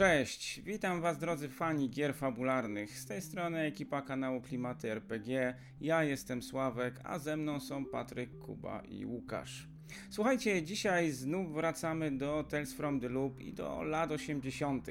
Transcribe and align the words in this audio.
Cześć, 0.00 0.60
witam 0.60 1.00
Was 1.00 1.18
drodzy 1.18 1.48
fani 1.48 1.90
gier 1.90 2.14
fabularnych. 2.14 2.98
Z 2.98 3.06
tej 3.06 3.22
strony 3.22 3.58
ekipa 3.58 4.02
kanału 4.02 4.40
Klimaty 4.40 4.90
RPG. 4.90 5.54
Ja 5.80 6.04
jestem 6.04 6.42
Sławek, 6.42 7.00
a 7.04 7.18
ze 7.18 7.36
mną 7.36 7.60
są 7.60 7.84
Patryk, 7.84 8.38
Kuba 8.38 8.80
i 8.80 9.06
Łukasz. 9.06 9.68
Słuchajcie, 10.10 10.62
dzisiaj 10.62 11.10
znów 11.10 11.54
wracamy 11.54 12.10
do 12.10 12.44
Tales 12.44 12.74
from 12.74 13.00
the 13.00 13.08
Loop 13.08 13.40
i 13.40 13.52
do 13.52 13.82
lat 13.82 14.12
80. 14.12 14.86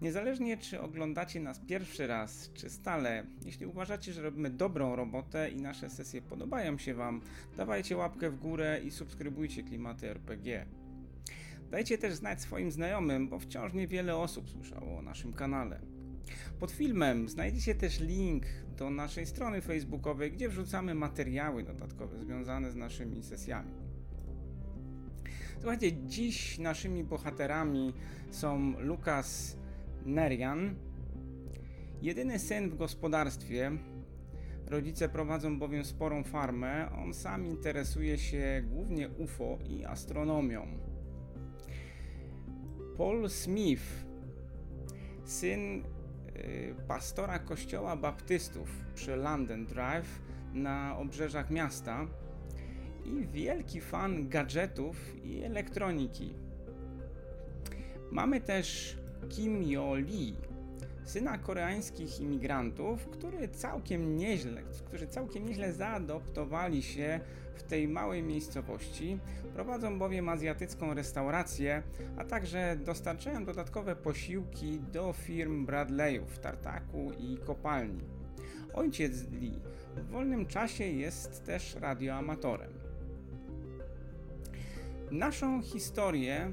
Niezależnie 0.00 0.56
czy 0.56 0.80
oglądacie 0.80 1.40
nas 1.40 1.60
pierwszy 1.60 2.06
raz, 2.06 2.50
czy 2.54 2.70
stale, 2.70 3.24
jeśli 3.44 3.66
uważacie, 3.66 4.12
że 4.12 4.22
robimy 4.22 4.50
dobrą 4.50 4.96
robotę 4.96 5.50
i 5.50 5.56
nasze 5.56 5.90
sesje 5.90 6.22
podobają 6.22 6.78
się 6.78 6.94
Wam, 6.94 7.20
dawajcie 7.56 7.96
łapkę 7.96 8.30
w 8.30 8.38
górę 8.38 8.80
i 8.84 8.90
subskrybujcie 8.90 9.62
Klimaty 9.62 10.10
RPG. 10.10 10.66
Dajcie 11.70 11.98
też 11.98 12.14
znać 12.14 12.40
swoim 12.40 12.70
znajomym, 12.70 13.28
bo 13.28 13.38
wciąż 13.38 13.72
niewiele 13.72 14.16
osób 14.16 14.50
słyszało 14.50 14.98
o 14.98 15.02
naszym 15.02 15.32
kanale. 15.32 15.80
Pod 16.60 16.70
filmem 16.70 17.28
znajdziecie 17.28 17.74
też 17.74 18.00
link 18.00 18.44
do 18.76 18.90
naszej 18.90 19.26
strony 19.26 19.60
facebookowej, 19.60 20.32
gdzie 20.32 20.48
wrzucamy 20.48 20.94
materiały 20.94 21.62
dodatkowe 21.62 22.18
związane 22.18 22.70
z 22.70 22.76
naszymi 22.76 23.22
sesjami. 23.22 23.70
Słuchajcie, 25.60 25.92
dziś 25.92 26.58
naszymi 26.58 27.04
bohaterami 27.04 27.92
są 28.30 28.80
Lukas 28.80 29.56
Nerian, 30.06 30.74
jedyny 32.02 32.38
syn 32.38 32.70
w 32.70 32.76
gospodarstwie. 32.76 33.72
Rodzice 34.66 35.08
prowadzą 35.08 35.58
bowiem 35.58 35.84
sporą 35.84 36.24
farmę. 36.24 36.90
On 36.92 37.14
sam 37.14 37.46
interesuje 37.46 38.18
się 38.18 38.62
głównie 38.66 39.08
UFO 39.08 39.58
i 39.68 39.84
astronomią. 39.84 40.66
Paul 42.98 43.30
Smith, 43.30 44.06
syn 45.24 45.84
y, 46.36 46.74
pastora 46.88 47.38
kościoła 47.38 47.96
baptystów 47.96 48.68
przy 48.94 49.16
London 49.16 49.66
Drive 49.66 50.22
na 50.54 50.98
obrzeżach 50.98 51.50
miasta 51.50 52.06
i 53.04 53.26
wielki 53.26 53.80
fan 53.80 54.28
gadżetów 54.28 55.24
i 55.24 55.42
elektroniki. 55.42 56.34
Mamy 58.10 58.40
też 58.40 58.96
Kim 59.28 59.62
Yo 59.62 59.94
Lee, 59.94 60.36
syna 61.04 61.38
koreańskich 61.38 62.20
imigrantów, 62.20 63.08
który 63.08 63.48
całkiem 63.48 64.16
nieźle, 64.16 64.62
którzy 64.86 65.06
całkiem 65.06 65.46
nieźle 65.46 65.72
zaadoptowali 65.72 66.82
się 66.82 67.20
w 67.58 67.62
tej 67.62 67.88
małej 67.88 68.22
miejscowości. 68.22 69.18
Prowadzą 69.54 69.98
bowiem 69.98 70.28
azjatycką 70.28 70.94
restaurację, 70.94 71.82
a 72.16 72.24
także 72.24 72.76
dostarczają 72.84 73.44
dodatkowe 73.44 73.96
posiłki 73.96 74.80
do 74.92 75.12
firm 75.12 75.66
Bradleyów, 75.66 76.38
tartaku 76.38 77.12
i 77.18 77.38
kopalni. 77.38 78.04
Ojciec 78.74 79.30
Lee 79.30 79.60
w 79.96 80.10
wolnym 80.10 80.46
czasie 80.46 80.84
jest 80.84 81.44
też 81.44 81.74
radioamatorem. 81.74 82.72
Naszą 85.10 85.62
historię 85.62 86.52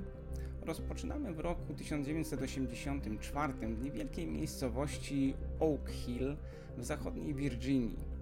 rozpoczynamy 0.61 1.33
w 1.33 1.39
roku 1.39 1.73
1984 1.73 3.53
w 3.53 3.83
niewielkiej 3.83 4.27
miejscowości 4.27 5.33
Oak 5.59 5.89
Hill 5.89 6.37
w 6.77 6.83
zachodniej 6.83 7.33
Virginii. 7.33 8.14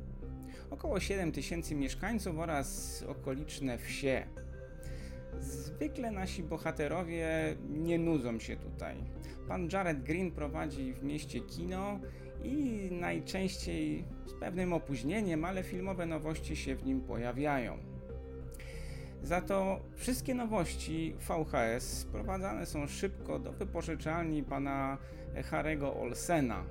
Około 0.74 1.00
7 1.00 1.32
tysięcy 1.32 1.76
mieszkańców 1.76 2.40
oraz 2.40 3.04
okoliczne 3.08 3.78
wsie. 3.78 4.28
Zwykle 5.40 6.12
nasi 6.12 6.44
bohaterowie 6.44 7.28
nie 7.70 8.00
nudzą 8.00 8.40
się 8.40 8.56
tutaj. 8.56 8.96
Pan 9.48 9.70
Jared 9.74 10.04
Green 10.04 10.32
prowadzi 10.32 10.94
w 10.94 11.04
mieście 11.04 11.40
kino 11.42 12.00
i 12.44 12.88
najczęściej 12.92 14.06
z 14.26 14.34
pewnym 14.34 14.74
opóźnieniem, 14.74 15.46
ale 15.46 15.64
filmowe 15.64 16.06
nowości 16.06 16.56
się 16.56 16.76
w 16.76 16.86
nim 16.86 17.02
pojawiają. 17.02 17.78
Za 19.24 19.42
to 19.42 19.80
wszystkie 19.96 20.36
nowości 20.36 21.16
VHS 21.28 21.84
sprowadzane 21.84 22.66
są 22.66 22.88
szybko 22.88 23.40
do 23.40 23.52
wypożyczalni 23.52 24.44
pana 24.44 24.98
Harego 25.44 25.96
Olsena. 25.96 26.64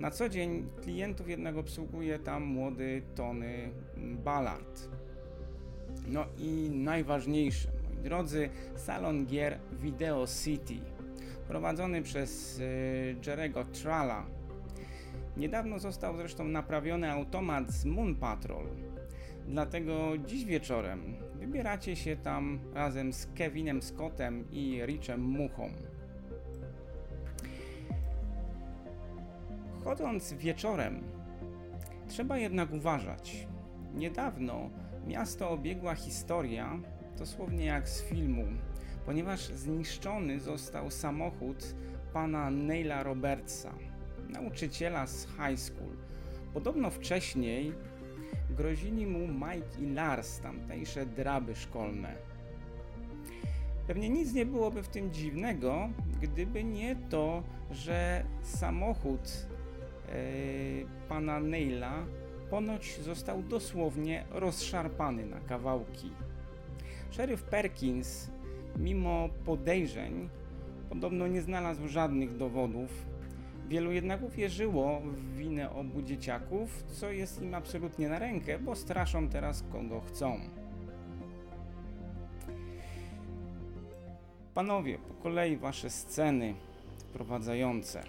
Na 0.00 0.10
co 0.10 0.28
dzień 0.28 0.66
klientów 0.82 1.28
jednak 1.28 1.56
obsługuje 1.56 2.18
tam 2.18 2.42
młody 2.42 3.02
Tony 3.14 3.70
Ballard. 3.96 4.88
No 6.06 6.24
i 6.38 6.70
najważniejsze, 6.70 7.68
moi 7.84 8.02
drodzy, 8.02 8.48
salon 8.76 9.26
gier 9.26 9.58
Video 9.72 10.26
City, 10.44 10.74
prowadzony 11.48 12.02
przez 12.02 12.58
y, 12.58 13.16
Jerego 13.26 13.64
Trala. 13.64 14.26
Niedawno 15.36 15.78
został 15.78 16.16
zresztą 16.16 16.44
naprawiony 16.44 17.10
automat 17.10 17.70
z 17.70 17.84
Moon 17.84 18.14
Patrol. 18.14 18.66
Dlatego 19.48 20.12
dziś 20.26 20.44
wieczorem 20.44 21.16
wybieracie 21.34 21.96
się 21.96 22.16
tam 22.16 22.60
razem 22.74 23.12
z 23.12 23.26
Kevinem 23.34 23.82
Scottem 23.82 24.44
i 24.50 24.82
Richem 24.86 25.20
Muchą. 25.20 25.70
Chodząc 29.84 30.32
wieczorem, 30.32 31.02
trzeba 32.08 32.38
jednak 32.38 32.72
uważać. 32.72 33.46
Niedawno 33.94 34.70
miasto 35.06 35.50
obiegła 35.50 35.94
historia, 35.94 36.78
dosłownie 37.18 37.64
jak 37.64 37.88
z 37.88 38.02
filmu, 38.02 38.44
ponieważ 39.06 39.40
zniszczony 39.40 40.40
został 40.40 40.90
samochód 40.90 41.74
pana 42.12 42.50
Neila 42.50 43.02
Robertsa, 43.02 43.74
nauczyciela 44.28 45.06
z 45.06 45.26
high 45.26 45.60
school. 45.60 45.96
Podobno 46.54 46.90
wcześniej 46.90 47.72
grozili 48.50 49.06
mu 49.06 49.28
Mike 49.28 49.80
i 49.80 49.92
Lars, 49.92 50.40
tamtejsze 50.40 51.06
draby 51.06 51.54
szkolne. 51.54 52.14
Pewnie 53.86 54.10
nic 54.10 54.32
nie 54.32 54.46
byłoby 54.46 54.82
w 54.82 54.88
tym 54.88 55.12
dziwnego, 55.12 55.88
gdyby 56.20 56.64
nie 56.64 56.96
to, 56.96 57.42
że 57.70 58.24
samochód 58.42 59.46
pana 61.08 61.40
Neila 61.40 62.06
ponoć 62.50 63.00
został 63.00 63.42
dosłownie 63.42 64.24
rozszarpany 64.30 65.26
na 65.26 65.40
kawałki. 65.40 66.10
Szeryf 67.10 67.42
Perkins, 67.42 68.30
mimo 68.76 69.28
podejrzeń, 69.44 70.28
podobno 70.88 71.26
nie 71.26 71.42
znalazł 71.42 71.88
żadnych 71.88 72.36
dowodów 72.36 73.10
Wielu 73.70 73.92
jednak 73.92 74.22
uwierzyło 74.22 75.00
w 75.00 75.36
winę 75.36 75.70
obu 75.70 76.02
dzieciaków, 76.02 76.82
co 76.82 77.10
jest 77.10 77.42
im 77.42 77.54
absolutnie 77.54 78.08
na 78.08 78.18
rękę, 78.18 78.58
bo 78.58 78.76
straszą 78.76 79.28
teraz 79.28 79.64
kogo 79.72 80.00
chcą. 80.00 80.40
Panowie, 84.54 84.98
po 84.98 85.14
kolei 85.14 85.56
wasze 85.56 85.90
sceny 85.90 86.54
wprowadzające. 86.98 88.02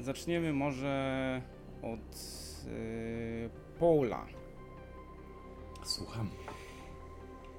Zaczniemy 0.00 0.52
może 0.52 1.42
od 1.82 2.16
yy, 2.66 3.50
Paula. 3.80 4.26
Słucham. 5.84 6.30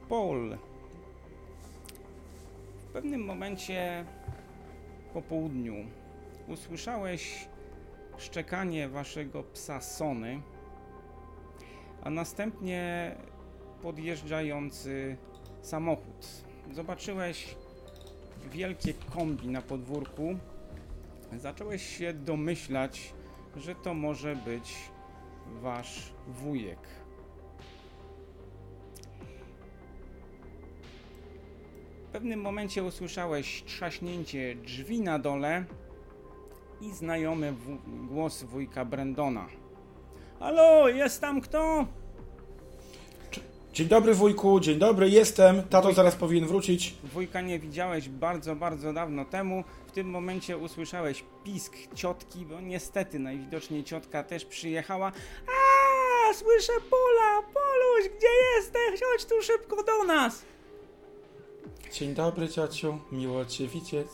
Paul. 0.10 0.58
W 2.78 2.94
pewnym 2.94 3.26
momencie 3.26 4.06
po 5.14 5.22
południu 5.22 5.76
usłyszałeś 6.48 7.48
szczekanie 8.18 8.90
waszego 8.90 9.44
psa 9.44 9.82
Sony, 9.82 10.42
a 12.04 12.10
następnie 12.10 13.16
podjeżdżający 13.82 15.18
samochód. 15.62 16.28
Zobaczyłeś 16.72 17.56
wielkie 18.52 18.94
kombi 18.94 19.48
na 19.48 19.62
podwórku. 19.62 20.36
Zacząłeś 21.38 21.98
się 21.98 22.14
domyślać, 22.14 23.14
że 23.56 23.76
to 23.76 23.94
może 23.94 24.36
być 24.36 24.76
wasz 25.62 26.14
wujek. 26.28 26.80
W 32.08 32.12
pewnym 32.12 32.42
momencie 32.42 32.84
usłyszałeś 32.84 33.64
trzaśnięcie 33.64 34.56
drzwi 34.56 35.02
na 35.02 35.20
dole 35.20 35.66
i 36.82 36.94
znajomy 36.94 37.54
głos 38.10 38.44
wujka 38.44 38.86
Brendona. 38.86 39.48
Halo, 40.40 40.90
jest 40.90 41.22
tam 41.22 41.42
kto? 41.42 41.88
Dzień 43.74 43.88
dobry 43.88 44.14
wujku, 44.14 44.60
dzień 44.60 44.80
dobry, 44.80 45.10
jestem. 45.10 45.64
Tato 45.64 45.94
zaraz 45.94 46.16
powinien 46.16 46.48
wrócić. 46.48 46.94
Wujka 47.04 47.42
nie 47.42 47.60
widziałeś 47.60 48.10
bardzo, 48.10 48.56
bardzo 48.56 48.94
dawno 48.94 49.26
temu. 49.26 49.64
W 49.88 49.92
tym 49.92 50.10
momencie 50.10 50.58
usłyszałeś 50.58 51.24
pisk 51.44 51.74
ciotki, 51.96 52.46
bo 52.46 52.62
niestety 52.62 53.20
najwidoczniej 53.20 53.84
ciotka 53.84 54.24
też 54.24 54.46
przyjechała. 54.46 55.12
A, 55.48 56.34
słyszę 56.34 56.74
Pola, 56.90 57.42
Poluś, 57.42 58.18
gdzie 58.18 58.28
jesteś? 58.56 59.10
Chodź 59.12 59.26
tu 59.26 59.42
szybko 59.42 59.84
do 59.84 60.04
nas. 60.04 60.42
Dzień 61.94 62.14
dobry, 62.14 62.50
ciociu. 62.50 63.00
Miło 63.12 63.46
cię 63.46 63.68
widzieć. 63.68 64.08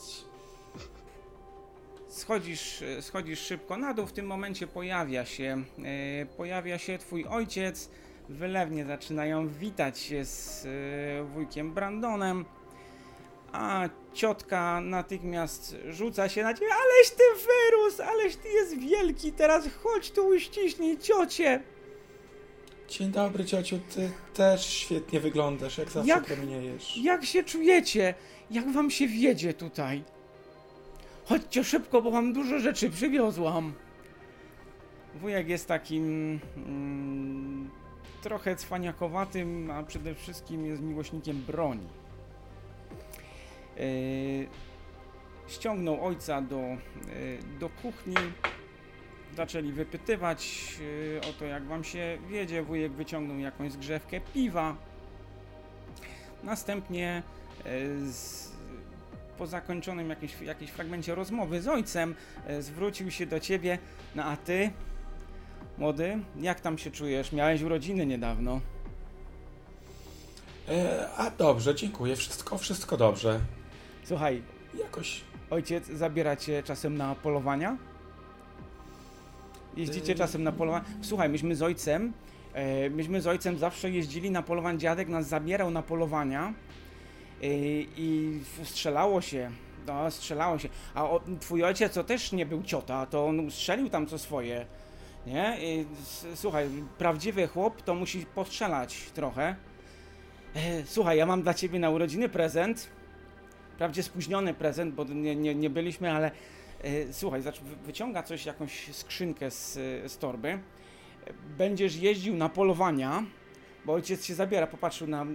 Schodzisz, 2.07 2.83
schodzisz 3.01 3.39
szybko 3.39 3.77
na 3.77 3.93
dół, 3.93 4.07
w 4.07 4.13
tym 4.13 4.25
momencie 4.25 4.67
pojawia 4.67 5.25
się, 5.25 5.63
e, 5.83 6.25
pojawia 6.25 6.77
się 6.77 6.97
twój 6.97 7.25
ojciec. 7.25 7.89
Wylewnie 8.29 8.85
zaczynają 8.85 9.47
witać 9.47 9.99
się 9.99 10.25
z 10.25 10.65
e, 10.65 11.23
wujkiem 11.23 11.73
Brandonem, 11.73 12.45
a 13.51 13.89
ciotka 14.13 14.81
natychmiast 14.81 15.75
rzuca 15.89 16.29
się 16.29 16.43
na 16.43 16.53
ciebie. 16.53 16.67
Aleś 16.73 17.09
ty 17.09 17.23
wyrósł, 17.47 18.01
aleś 18.03 18.35
ty 18.35 18.49
jest 18.49 18.79
wielki, 18.79 19.31
teraz 19.31 19.67
chodź 19.83 20.11
tu 20.11 20.27
uściśnij 20.27 20.97
ciocie. 20.97 21.63
Dzień 22.89 23.11
dobry, 23.11 23.45
ciociu. 23.45 23.79
Ty 23.95 24.11
też 24.33 24.65
świetnie 24.65 25.19
wyglądasz, 25.19 25.77
jak 25.77 25.89
zawsze 25.89 26.09
Jak- 26.09 26.25
promieniejesz. 26.25 26.97
Jak 26.97 27.25
się 27.25 27.43
czujecie? 27.43 28.13
Jak 28.51 28.71
wam 28.71 28.91
się 28.91 29.07
wiedzie 29.07 29.53
tutaj? 29.53 30.03
Chodźcie 31.25 31.63
szybko, 31.63 32.01
bo 32.01 32.11
wam 32.11 32.33
dużo 32.33 32.59
rzeczy 32.59 32.89
przywiozłam. 32.89 33.73
Wujek 35.15 35.47
jest 35.49 35.67
takim 35.67 36.39
mm, 36.57 37.69
trochę 38.27 38.55
cwaniakowatym, 38.55 39.71
a 39.71 39.83
przede 39.83 40.15
wszystkim 40.15 40.65
jest 40.65 40.81
miłośnikiem 40.81 41.41
broni. 41.41 41.87
Yy, 43.77 43.83
ściągnął 45.47 46.05
ojca 46.05 46.41
do, 46.41 46.57
yy, 46.57 46.77
do 47.59 47.69
kuchni. 47.69 48.15
Zaczęli 49.35 49.71
wypytywać 49.71 50.73
yy, 50.79 51.29
o 51.29 51.33
to, 51.33 51.45
jak 51.45 51.63
wam 51.63 51.83
się 51.83 52.17
wiedzie. 52.29 52.63
Wujek 52.63 52.91
wyciągnął 52.91 53.39
jakąś 53.39 53.71
zgrzewkę 53.71 54.21
piwa. 54.21 54.75
Następnie 56.43 57.23
e, 57.65 57.71
z, 58.11 58.51
po 59.37 59.47
zakończonym 59.47 60.09
jakimś, 60.09 60.41
jakimś 60.41 60.71
fragmencie 60.71 61.15
rozmowy 61.15 61.61
z 61.61 61.67
ojcem 61.67 62.15
e, 62.47 62.61
zwrócił 62.61 63.11
się 63.11 63.25
do 63.25 63.39
ciebie. 63.39 63.77
No 64.15 64.23
a 64.23 64.37
ty, 64.37 64.71
młody, 65.77 66.17
jak 66.41 66.61
tam 66.61 66.77
się 66.77 66.91
czujesz? 66.91 67.31
Miałeś 67.31 67.61
urodziny 67.61 68.05
niedawno. 68.05 68.61
E, 70.69 71.09
a 71.17 71.29
dobrze, 71.31 71.75
dziękuję. 71.75 72.15
Wszystko, 72.15 72.57
wszystko 72.57 72.97
dobrze. 72.97 73.39
Słuchaj, 74.03 74.43
Jakoś. 74.83 75.21
ojciec 75.49 75.87
zabiera 75.87 76.35
cię 76.35 76.63
czasem 76.63 76.97
na 76.97 77.15
polowania? 77.15 77.77
Jeździcie 79.77 80.11
Yy. 80.11 80.17
czasem 80.17 80.43
na 80.43 80.51
polowania? 80.51 80.85
Słuchaj, 81.01 81.29
myśmy 81.29 81.55
z 81.55 81.61
ojcem, 81.61 82.13
e, 82.53 82.89
myśmy 82.89 83.21
z 83.21 83.27
ojcem 83.27 83.57
zawsze 83.57 83.89
jeździli 83.89 84.31
na 84.31 84.43
polowania. 84.43 84.77
Dziadek 84.79 85.07
nas 85.07 85.27
zabierał 85.27 85.71
na 85.71 85.81
polowania 85.81 86.47
e, 86.47 87.47
i 87.97 88.39
strzelało 88.63 89.21
się. 89.21 89.51
No, 89.87 90.11
strzelało 90.11 90.59
się. 90.59 90.69
A 90.95 91.03
o, 91.03 91.21
twój 91.39 91.63
ojciec 91.63 91.93
to 91.93 92.03
też 92.03 92.31
nie 92.31 92.45
był 92.45 92.63
ciota, 92.63 93.05
to 93.05 93.25
on 93.27 93.51
strzelił 93.51 93.89
tam 93.89 94.07
co 94.07 94.19
swoje. 94.19 94.65
Nie? 95.27 95.57
I, 95.61 95.85
słuchaj, 96.35 96.69
prawdziwy 96.97 97.47
chłop 97.47 97.81
to 97.81 97.95
musi 97.95 98.25
postrzelać 98.25 99.11
trochę. 99.13 99.55
E, 100.55 100.85
słuchaj, 100.85 101.17
ja 101.17 101.25
mam 101.25 101.41
dla 101.41 101.53
ciebie 101.53 101.79
na 101.79 101.89
urodziny 101.89 102.29
prezent. 102.29 102.89
Wprawdzie 103.73 104.03
spóźniony 104.03 104.53
prezent, 104.53 104.93
bo 104.93 105.03
nie, 105.03 105.35
nie, 105.35 105.55
nie 105.55 105.69
byliśmy, 105.69 106.11
ale 106.11 106.31
e, 106.81 107.13
słuchaj, 107.13 107.41
wyciąga 107.85 108.23
coś, 108.23 108.45
jakąś 108.45 108.95
skrzynkę 108.95 109.51
z, 109.51 109.73
z 110.11 110.17
torby. 110.17 110.59
Będziesz 111.57 111.95
jeździł 111.95 112.35
na 112.35 112.49
polowania, 112.49 113.23
bo 113.85 113.93
ojciec 113.93 114.25
się 114.25 114.35
zabiera. 114.35 114.67
Popatrzył 114.67 115.07
na, 115.07 115.23
e, 115.23 115.25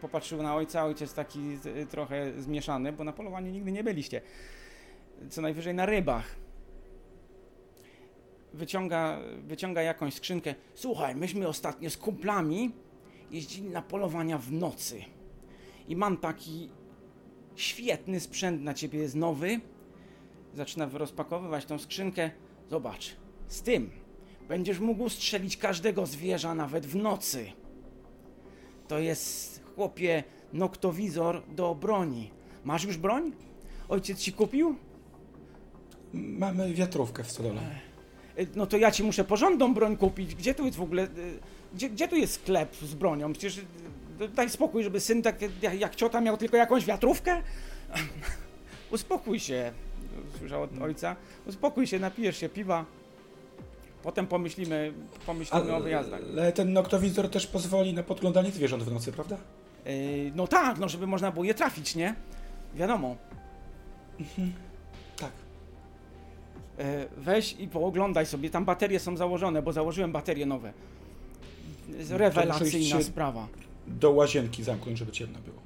popatrzył 0.00 0.42
na 0.42 0.54
ojca, 0.54 0.84
ojciec 0.84 1.14
taki 1.14 1.58
trochę 1.90 2.42
zmieszany, 2.42 2.92
bo 2.92 3.04
na 3.04 3.12
polowaniu 3.12 3.50
nigdy 3.50 3.72
nie 3.72 3.84
byliście. 3.84 4.20
Co 5.30 5.42
najwyżej 5.42 5.74
na 5.74 5.86
rybach. 5.86 6.45
Wyciąga, 8.56 9.18
wyciąga 9.46 9.82
jakąś 9.82 10.14
skrzynkę. 10.14 10.54
Słuchaj, 10.74 11.16
myśmy 11.16 11.48
ostatnio 11.48 11.90
z 11.90 11.96
kumplami 11.96 12.70
jeździli 13.30 13.68
na 13.68 13.82
polowania 13.82 14.38
w 14.38 14.52
nocy. 14.52 15.04
I 15.88 15.96
mam 15.96 16.16
taki 16.16 16.70
świetny 17.56 18.20
sprzęt 18.20 18.62
na 18.62 18.74
ciebie 18.74 18.98
jest 18.98 19.14
nowy. 19.14 19.60
Zaczyna 20.54 20.88
rozpakowywać 20.92 21.64
tą 21.64 21.78
skrzynkę. 21.78 22.30
Zobacz, 22.70 23.16
z 23.48 23.62
tym 23.62 23.90
będziesz 24.48 24.80
mógł 24.80 25.08
strzelić 25.08 25.56
każdego 25.56 26.06
zwierza 26.06 26.54
nawet 26.54 26.86
w 26.86 26.96
nocy. 26.96 27.52
To 28.88 28.98
jest, 28.98 29.62
chłopie, 29.74 30.24
noktowizor 30.52 31.42
do 31.48 31.74
broni. 31.74 32.30
Masz 32.64 32.84
już 32.84 32.96
broń? 32.96 33.32
Ojciec 33.88 34.18
ci 34.18 34.32
kupił? 34.32 34.76
Mamy 36.12 36.74
wiatrówkę 36.74 37.24
w 37.24 37.30
stodole. 37.30 37.85
Y, 38.38 38.46
No 38.56 38.66
to 38.66 38.76
ja 38.76 38.90
ci 38.90 39.02
muszę 39.04 39.24
porządną 39.24 39.74
broń 39.74 39.96
kupić. 39.96 40.34
Gdzie 40.34 40.54
tu 40.54 40.64
jest 40.64 40.76
w 40.76 40.82
ogóle. 40.82 41.02
y, 41.02 41.08
Gdzie, 41.74 41.90
gdzie 41.90 42.08
tu 42.08 42.16
jest 42.16 42.34
sklep 42.34 42.76
z 42.76 42.94
bronią? 42.94 43.32
Przecież 43.32 43.58
y, 43.58 44.28
daj 44.28 44.50
spokój, 44.50 44.82
żeby 44.84 45.00
syn 45.00 45.22
tak 45.22 45.42
jak, 45.62 45.74
jak 45.80 45.94
ciota 45.96 46.20
miał 46.20 46.36
tylko 46.36 46.56
jakąś 46.56 46.84
wiatrówkę? 46.84 47.42
Uspokój 48.92 49.40
się, 49.40 49.72
słyszał 50.38 50.62
od 50.62 50.78
ojca. 50.82 51.16
Uspokój 51.46 51.86
się, 51.86 51.98
napijesz 51.98 52.36
się 52.36 52.48
piwa. 52.48 52.84
Potem 54.02 54.26
pomyślimy, 54.26 54.92
pomyślimy 55.26 55.74
o 55.74 55.80
wyjazdach. 55.80 56.20
Ale 56.32 56.52
ten 56.52 56.72
noktowizor 56.72 57.30
też 57.30 57.46
pozwoli 57.46 57.94
na 57.94 58.02
podglądanie 58.02 58.50
zwierząt 58.50 58.82
w 58.82 58.92
nocy, 58.92 59.12
prawda? 59.12 59.36
Y, 59.86 60.32
No 60.34 60.46
tak, 60.46 60.78
no 60.78 60.88
żeby 60.88 61.06
można 61.06 61.32
było 61.32 61.44
je 61.44 61.54
trafić, 61.54 61.94
nie? 61.94 62.14
Wiadomo. 62.74 63.16
Tak. 64.18 64.26
E, 66.78 67.06
Weź 67.16 67.56
i 67.58 67.68
pooglądaj 67.68 68.26
sobie, 68.26 68.50
tam 68.50 68.64
baterie 68.64 69.00
są 69.00 69.16
założone, 69.16 69.62
bo 69.62 69.72
założyłem 69.72 70.12
baterie 70.12 70.46
nowe. 70.46 70.72
Rewelacyjna 72.10 73.02
sprawa. 73.02 73.48
Do 73.86 74.10
łazienki 74.10 74.64
zamknąć, 74.64 74.98
żeby 74.98 75.12
ciemno 75.12 75.38
było. 75.38 75.56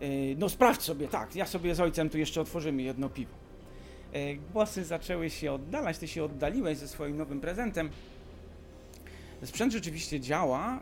E, 0.00 0.34
No 0.38 0.48
sprawdź 0.48 0.82
sobie, 0.82 1.08
tak, 1.08 1.36
ja 1.36 1.46
sobie 1.46 1.74
z 1.74 1.80
ojcem 1.80 2.10
tu 2.10 2.18
jeszcze 2.18 2.40
otworzymy 2.40 2.82
jedno 2.82 3.08
piwo. 3.08 3.32
E, 4.12 4.34
Głosy 4.34 4.84
zaczęły 4.84 5.30
się 5.30 5.52
oddalać, 5.52 5.98
ty 5.98 6.08
się 6.08 6.24
oddaliłeś 6.24 6.78
ze 6.78 6.88
swoim 6.88 7.16
nowym 7.16 7.40
prezentem. 7.40 7.90
Sprzęt 9.44 9.72
rzeczywiście 9.72 10.20
działa. 10.20 10.80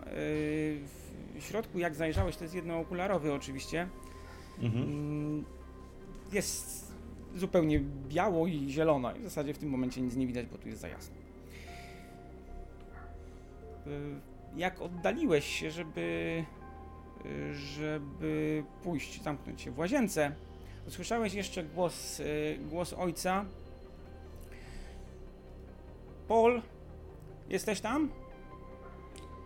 W 1.39 1.41
środku, 1.41 1.79
jak 1.79 1.95
zajrzałeś, 1.95 2.37
to 2.37 2.45
jest 2.45 2.55
jednookularowy 2.55 3.33
oczywiście. 3.33 3.89
Mhm. 4.63 4.83
Mm, 4.85 5.45
jest 6.33 6.86
zupełnie 7.37 7.81
biało 8.09 8.47
i 8.47 8.71
zielono. 8.71 9.17
I 9.17 9.21
w 9.21 9.25
zasadzie 9.25 9.55
w 9.55 9.59
tym 9.59 9.69
momencie 9.71 10.01
nic 10.01 10.17
nie 10.17 10.27
widać, 10.27 10.47
bo 10.47 10.59
tu 10.59 10.69
jest 10.69 10.81
za 10.81 10.89
jasno. 10.89 11.15
Y, 13.87 13.91
Jak 14.57 14.81
oddaliłeś 14.81 15.47
się, 15.47 15.71
żeby, 15.71 16.45
y, 17.27 17.55
żeby 17.55 18.65
pójść, 18.83 19.23
zamknąć 19.23 19.61
się 19.63 19.71
w 19.71 19.79
łazience, 19.79 20.33
usłyszałeś 20.89 21.35
jeszcze 21.35 21.65
głos, 21.65 22.21
y, 22.21 22.59
głos 22.71 22.93
ojca. 22.93 23.45
Paul, 26.29 26.63
jesteś 27.49 27.81
tam? 27.81 28.11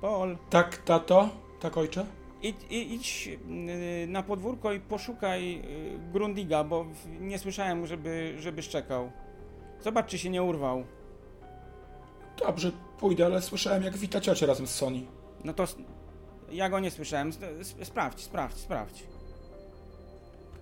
Paul. 0.00 0.37
Tak, 0.50 0.76
tato? 0.76 1.28
Tak, 1.61 1.76
ojcze? 1.76 2.06
Idź, 2.42 2.56
idź 2.70 3.28
y, 3.28 4.06
na 4.06 4.23
podwórko 4.23 4.73
i 4.73 4.80
poszukaj 4.80 5.54
y, 5.54 6.12
Grundiga, 6.12 6.64
bo 6.64 6.87
nie 7.20 7.38
słyszałem, 7.38 7.87
żeby, 7.87 8.35
żeby 8.38 8.62
szczekał. 8.62 9.12
Zobacz, 9.80 10.06
czy 10.06 10.18
się 10.18 10.30
nie 10.30 10.42
urwał. 10.42 10.85
Dobrze, 12.38 12.73
pójdę, 12.99 13.26
ale 13.26 13.42
słyszałem, 13.42 13.82
jak 13.82 13.97
wita 13.97 14.20
ciocia 14.20 14.47
razem 14.47 14.66
z 14.66 14.75
Sony. 14.75 15.02
No 15.44 15.54
to 15.54 15.64
ja 16.52 16.68
go 16.68 16.80
nie 16.80 16.90
słyszałem. 16.90 17.32
Sprawdź, 17.82 18.20
sprawdź, 18.20 18.59
sprawdź. 18.59 19.04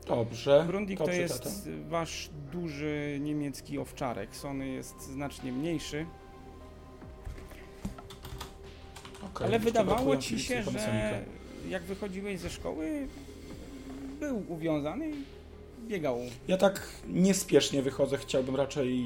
Dobrze. 0.06 0.64
Grundig 0.66 0.99
to 0.99 1.11
jest 1.11 1.42
tato. 1.42 1.54
wasz 1.88 2.30
duży 2.52 3.18
niemiecki 3.20 3.78
owczarek. 3.78 4.37
Sony 4.37 4.68
jest 4.68 5.02
znacznie 5.02 5.52
mniejszy, 5.52 6.06
Okej, 9.25 9.47
ale 9.47 9.58
wydawało 9.58 10.16
ci 10.16 10.38
się, 10.38 10.62
że. 10.62 11.38
Jak 11.68 11.82
wychodziłeś 11.82 12.40
ze 12.40 12.50
szkoły, 12.50 13.06
był 14.20 14.42
uwiązany 14.48 15.10
i 15.10 15.14
biegał. 15.88 16.18
Ja 16.48 16.56
tak 16.56 16.88
niespiesznie 17.08 17.82
wychodzę, 17.82 18.16
chciałbym 18.18 18.56
raczej 18.56 19.04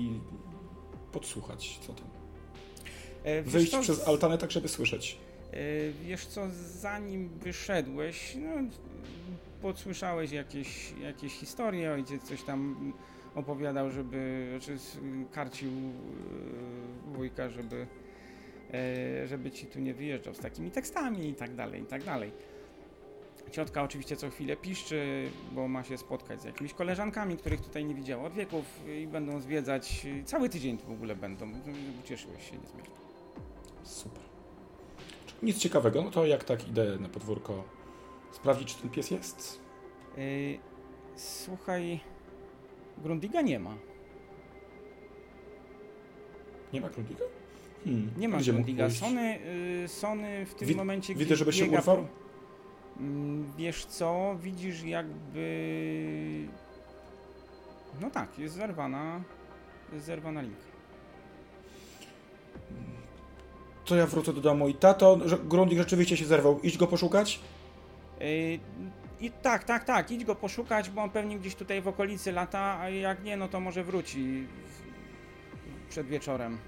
podsłuchać, 1.12 1.78
co 1.87 1.92
tam. 1.92 2.06
E, 3.25 3.42
Wyjść 3.42 3.71
co, 3.71 3.80
przez 3.80 4.09
altanę 4.09 4.38
tak, 4.38 4.50
żeby 4.50 4.68
słyszeć. 4.68 5.18
E, 5.52 5.56
Wiesz 6.06 6.26
co, 6.26 6.42
zanim 6.80 7.28
wyszedłeś, 7.28 8.37
no, 8.40 8.50
podsłyszałeś 9.62 10.30
jakieś, 10.32 10.92
jakieś 11.02 11.32
historie, 11.32 11.92
ojciec 11.92 12.23
coś 12.23 12.42
tam 12.42 12.92
opowiadał, 13.35 13.90
żeby, 13.90 14.47
czy 14.61 14.73
s- 14.73 14.97
karcił 15.32 15.71
e, 15.71 17.16
wujka, 17.16 17.50
żeby, 17.50 17.87
żeby 19.26 19.50
ci 19.50 19.67
tu 19.67 19.81
nie 19.81 19.95
wyjeżdżał 19.95 20.35
z 20.35 20.38
takimi 20.38 20.71
tekstami 20.71 21.29
i 21.29 21.35
tak 21.35 21.55
dalej, 21.55 21.83
i 21.83 21.87
tak 21.87 22.05
dalej. 22.05 22.33
Ciotka 23.50 23.83
oczywiście 23.83 24.17
co 24.17 24.31
chwilę 24.31 24.57
piszczy, 24.57 25.31
bo 25.52 25.69
ma 25.69 25.85
się 25.85 25.99
spotkać 25.99 26.43
z 26.43 26.45
jakimiś 26.45 26.75
koleżankami, 26.75 27.37
których 27.37 27.61
tutaj 27.61 27.85
nie 27.85 27.95
widziała 27.95 28.25
od 28.25 28.33
wieków 28.33 28.64
i 29.02 29.07
będą 29.07 29.41
zwiedzać. 29.41 30.07
Cały 30.25 30.49
tydzień 30.49 30.79
tu 30.79 30.87
w 30.87 30.91
ogóle 30.91 31.17
będą. 31.17 31.52
Cieszyłeś 32.05 32.50
się 32.50 32.57
niezmiernie. 32.59 32.95
Super. 33.83 34.23
Nic 35.43 35.59
ciekawego, 35.59 36.02
no 36.02 36.11
to 36.11 36.26
jak 36.26 36.45
tak 36.45 36.69
idę 36.69 36.99
na 36.99 37.09
podwórko 37.09 37.64
sprawdzić, 38.33 38.75
czy 38.75 38.83
ten 38.83 38.91
pies 38.91 39.11
jest? 39.11 39.61
Yy, 40.17 40.59
słuchaj, 41.17 42.00
Grundiga 42.99 43.41
nie 43.41 43.59
ma. 43.59 43.76
Nie 46.73 46.81
ma 46.81 46.91
Grundiga? 46.91 47.25
Hmm. 47.85 48.11
Nie 48.17 48.29
ma 48.29 48.37
pójść? 48.37 48.99
Sony, 48.99 49.39
yy, 49.83 49.89
Sony 49.89 50.47
w 50.47 50.55
tym 50.55 50.69
Wi- 50.69 50.75
momencie. 50.77 51.15
widzę, 51.15 51.37
żeby 51.37 51.53
się 51.53 51.65
urwał? 51.71 51.97
po- 51.97 52.23
Mm, 53.01 53.53
Wiesz 53.59 53.85
co, 53.87 54.37
widzisz 54.43 54.83
jakby... 54.83 56.49
No 58.01 58.11
tak, 58.11 58.39
jest 58.39 58.55
zerwana, 58.55 59.21
jest 59.93 60.07
zerwana 60.07 60.43
linka. 60.43 60.57
To 63.85 63.97
ja 63.97 64.07
wrócę 64.07 64.33
do 64.33 64.41
domu 64.41 64.69
i 64.69 64.75
tato, 64.75 65.19
Grundig 65.45 65.79
rzeczywiście 65.79 66.17
się 66.17 66.25
zerwał. 66.27 66.61
Iść 66.61 66.79
go 66.79 66.87
poszukać? 66.87 67.41
Yy, 68.21 68.27
I 69.21 69.31
tak, 69.31 69.65
tak, 69.65 69.85
tak, 69.85 70.11
idź 70.11 70.25
go 70.25 70.35
poszukać, 70.35 70.91
bo 70.91 71.03
on 71.03 71.11
pewnie 71.11 71.39
gdzieś 71.39 71.55
tutaj 71.55 71.83
w 71.83 71.89
okolicy 71.89 72.33
lata, 72.33 72.79
a 72.81 72.89
jak 72.89 73.25
nie, 73.25 73.37
no 73.37 73.49
to 73.49 73.61
może 73.61 73.85
wróci 73.85 74.47
przed 75.89 76.07
wieczorem. 76.07 76.59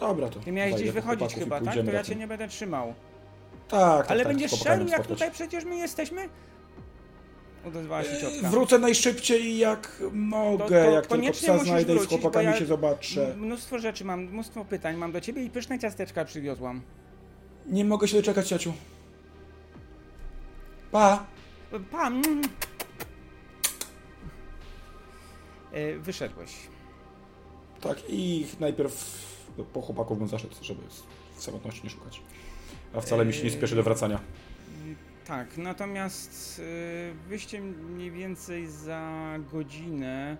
Dobra, 0.00 0.28
to 0.28 0.40
Ty 0.40 0.52
miałeś 0.52 0.74
gdzieś 0.74 0.90
wychodzić 0.90 1.34
chyba, 1.34 1.60
tak? 1.60 1.74
To 1.74 1.80
ja 1.80 1.86
razem. 1.92 2.04
cię 2.04 2.14
nie 2.14 2.26
będę 2.26 2.48
trzymał. 2.48 2.94
Tak, 3.68 4.02
tak, 4.02 4.10
Ale 4.10 4.24
tak, 4.24 4.32
będziesz 4.32 4.52
szedł, 4.62 4.86
jak 4.88 5.06
tutaj 5.06 5.30
przecież 5.30 5.64
my 5.64 5.76
jesteśmy? 5.76 6.28
Odezwała 7.66 8.02
się 8.02 8.10
Eee, 8.10 8.20
ciotka. 8.20 8.48
Wrócę 8.50 8.78
najszybciej 8.78 9.58
jak 9.58 10.02
mogę, 10.12 10.64
To- 10.64 10.68
to 10.68 10.90
jak 10.90 11.06
tylko 11.06 11.32
psa 11.32 11.58
znajdę 11.58 11.92
i 11.92 11.96
z 11.96 11.98
wrócić, 11.98 12.20
chłopakami 12.20 12.46
ja- 12.46 12.56
się 12.58 12.66
zobaczę. 12.66 13.34
Mnóstwo 13.36 13.78
rzeczy 13.78 14.04
mam, 14.04 14.20
mnóstwo 14.24 14.64
pytań 14.64 14.96
mam 14.96 15.12
do 15.12 15.20
ciebie 15.20 15.42
i 15.44 15.50
pyszne 15.50 15.78
ciasteczka 15.78 16.24
przywiozłam. 16.24 16.82
Nie 17.66 17.84
mogę 17.84 18.08
się 18.08 18.16
doczekać, 18.16 18.48
ciociu. 18.48 18.72
Pa! 20.92 21.26
Pa! 21.90 22.06
mm. 22.06 22.42
E, 25.72 25.98
Wyszedłeś. 25.98 26.50
Tak, 27.80 27.98
i 28.08 28.46
najpierw 28.60 29.24
po 29.72 29.82
chłopaków 29.82 30.18
bym 30.18 30.28
zaszedł, 30.28 30.54
żeby 30.62 30.80
w 31.36 31.42
samotności 31.42 31.80
nie 31.84 31.90
szukać. 31.90 32.20
A 32.94 33.00
wcale 33.00 33.24
mi 33.24 33.32
się 33.32 33.44
nie 33.44 33.50
spieszy 33.50 33.74
do 33.76 33.82
wracania. 33.82 34.20
Tak, 35.26 35.56
natomiast 35.58 36.60
e, 36.60 37.28
wyście 37.28 37.60
mniej 37.60 38.10
więcej 38.10 38.66
za 38.66 39.34
godzinę 39.52 40.36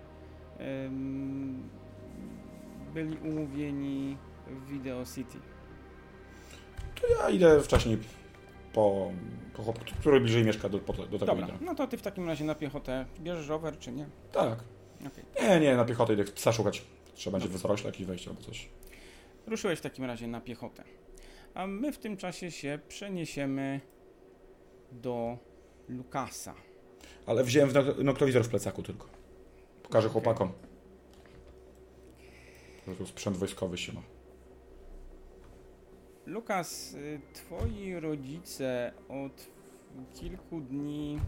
byli 2.93 3.17
umówieni 3.17 4.17
w 4.47 4.69
Video 4.69 5.05
City. 5.15 5.37
To 7.01 7.07
ja 7.07 7.29
idę 7.29 7.61
wcześniej 7.61 7.97
po, 8.73 9.11
po 9.53 9.63
chłopaku, 9.63 9.85
który 9.99 10.19
bliżej 10.19 10.43
mieszka 10.43 10.69
do, 10.69 10.79
po, 10.79 10.93
do 10.93 11.03
tego 11.03 11.25
Dobra, 11.25 11.47
idę. 11.47 11.57
no 11.61 11.75
to 11.75 11.87
ty 11.87 11.97
w 11.97 12.01
takim 12.01 12.27
razie 12.27 12.45
na 12.45 12.55
piechotę 12.55 13.05
bierzesz 13.19 13.47
rower, 13.47 13.79
czy 13.79 13.91
nie? 13.91 14.05
Tak. 14.31 14.59
Okej. 15.07 15.23
Nie, 15.41 15.59
nie, 15.59 15.75
na 15.77 15.85
piechotę 15.85 16.13
idę 16.13 16.23
psa 16.23 16.51
szukać. 16.51 16.85
Trzeba 17.15 17.39
będzie 17.39 17.57
w 17.57 17.61
zarośle 17.61 17.89
jakieś 17.89 18.05
wejść 18.07 18.27
albo 18.27 18.41
coś. 18.41 18.69
Ruszyłeś 19.47 19.79
w 19.79 19.81
takim 19.81 20.05
razie 20.05 20.27
na 20.27 20.41
piechotę. 20.41 20.83
A 21.53 21.67
my 21.67 21.91
w 21.91 21.97
tym 21.97 22.17
czasie 22.17 22.51
się 22.51 22.79
przeniesiemy 22.87 23.81
do 24.91 25.37
Lukasa. 25.89 26.55
Ale 27.25 27.43
wziąłem 27.43 27.69
noktowizor 28.03 28.43
w 28.43 28.49
plecaku 28.49 28.83
tylko. 28.83 29.07
Pokażę 29.83 30.07
Okej. 30.07 30.13
chłopakom. 30.13 30.51
Że 32.87 32.95
tu 32.95 33.05
sprzęt 33.05 33.37
wojskowy 33.37 33.77
się 33.77 33.93
ma. 33.93 34.01
Lukas, 36.25 36.93
y, 36.93 37.21
twoi 37.33 37.99
rodzice 37.99 38.93
od 39.09 39.47
kilku 40.13 40.61
dni 40.61 41.19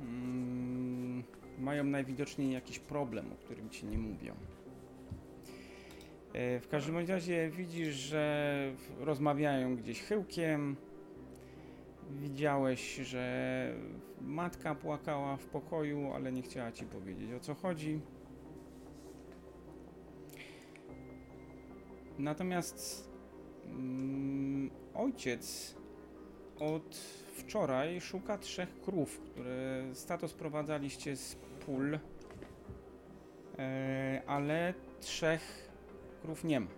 mm, 0.00 1.24
mają 1.58 1.84
najwidoczniej 1.84 2.52
jakiś 2.52 2.78
problem, 2.78 3.32
o 3.32 3.36
którym 3.36 3.70
ci 3.70 3.86
nie 3.86 3.98
mówią. 3.98 4.34
E, 6.36 6.60
W 6.60 6.68
każdym 6.68 6.98
razie 7.08 7.50
widzisz, 7.50 7.94
że 7.94 8.72
rozmawiają 9.00 9.76
gdzieś 9.76 10.02
chyłkiem. 10.02 10.76
Widziałeś, 12.10 12.96
że 12.96 13.72
matka 14.20 14.74
płakała 14.74 15.36
w 15.36 15.46
pokoju, 15.46 16.12
ale 16.12 16.32
nie 16.32 16.42
chciała 16.42 16.72
ci 16.72 16.84
powiedzieć 16.84 17.32
o 17.32 17.40
co 17.40 17.54
chodzi. 17.54 18.00
Natomiast 22.18 23.06
Mm, 23.70 24.70
ojciec 24.94 25.74
od 26.60 26.96
wczoraj 27.36 28.00
szuka 28.00 28.38
trzech 28.38 28.80
krów, 28.80 29.20
które 29.20 29.82
z 29.92 30.06
tato 30.06 30.28
sprowadzaliście 30.28 31.16
z 31.16 31.36
pól, 31.66 31.98
e, 33.58 34.22
ale 34.26 34.74
trzech 35.00 35.65
krów 36.26 36.44
nie 36.44 36.60
ma. 36.60 36.70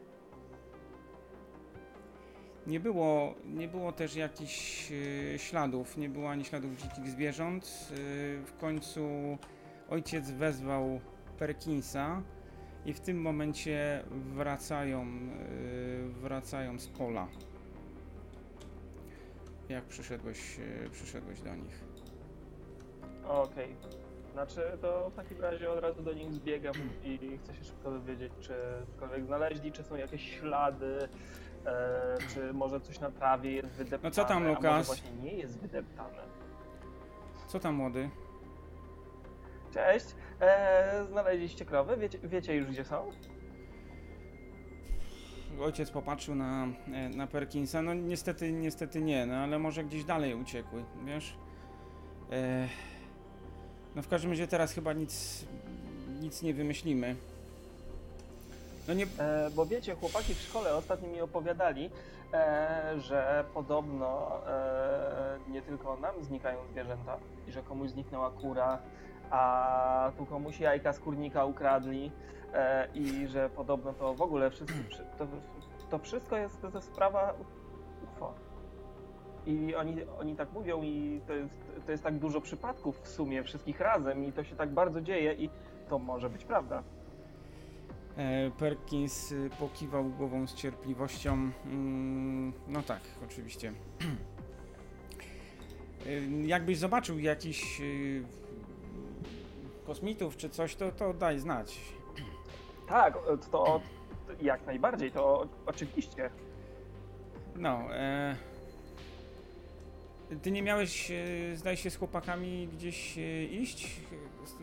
Nie 2.66 2.80
było, 2.80 3.34
nie 3.44 3.68
było 3.68 3.92
też 3.92 4.16
jakichś 4.16 4.92
e, 5.34 5.38
śladów, 5.38 5.96
nie 5.96 6.08
było 6.08 6.30
ani 6.30 6.44
śladów 6.44 6.76
dzikich 6.76 7.08
zwierząt. 7.08 7.64
E, 7.64 7.94
w 8.44 8.52
końcu 8.60 9.08
ojciec 9.88 10.30
wezwał 10.30 11.00
Perkinsa, 11.38 12.22
i 12.88 12.92
w 12.92 13.00
tym 13.00 13.20
momencie 13.20 14.04
wracają, 14.10 15.06
yy, 15.06 16.08
wracają 16.08 16.78
z 16.78 16.86
pola. 16.86 17.28
Jak 19.68 19.84
przyszedłeś, 19.84 20.56
przyszedłeś 20.92 21.40
do 21.40 21.54
nich? 21.56 21.87
Okej. 23.28 23.76
Znaczy, 24.32 24.60
to 24.80 25.10
w 25.10 25.14
takim 25.14 25.40
razie 25.40 25.70
od 25.70 25.80
razu 25.80 26.02
do 26.02 26.12
nich 26.12 26.32
zbiegam 26.32 26.74
i 27.04 27.38
chcę 27.38 27.54
się 27.54 27.64
szybko 27.64 27.90
dowiedzieć, 27.90 28.32
czy 28.40 28.54
cokolwiek 28.94 29.24
znaleźli, 29.26 29.72
czy 29.72 29.82
są 29.84 29.96
jakieś 29.96 30.38
ślady, 30.40 31.08
e, 31.66 32.18
czy 32.34 32.52
może 32.52 32.80
coś 32.80 33.00
na 33.00 33.10
trawie 33.10 33.52
jest 33.52 33.68
wydeptane. 33.68 34.08
No 34.08 34.10
co 34.10 34.24
tam, 34.24 34.36
A 34.36 34.40
może 34.40 34.54
Lukas? 34.54 34.86
właśnie 34.86 35.10
nie 35.22 35.32
jest 35.34 35.58
wydeptane. 35.58 36.22
Co 37.48 37.60
tam 37.60 37.74
młody? 37.74 38.10
Cześć, 39.74 40.06
e, 40.40 41.04
znaleźliście 41.08 41.64
krowy? 41.64 41.96
Wiecie, 41.96 42.18
wiecie 42.22 42.54
już 42.56 42.66
gdzie 42.66 42.84
są? 42.84 43.10
Ojciec 45.60 45.90
popatrzył 45.90 46.34
na, 46.34 46.66
e, 46.92 47.08
na 47.08 47.26
Perkinsa. 47.26 47.82
No 47.82 47.94
niestety, 47.94 48.52
niestety 48.52 49.02
nie, 49.02 49.26
no 49.26 49.34
ale 49.34 49.58
może 49.58 49.84
gdzieś 49.84 50.04
dalej 50.04 50.34
uciekły, 50.34 50.84
wiesz? 51.04 51.36
E, 52.32 52.68
no 53.96 54.02
w 54.02 54.08
każdym 54.08 54.30
razie 54.30 54.48
teraz 54.48 54.72
chyba 54.72 54.92
nic, 54.92 55.44
nic 56.20 56.42
nie 56.42 56.54
wymyślimy. 56.54 57.16
No 58.88 58.94
nie, 58.94 59.06
E, 59.18 59.50
bo 59.50 59.66
wiecie, 59.66 59.94
chłopaki 59.94 60.34
w 60.34 60.40
szkole 60.40 60.74
ostatnio 60.74 61.08
mi 61.08 61.20
opowiadali, 61.20 61.90
e, 62.32 62.94
że 63.00 63.44
podobno 63.54 64.40
e, 64.46 65.38
nie 65.48 65.62
tylko 65.62 65.96
nam 65.96 66.24
znikają 66.24 66.58
zwierzęta 66.72 67.16
i 67.48 67.52
że 67.52 67.62
komuś 67.62 67.90
zniknęła 67.90 68.30
kura, 68.30 68.78
a 69.30 70.12
tu 70.18 70.26
komuś 70.26 70.60
jajka 70.60 70.92
z 70.92 70.98
kurnika 70.98 71.44
ukradli 71.44 72.12
e, 72.54 72.88
i 72.94 73.26
że 73.26 73.50
podobno 73.50 73.92
to 73.92 74.14
w 74.14 74.22
ogóle 74.22 74.50
wszystko, 74.50 74.78
to, 75.18 75.26
to 75.90 75.98
wszystko 75.98 76.36
jest 76.36 76.56
sprawa. 76.80 77.34
I 79.48 79.74
oni, 79.74 79.96
oni 80.20 80.36
tak 80.36 80.52
mówią 80.52 80.82
i 80.82 81.20
to 81.26 81.32
jest, 81.32 81.54
to 81.86 81.92
jest 81.92 82.04
tak 82.04 82.18
dużo 82.18 82.40
przypadków 82.40 83.00
w 83.00 83.08
sumie 83.08 83.42
wszystkich 83.42 83.80
razem 83.80 84.24
i 84.24 84.32
to 84.32 84.44
się 84.44 84.56
tak 84.56 84.70
bardzo 84.70 85.00
dzieje 85.00 85.32
i 85.34 85.50
to 85.88 85.98
może 85.98 86.30
być 86.30 86.44
prawda. 86.44 86.82
E, 88.16 88.50
Perkins 88.50 89.32
y, 89.32 89.50
pokiwał 89.58 90.04
głową 90.04 90.46
z 90.46 90.54
cierpliwością. 90.54 91.50
Mm, 91.66 92.52
No 92.68 92.82
tak, 92.82 93.00
oczywiście. 93.24 93.72
Y, 96.06 96.28
Jakbyś 96.46 96.78
zobaczył 96.78 97.18
jakiś 97.18 97.80
y, 97.80 98.22
kosmitów 99.86 100.36
czy 100.36 100.50
coś, 100.50 100.76
to, 100.76 100.92
to 100.92 101.14
daj 101.14 101.38
znać. 101.38 101.80
Tak, 102.88 103.18
to 103.50 103.80
jak 104.42 104.66
najbardziej, 104.66 105.12
to 105.12 105.46
oczywiście. 105.66 106.30
No, 107.56 107.94
e, 107.94 108.36
ty 110.42 110.50
nie 110.50 110.62
miałeś, 110.62 111.10
e, 111.10 111.56
zdaje 111.56 111.76
się, 111.76 111.90
z 111.90 111.96
chłopakami 111.96 112.68
gdzieś 112.68 113.18
e, 113.18 113.44
iść? 113.44 114.00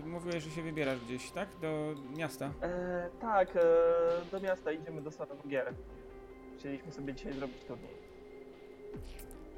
Mówiłeś, 0.06 0.44
że 0.44 0.50
się 0.50 0.62
wybierasz 0.62 1.00
gdzieś, 1.00 1.32
tak? 1.32 1.50
Do 1.62 1.96
miasta. 2.18 2.52
E, 2.62 3.10
tak, 3.22 3.56
e, 3.56 3.62
do 4.32 4.40
miasta 4.40 4.72
idziemy 4.72 5.02
do 5.02 5.12
salonu 5.12 5.42
gier. 5.48 5.74
Chcieliśmy 6.58 6.92
sobie 6.92 7.14
dzisiaj 7.14 7.34
zrobić 7.34 7.64
turniej. 7.64 7.96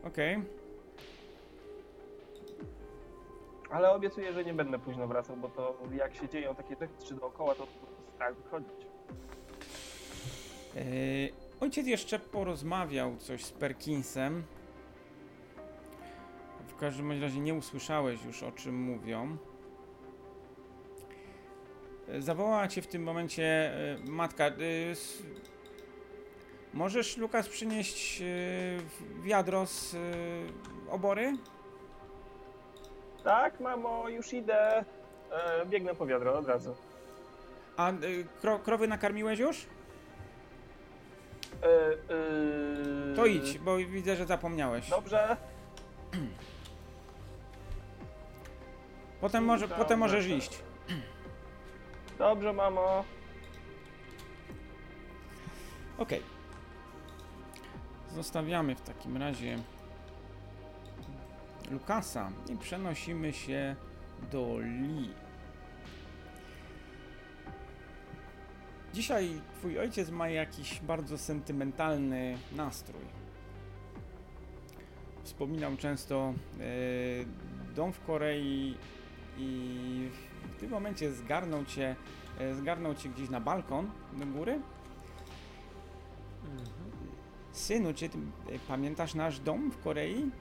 Okej. 0.04 0.44
Ale 3.70 3.92
obiecuję, 3.92 4.34
że 4.34 4.46
nie 4.46 4.54
będę 4.54 4.80
późno 4.80 5.08
wracał, 5.08 5.38
bo 5.38 5.50
to 5.50 5.78
jak 5.94 6.16
się 6.16 6.30
dzieją 6.30 6.56
takie 6.56 6.76
rzeczy 7.00 7.16
dookoła, 7.16 7.56
to 7.56 7.68
strach 8.16 8.36
wychodzić. 8.36 8.88
Yy, 10.76 10.84
ojciec 11.60 11.88
jeszcze 11.88 12.20
porozmawiał 12.20 13.18
coś 13.18 13.46
z 13.46 13.52
Perkinsem. 13.52 14.44
W 16.78 16.80
każdym 16.80 17.22
razie 17.22 17.40
nie 17.40 17.54
usłyszałeś 17.54 18.26
już 18.26 18.44
o 18.44 18.52
czym 18.52 18.76
mówią. 18.76 19.38
Yy, 22.08 22.22
Zawołała 22.22 22.68
cię 22.68 22.82
w 22.82 22.88
tym 22.88 23.04
momencie 23.04 23.72
yy, 24.06 24.12
matka. 24.12 24.46
S- 24.92 25.24
możesz, 26.74 27.18
Lukas, 27.18 27.50
przynieść 27.50 28.24
wiadro 29.24 29.66
z 29.66 29.96
obory? 30.90 31.34
Tak, 33.24 33.60
mamo, 33.60 34.10
już 34.10 34.34
idę. 34.34 34.86
E, 35.32 35.66
biegnę 35.66 35.96
po 35.96 36.06
wiadro 36.06 36.40
od 36.40 36.48
razu. 36.48 36.76
A 37.78 37.92
kro, 38.42 38.60
krowy 38.60 38.88
nakarmiłeś 38.88 39.40
już? 39.40 39.66
E, 41.64 41.68
e, 43.12 43.16
To 43.16 43.26
idź, 43.26 43.58
bo 43.60 43.78
widzę, 43.78 44.16
że 44.16 44.26
zapomniałeś. 44.26 44.90
Dobrze. 44.90 45.38
Potem, 49.22 49.46
może, 49.46 49.68
potem 49.68 50.00
możesz 50.00 50.28
iść. 50.28 50.64
Dobrze, 52.18 52.54
mamo. 52.54 53.04
Okej. 55.98 56.22
Zostawiamy 58.16 58.76
w 58.76 58.82
takim 58.82 59.18
razie 59.18 59.58
Lukasa 61.72 62.32
i 62.50 62.58
przenosimy 62.58 63.34
się 63.34 63.76
do 64.32 64.58
Lee. 64.60 65.10
Dzisiaj 68.94 69.42
twój 69.56 69.80
ojciec 69.80 70.10
ma 70.10 70.30
jakiś 70.30 70.80
bardzo 70.80 71.18
sentymentalny 71.18 72.38
nastrój. 72.52 73.02
Wspominał 75.24 75.78
często 75.78 76.34
e, 76.60 77.74
dom 77.76 77.94
w 77.94 78.02
Korei 78.02 78.78
i 79.38 80.10
w 80.56 80.60
tym 80.60 80.70
momencie 80.70 81.12
zgarnął 81.14 81.66
cię, 81.66 81.96
e, 82.40 82.56
zgarnął 82.56 82.96
cię 82.96 83.10
gdzieś 83.10 83.30
na 83.30 83.40
balkon 83.42 83.92
do 84.14 84.26
góry 84.26 84.60
Synu, 87.52 87.94
czy 87.94 88.10
ty 88.10 88.18
y, 88.18 88.60
pamiętasz 88.68 89.14
nasz 89.16 89.40
dom 89.40 89.72
w 89.72 89.78
Korei? 89.84 90.32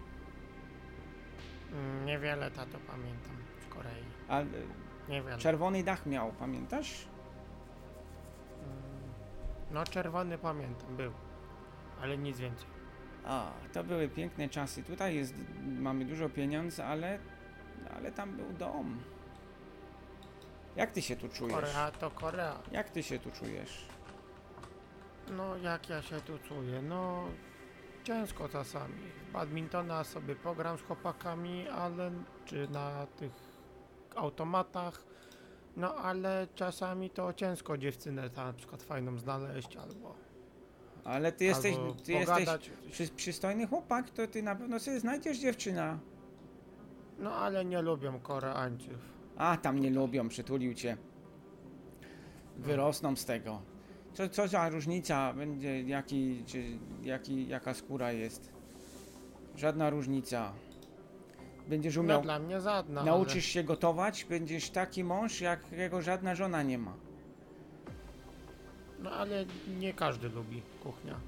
Mm, 1.73 2.05
Niewiele 2.07 2.51
tato 2.51 2.79
pamiętam 2.87 3.37
w 3.61 3.68
Korei. 3.68 4.05
A 4.29 4.40
y, 4.40 4.47
Niewiele. 5.09 5.38
czerwony 5.38 5.83
dach 5.83 6.07
miał, 6.07 6.33
pamiętasz? 6.33 7.07
Mm, 8.62 8.77
No 9.71 9.85
czerwony 9.85 10.38
pamiętam, 10.38 10.97
był. 10.97 11.12
Ale 12.03 12.18
nic 12.18 12.38
więcej. 12.38 12.66
A, 13.25 13.51
to 13.73 13.85
były 13.85 14.09
piękne 14.09 14.49
czasy. 14.49 14.83
Tutaj 14.83 15.14
jest, 15.16 15.35
mamy 15.81 16.05
dużo 16.05 16.29
pieniędzy, 16.29 16.85
ale, 16.85 17.18
ale 17.97 18.12
tam 18.12 18.37
był 18.37 18.53
dom. 18.53 18.99
Jak 20.77 20.91
ty 20.91 21.03
się 21.03 21.17
tu 21.17 21.29
czujesz? 21.29 21.55
Korea 21.55 21.91
to 21.91 22.11
Korea. 22.11 22.59
Jak 22.73 22.91
ty 22.91 23.03
się 23.03 23.19
tu 23.19 23.31
czujesz? 23.31 23.87
No 25.31 25.57
jak 25.57 25.89
ja 25.89 26.03
się 26.03 26.21
tu 26.21 26.39
czuję? 26.39 26.83
No 26.83 27.25
ciężko 28.05 28.49
czasami. 28.49 29.03
W 29.29 29.33
badmintona 29.33 30.05
sobie 30.05 30.37
pogram 30.37 30.79
z 30.79 30.83
chłopakami, 30.83 31.69
ale 31.69 32.11
czy 32.45 32.69
na 32.69 33.07
tych 33.07 33.33
automatach. 34.17 35.03
No 35.77 35.95
ale 35.95 36.47
czasami 36.55 37.11
to 37.11 37.33
ciężko 37.33 37.79
dziewczynę 37.79 38.31
tam 38.31 38.47
na 38.47 38.53
przykład 38.53 38.83
fajną 38.83 39.19
znaleźć 39.19 39.77
albo, 39.77 40.15
Ale 41.05 41.33
ty 41.33 41.45
jesteś, 41.45 41.77
albo 41.77 41.95
ty 41.95 42.12
jesteś 42.12 42.29
pogadać. 42.39 42.71
przy, 42.91 43.09
przystojny 43.09 43.67
chłopak, 43.67 44.11
to 44.11 44.27
ty 44.27 44.43
na 44.43 44.55
pewno 44.57 44.81
sobie 44.81 45.01
znajdziesz 45.01 45.39
dziewczyna. 45.39 45.99
No 47.18 47.35
ale 47.35 47.64
nie 47.64 47.83
lubią 47.83 48.20
Koreańców. 48.20 48.94
A, 49.37 49.57
tam 49.57 49.79
nie 49.81 49.90
lubią, 49.90 50.29
przytulił 50.29 50.74
cię. 50.74 50.96
Wyrosną 52.57 53.16
z 53.16 53.24
tego. 53.24 53.62
Co, 54.14 54.29
co 54.29 54.48
za 54.48 54.68
różnica 54.68 55.33
będzie, 55.33 55.83
jaki, 55.83 56.42
czy, 56.46 56.64
jaki, 57.02 57.48
jaka 57.48 57.74
skóra 57.74 58.12
jest? 58.12 58.52
Żadna 59.57 59.90
różnica. 59.90 60.52
Będziesz 61.68 61.96
No 61.96 62.02
umiał, 62.02 62.22
dla 62.22 62.38
mnie 62.38 62.61
żadna. 62.61 63.05
nauczysz 63.05 63.44
się 63.44 63.64
gotować, 63.64 64.24
będziesz 64.24 64.70
taki 64.70 65.05
mąż, 65.05 65.40
jakiego 65.40 66.02
żadna 66.02 66.35
żona 66.35 66.62
nie 66.62 66.79
ma. 66.79 66.92
Ale, 68.98 69.02
no 69.02 69.11
ale 69.11 69.44
nie 69.79 69.94
każdy 69.94 70.29
lubi 70.29 70.62
kuchnia 70.83 71.20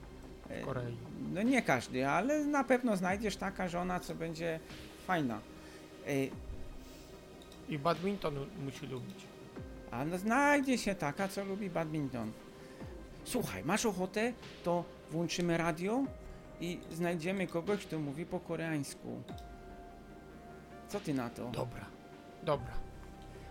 E, 0.51 0.63
w 0.63 0.65
Korei. 0.65 0.97
No 1.35 1.43
nie 1.43 1.63
każdy, 1.63 2.09
ale 2.09 2.45
na 2.45 2.65
pewno 2.65 2.97
znajdziesz 2.97 3.37
taka 3.37 3.69
żona, 3.69 4.01
co 4.01 4.15
będzie 4.15 4.61
fajna. 5.07 5.41
I 7.69 7.79
badminton 7.79 8.35
musi 8.65 8.87
lubić. 8.87 9.17
A 9.91 10.05
no 10.05 10.19
znajdzie 10.19 10.79
się 10.79 10.95
taka, 10.95 11.29
co 11.29 11.45
lubi 11.45 11.71
badminton. 11.71 12.33
Słuchaj, 13.25 13.65
masz 13.65 13.87
ochotę, 13.87 14.33
to 14.65 14.85
włączymy 15.11 15.57
radio 15.57 16.05
i 16.61 16.79
znajdziemy 16.93 17.47
kogoś, 17.47 17.87
kto 17.87 17.99
mówi 17.99 18.27
po 18.27 18.41
koreańsku. 18.41 19.23
Co 20.89 21.01
ty 21.01 21.15
na 21.15 21.31
to? 21.31 21.51
Dobra. 21.51 21.87
Dobra. 22.43 22.73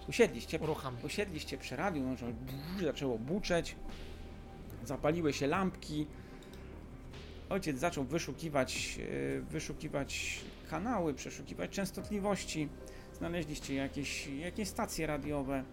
Usiedliście, 0.10 0.60
usiedliście 1.04 1.58
przy 1.58 1.76
radiu, 1.76 2.04
no, 2.04 2.16
zaczęło 2.86 3.18
buczeć, 3.18 3.76
zapaliły 4.86 5.34
się 5.34 5.48
lampki. 5.48 6.08
Ojciec 7.50 7.80
zaczął 7.80 8.04
wyszukiwać, 8.04 9.00
e, 9.38 9.42
wyszukiwać 9.42 10.42
kanały, 10.68 11.14
przeszukiwać 11.14 11.72
częstotliwości. 11.72 12.70
Znaleźliście 13.14 13.76
jakieś, 13.76 14.28
jakieś 14.28 14.68
stacje 14.68 15.08
radiowe. 15.08 15.64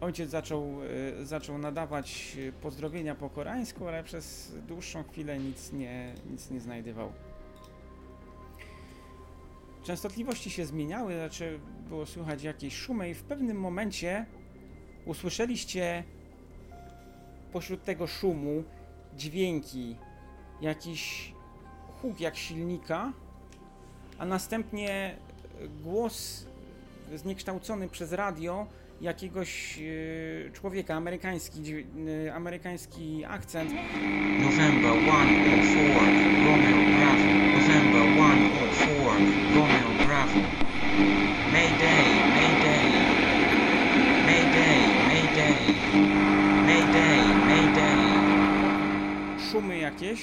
Ojciec 0.00 0.30
zaczął, 0.30 0.78
e, 1.20 1.26
zaczął 1.26 1.58
nadawać 1.58 2.36
e, 2.48 2.52
pozdrowienia 2.52 3.14
po 3.14 3.30
koreańsku, 3.30 3.88
ale 3.88 4.04
przez 4.04 4.54
dłuższą 4.68 5.04
chwilę 5.04 5.38
nic 5.38 5.72
nie, 5.72 6.14
nic 6.30 6.50
nie 6.50 6.60
znajdywał. 6.60 7.12
Częstotliwości 9.82 10.50
się 10.50 10.66
zmieniały, 10.66 11.14
znaczy 11.14 11.60
było 11.88 12.06
słychać 12.06 12.42
jakieś 12.42 12.76
szumy 12.76 13.10
i 13.10 13.14
w 13.14 13.22
pewnym 13.22 13.60
momencie 13.60 14.26
usłyszeliście 15.06 16.04
pośród 17.52 17.84
tego 17.84 18.06
szumu 18.06 18.64
dźwięki, 19.16 19.96
jakiś 20.60 21.32
huk 22.02 22.20
jak 22.20 22.36
silnika, 22.36 23.12
a 24.18 24.24
następnie 24.24 25.16
głos 25.82 26.46
zniekształcony 27.14 27.88
przez 27.88 28.12
radio 28.12 28.66
jakiegoś 29.00 29.78
e, 29.78 30.50
człowieka, 30.52 30.94
amerykański, 30.94 31.60
e, 32.26 32.34
amerykański 32.34 33.24
akcent. 33.24 33.70
November 34.40 34.92
104, 34.92 35.40
Romeo 36.44 36.80
Bravo. 36.96 37.24
November 37.56 38.04
104, 38.14 39.24
Romeo 39.54 40.06
Bravo. 40.06 40.40
Mayday, 41.52 42.04
Mayday. 42.36 42.84
Mayday, 44.26 44.76
Mayday. 45.08 45.54
Mayday, 46.66 47.18
Mayday. 47.46 47.96
szumy 49.52 49.78
jakieś. 49.78 50.20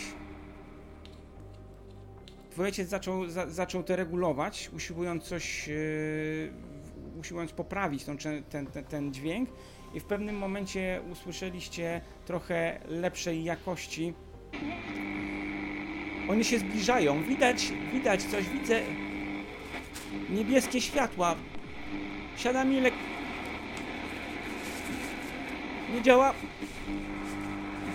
Twój 2.57 2.65
ojciec 2.65 2.89
zaczął, 2.89 3.29
za, 3.29 3.49
zaczął 3.49 3.83
to 3.83 3.95
regulować, 3.95 4.69
usiłując 4.75 5.23
coś, 5.23 5.67
yy, 5.67 6.51
usiłując 7.19 7.51
poprawić 7.51 8.03
tą, 8.03 8.17
ten, 8.17 8.43
ten, 8.43 8.83
ten 8.89 9.13
dźwięk 9.13 9.49
i 9.93 9.99
w 9.99 10.03
pewnym 10.03 10.37
momencie 10.37 11.01
usłyszeliście 11.11 12.01
trochę 12.25 12.79
lepszej 12.87 13.43
jakości. 13.43 14.13
One 16.29 16.43
się 16.43 16.59
zbliżają, 16.59 17.23
widać, 17.23 17.73
widać 17.93 18.23
coś, 18.23 18.49
widzę 18.49 18.81
niebieskie 20.29 20.81
światła. 20.81 21.35
Siada 22.37 22.63
mi 22.63 22.81
lek... 22.81 22.93
Nie 25.93 26.01
działa. 26.01 26.33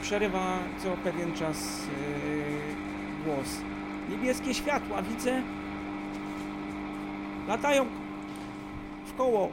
Przerywa 0.02 0.58
co 0.82 0.96
pewien 0.96 1.34
czas 1.34 1.86
yy, 2.26 3.24
głos. 3.24 3.71
Niebieskie 4.08 4.54
światła, 4.54 5.02
widzę. 5.02 5.42
Latają 7.48 7.86
w 9.06 9.16
koło. 9.16 9.52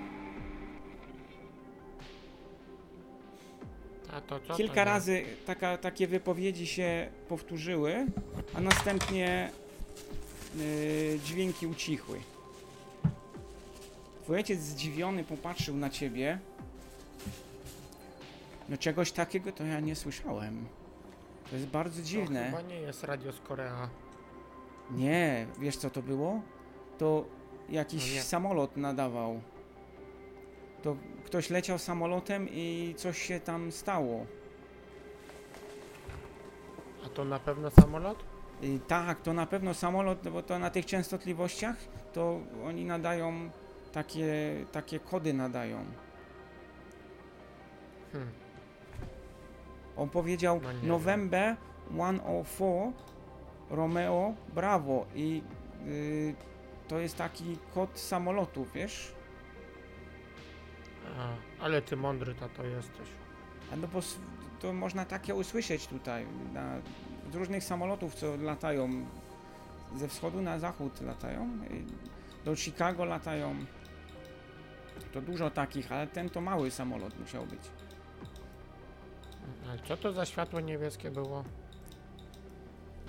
Tato, 4.12 4.40
co 4.40 4.56
Kilka 4.56 4.76
to 4.76 4.84
razy 4.86 5.24
taka, 5.46 5.78
takie 5.78 6.08
wypowiedzi 6.08 6.68
się 6.68 7.10
powtórzyły, 7.28 8.06
a 8.54 8.62
następnie 8.62 9.52
yy, 10.58 11.20
dźwięki 11.26 11.68
ucichły. 11.68 12.20
Twój 14.24 14.36
ojciec 14.36 14.60
zdziwiony 14.60 15.24
popatrzył 15.24 15.78
na 15.78 15.90
ciebie. 15.90 16.40
No 18.70 18.78
czegoś 18.78 19.12
takiego 19.12 19.52
to 19.52 19.64
ja 19.64 19.80
nie 19.80 19.96
słyszałem. 19.96 20.66
To 21.50 21.56
jest 21.56 21.68
bardzo 21.68 22.02
To 22.02 22.08
dziwne. 22.08 22.46
chyba 22.46 22.62
nie 22.62 22.76
jest 22.76 23.04
radio 23.04 23.32
z 23.32 23.40
Korea. 23.40 23.90
Nie, 24.92 25.48
wiesz 25.60 25.78
co 25.78 25.90
to 25.90 26.02
było? 26.02 26.42
To 26.98 27.26
jakiś 27.70 28.16
No 28.16 28.24
samolot 28.24 28.78
nadawał. 28.78 29.42
To 30.84 30.96
ktoś 31.26 31.50
leciał 31.50 31.78
samolotem 31.78 32.48
i 32.52 32.94
coś 32.98 33.22
się 33.22 33.40
tam 33.40 33.72
stało. 33.72 34.26
A 37.06 37.10
to 37.10 37.26
na 37.26 37.40
pewno 37.40 37.70
samolot? 37.72 38.24
I 38.62 38.80
tak, 38.88 39.22
to 39.22 39.34
na 39.34 39.46
pewno 39.46 39.74
samolot, 39.74 40.30
bo 40.30 40.44
to 40.44 40.60
na 40.60 40.70
tych 40.70 40.86
częstotliwościach 40.86 41.76
to 42.14 42.40
oni 42.66 42.86
nadają 42.86 43.50
takie, 43.92 44.66
takie 44.72 45.00
kody 45.00 45.34
nadają. 45.34 45.86
Hmm. 48.12 48.30
On 49.98 50.10
powiedział 50.10 50.62
No 50.64 50.88
November 50.88 51.56
104 51.92 52.94
Romeo 53.70 54.34
Bravo 54.56 55.06
i 55.16 55.42
y, 55.88 56.36
to 56.88 57.00
jest 57.00 57.18
taki 57.18 57.58
kod 57.74 58.00
samolotu, 58.00 58.66
wiesz? 58.76 59.12
A, 61.20 61.64
ale 61.64 61.82
ty 61.82 61.96
mądry 61.96 62.36
tato 62.36 62.64
jesteś. 62.64 63.08
A 63.74 63.76
no 63.76 63.88
bo 63.88 64.00
to 64.60 64.74
można 64.74 65.06
takie 65.06 65.36
usłyszeć 65.36 65.88
tutaj 65.88 66.26
na, 66.54 66.78
z 67.32 67.36
różnych 67.36 67.64
samolotów, 67.64 68.16
co 68.16 68.38
latają 68.38 68.90
ze 69.96 70.08
wschodu 70.08 70.42
na 70.42 70.60
zachód 70.60 71.02
latają. 71.02 71.50
y, 71.72 72.46
Do 72.46 72.56
Chicago 72.56 73.06
latają. 73.06 73.56
To 75.14 75.22
dużo 75.22 75.50
takich, 75.52 75.92
ale 75.92 76.08
ten 76.08 76.30
to 76.30 76.42
mały 76.42 76.72
samolot 76.72 77.20
musiał 77.20 77.46
być. 77.46 77.62
Ale 79.70 79.80
co 79.88 79.98
to 79.98 80.14
za 80.14 80.26
światło 80.26 80.60
niebieskie 80.60 81.12
było? 81.12 81.44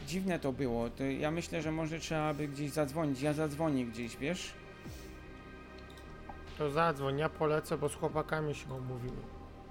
Dziwne 0.07 0.39
to 0.39 0.53
było. 0.53 0.91
To 0.91 1.05
ja 1.05 1.31
myślę, 1.31 1.63
że 1.63 1.73
może 1.73 1.99
trzeba 2.01 2.35
by 2.35 2.49
gdzieś 2.49 2.71
zadzwonić. 2.71 3.21
Ja 3.23 3.33
zadzwonię 3.33 3.87
gdzieś, 3.87 4.17
wiesz? 4.17 4.53
To 6.59 6.71
zadzwoń, 6.71 7.19
ja 7.19 7.29
polecę, 7.29 7.79
bo 7.79 7.89
z 7.89 7.95
chłopakami 7.95 8.55
się 8.55 8.75
umówimy. 8.75 9.23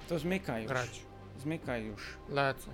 To 0.10 0.20
zmykaj 0.20 0.62
już. 0.63 0.72
Grać. 0.72 1.02
Zmykaj 1.39 1.86
już. 1.86 2.18
Lecę. 2.30 2.72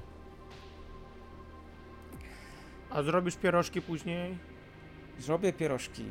A 2.89 3.03
zrobisz 3.03 3.35
pierożki 3.35 3.81
później? 3.81 4.37
Zrobię 5.19 5.53
pierożki. 5.53 6.05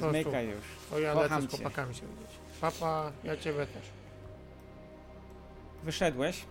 To 0.00 0.10
Zmykaj 0.10 0.48
już. 0.48 0.64
To 0.90 0.98
ja 0.98 1.12
Kocham 1.14 1.30
lecę 1.30 1.48
z 1.48 1.50
cię. 1.50 1.56
chłopakami 1.56 1.94
się 1.94 2.06
widzieć. 2.06 2.38
Papa, 2.60 3.12
ja 3.24 3.36
ciebie 3.36 3.66
też. 3.66 3.82
Wyszedłeś 5.82 6.44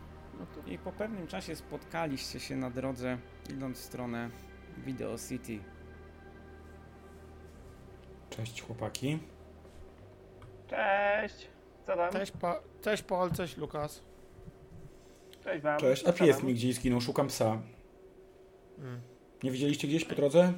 i 0.67 0.77
po 0.77 0.91
pewnym 0.91 1.27
czasie 1.27 1.55
spotkaliście 1.55 2.39
się 2.39 2.55
na 2.55 2.69
drodze, 2.69 3.17
idąc 3.49 3.77
w 3.77 3.81
stronę 3.81 4.29
Video 4.77 5.17
City. 5.29 5.59
Cześć 8.29 8.61
chłopaki. 8.61 9.19
Cześć! 10.67 11.47
Co 11.85 11.95
tam? 11.95 12.11
Cześć, 12.11 12.31
pa, 12.31 12.59
cześć 12.81 13.03
Paul, 13.03 13.31
cześć 13.31 13.57
Lukas. 13.57 14.03
Cześć 15.43 15.63
wam. 15.63 15.79
Cześć. 15.79 16.07
A 16.07 16.13
pies 16.13 16.43
mi 16.43 16.53
gdzieś 16.53 16.75
zginął, 16.75 17.01
szukam 17.01 17.27
psa. 17.27 17.61
Mm. 18.79 19.01
Nie 19.43 19.51
widzieliście 19.51 19.87
gdzieś 19.87 20.05
po 20.05 20.15
drodze? 20.15 20.53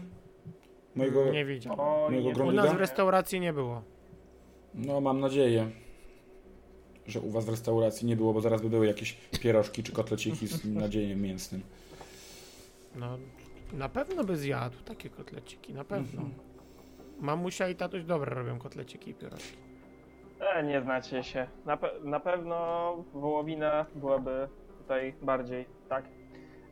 Mojego, 0.95 1.31
Nie 1.31 1.45
widział. 1.45 1.73
O, 1.81 2.09
mojego 2.11 2.43
nie, 2.43 2.49
U 2.49 2.51
nas 2.51 2.73
w 2.73 2.77
restauracji 2.77 3.39
nie 3.39 3.53
było. 3.53 3.81
No 4.73 5.01
mam 5.01 5.19
nadzieję, 5.19 5.71
że 7.07 7.19
u 7.19 7.29
was 7.29 7.45
w 7.45 7.49
restauracji 7.49 8.07
nie 8.07 8.15
było, 8.15 8.33
bo 8.33 8.41
zaraz 8.41 8.61
by 8.61 8.69
były 8.69 8.87
jakieś 8.87 9.13
pierożki 9.13 9.83
czy 9.83 9.91
kotleciki 9.91 10.47
z 10.47 10.65
nadziejem 10.83 11.21
mięsnym. 11.21 11.61
No, 12.95 13.17
na 13.73 13.89
pewno 13.89 14.23
by 14.23 14.37
zjadł 14.37 14.77
takie 14.85 15.09
kotleciki, 15.09 15.73
na 15.73 15.83
pewno. 15.83 16.21
Mhm. 16.21 16.31
Mamusia 17.19 17.69
i 17.69 17.75
tatuś 17.75 18.03
dobre 18.03 18.35
robią 18.35 18.59
kotleciki 18.59 19.11
i 19.11 19.13
pierożki. 19.13 19.57
E, 20.39 20.63
nie 20.63 20.81
znacie 20.81 21.23
się. 21.23 21.47
Na, 21.65 21.77
pe- 21.77 22.03
na 22.03 22.19
pewno 22.19 22.57
wołowina 23.13 23.85
byłaby 23.95 24.47
tutaj 24.77 25.13
bardziej, 25.21 25.65
tak? 25.89 26.05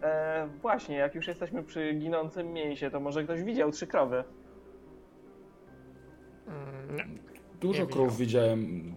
E, 0.01 0.47
właśnie, 0.61 0.95
jak 0.95 1.15
już 1.15 1.27
jesteśmy 1.27 1.63
przy 1.63 1.93
ginącym 1.93 2.53
mięsie, 2.53 2.91
to 2.91 2.99
może 2.99 3.23
ktoś 3.23 3.43
widział 3.43 3.71
trzy 3.71 3.87
krowy. 3.87 4.23
Mm, 6.47 6.95
nie. 6.95 7.05
Dużo 7.61 7.83
Nie 7.83 7.89
krów 7.89 8.17
widziałem, 8.17 8.92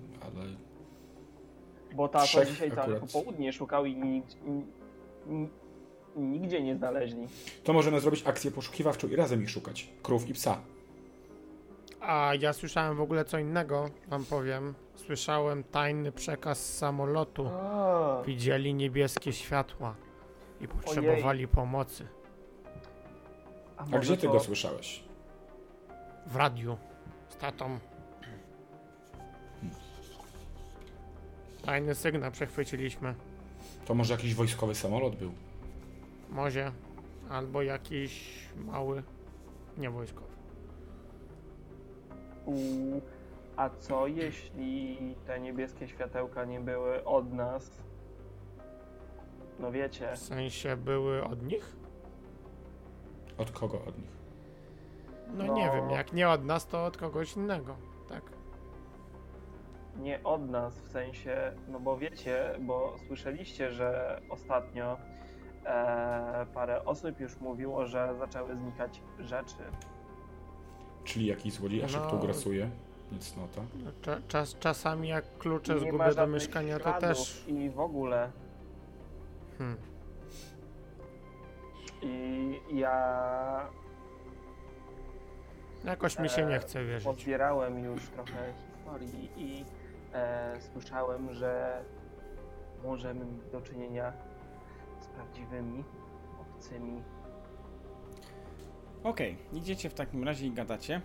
Bo 1.97 2.09
tato 2.09 2.25
Trzech 2.27 2.49
dzisiaj 2.49 2.71
całe 2.71 2.83
akurat. 2.83 3.01
popołudnie 3.13 3.53
szukał 3.53 3.87
i 3.87 3.97
nig- 3.97 4.37
n- 4.47 4.67
n- 5.29 5.49
nigdzie 6.17 6.63
nie 6.63 6.77
znaleźli. 6.77 7.29
to 7.65 7.73
możemy 7.73 8.01
zrobić 8.01 8.27
akcję 8.27 8.51
poszukiwawczą 8.51 9.09
i 9.09 9.17
razem 9.17 9.43
ich 9.43 9.51
szukać. 9.51 9.89
Krów 10.03 10.29
i 10.29 10.33
psa. 10.33 10.59
A 12.01 12.33
ja 12.41 12.53
słyszałem 12.53 12.97
w 12.97 13.01
ogóle 13.01 13.25
co 13.25 13.39
innego, 13.39 13.91
wam 14.09 14.25
powiem. 14.25 14.75
Słyszałem 14.95 15.65
tajny 15.65 16.13
przekaz 16.13 16.67
z 16.67 16.79
samolotu. 16.79 17.47
O, 17.47 18.23
Widzieli 18.27 18.75
niebieskie 18.75 19.33
światła 19.33 19.95
i 20.61 20.69
potrzebowali 20.69 21.49
pomocy. 21.49 22.07
a, 23.77 23.83
A 23.93 23.99
gdzie 23.99 24.17
ty 24.17 24.27
to- 24.27 24.33
go 24.33 24.41
słyszałeś? 24.41 25.05
W 26.27 26.37
radiu 26.37 26.77
z 27.29 27.37
tatą. 27.37 27.79
Tajny 31.67 31.95
sygnał 31.95 32.31
przechwyciliśmy. 32.33 33.15
To 33.87 33.95
może 33.95 34.15
jakiś 34.15 34.35
wojskowy 34.35 34.75
samolot 34.75 35.17
był. 35.17 35.33
Może. 36.31 36.73
Albo 37.31 37.63
jakiś 37.63 38.39
mały, 38.57 39.03
nie 39.79 39.91
wojskowy. 39.91 40.27
U, 42.47 42.55
a 43.57 43.71
co 43.71 44.07
jeśli 44.07 44.99
te 45.27 45.41
niebieskie 45.41 45.89
światełka 45.89 46.45
nie 46.45 46.61
były 46.61 47.05
od 47.05 47.33
nas? 47.33 47.71
No 49.61 49.73
wiecie, 49.73 50.09
W 50.15 50.19
sensie 50.19 50.77
były 50.77 51.25
od 51.25 51.43
nich? 51.43 51.77
Od 53.39 53.51
kogo 53.51 53.85
od 53.87 53.99
nich? 53.99 54.17
No, 55.37 55.45
No. 55.45 55.55
nie 55.55 55.71
wiem, 55.75 55.91
jak 55.91 56.13
nie 56.13 56.29
od 56.29 56.45
nas, 56.45 56.67
to 56.67 56.85
od 56.85 56.97
kogoś 56.97 57.37
innego. 57.37 57.77
Tak. 59.97 60.05
nie 60.05 60.23
od 60.23 60.51
nas 60.51 60.81
w 60.81 60.89
sensie, 60.89 61.53
no 61.69 61.81
bo 61.81 61.97
wiecie, 61.99 62.55
bo 62.61 62.97
słyszeliście, 63.07 63.73
że 63.73 64.21
ostatnio 64.29 64.97
e, 65.65 66.47
parę 66.55 66.85
osób 66.85 67.21
już 67.21 67.41
mówiło, 67.41 67.87
że 67.87 68.15
zaczęły 68.19 68.57
znikać 68.57 69.03
rzeczy. 69.19 69.57
Czyli 71.05 71.27
jakiś 71.27 71.53
złodziej, 71.53 71.81
a 71.83 71.87
No. 71.87 71.89
szybko 71.89 72.17
grasuje. 72.19 72.71
Nic 73.13 73.37
no 73.37 73.49
to. 73.55 73.63
Cza, 74.03 74.21
czas, 74.29 74.57
czasami 74.59 75.09
jak 75.09 75.39
klucze 75.39 75.75
nie 75.75 75.81
zgubię 75.81 76.15
do 76.15 76.27
mieszkania, 76.27 76.79
to 76.79 76.93
też. 76.93 77.45
I 77.49 77.71
w 77.71 77.81
ogóle. 77.81 78.31
Hmm. 79.59 79.77
I 82.03 82.61
ja 82.73 83.69
Jakoś 85.85 86.19
mi 86.19 86.29
się 86.29 86.47
nie 86.47 86.57
E, 86.57 86.59
chce 86.59 86.85
wierzyć. 86.85 87.05
Pozbierałem 87.05 87.85
już 87.85 88.09
trochę 88.09 88.53
historii 88.53 89.31
i 89.37 89.65
e, 90.13 90.61
słyszałem, 90.73 91.35
że 91.35 91.83
możemy 92.85 93.25
mieć 93.25 93.51
do 93.53 93.61
czynienia 93.61 94.13
z 95.01 95.07
prawdziwymi 95.07 95.85
obcymi. 96.41 97.03
Okej, 99.05 99.37
idziecie 99.53 99.91
w 99.91 99.95
takim 99.95 100.25
razie 100.25 100.47
i 100.47 100.51
gadacie. 100.51 101.01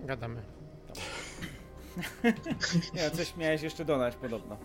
Gadamy. 0.00 0.42
Nie, 2.94 3.10
coś 3.10 3.36
miałeś 3.36 3.62
jeszcze 3.62 3.84
dodać 3.84 4.16
podobno. 4.16 4.56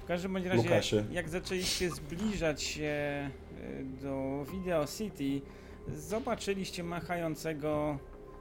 W 0.00 0.06
każdym 0.06 0.32
bądź 0.32 0.46
razie, 0.46 0.62
Lukasie. 0.62 1.04
jak 1.10 1.28
zaczęliście 1.28 1.90
zbliżać 1.90 2.62
się 2.62 3.30
y, 3.58 3.84
do 4.02 4.44
Video 4.52 4.86
City, 4.86 5.46
zobaczyliście 5.88 6.84
machającego 6.84 7.98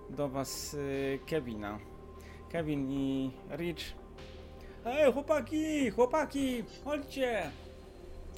do 0.10 0.30
was 0.30 0.74
y, 0.74 1.20
Kevina. 1.30 1.80
Kevin 2.52 2.92
i 2.92 3.32
Rich. 3.58 3.94
Ej, 4.86 5.14
chłopaki, 5.14 5.90
chłopaki, 5.92 6.64
chodźcie, 6.86 7.50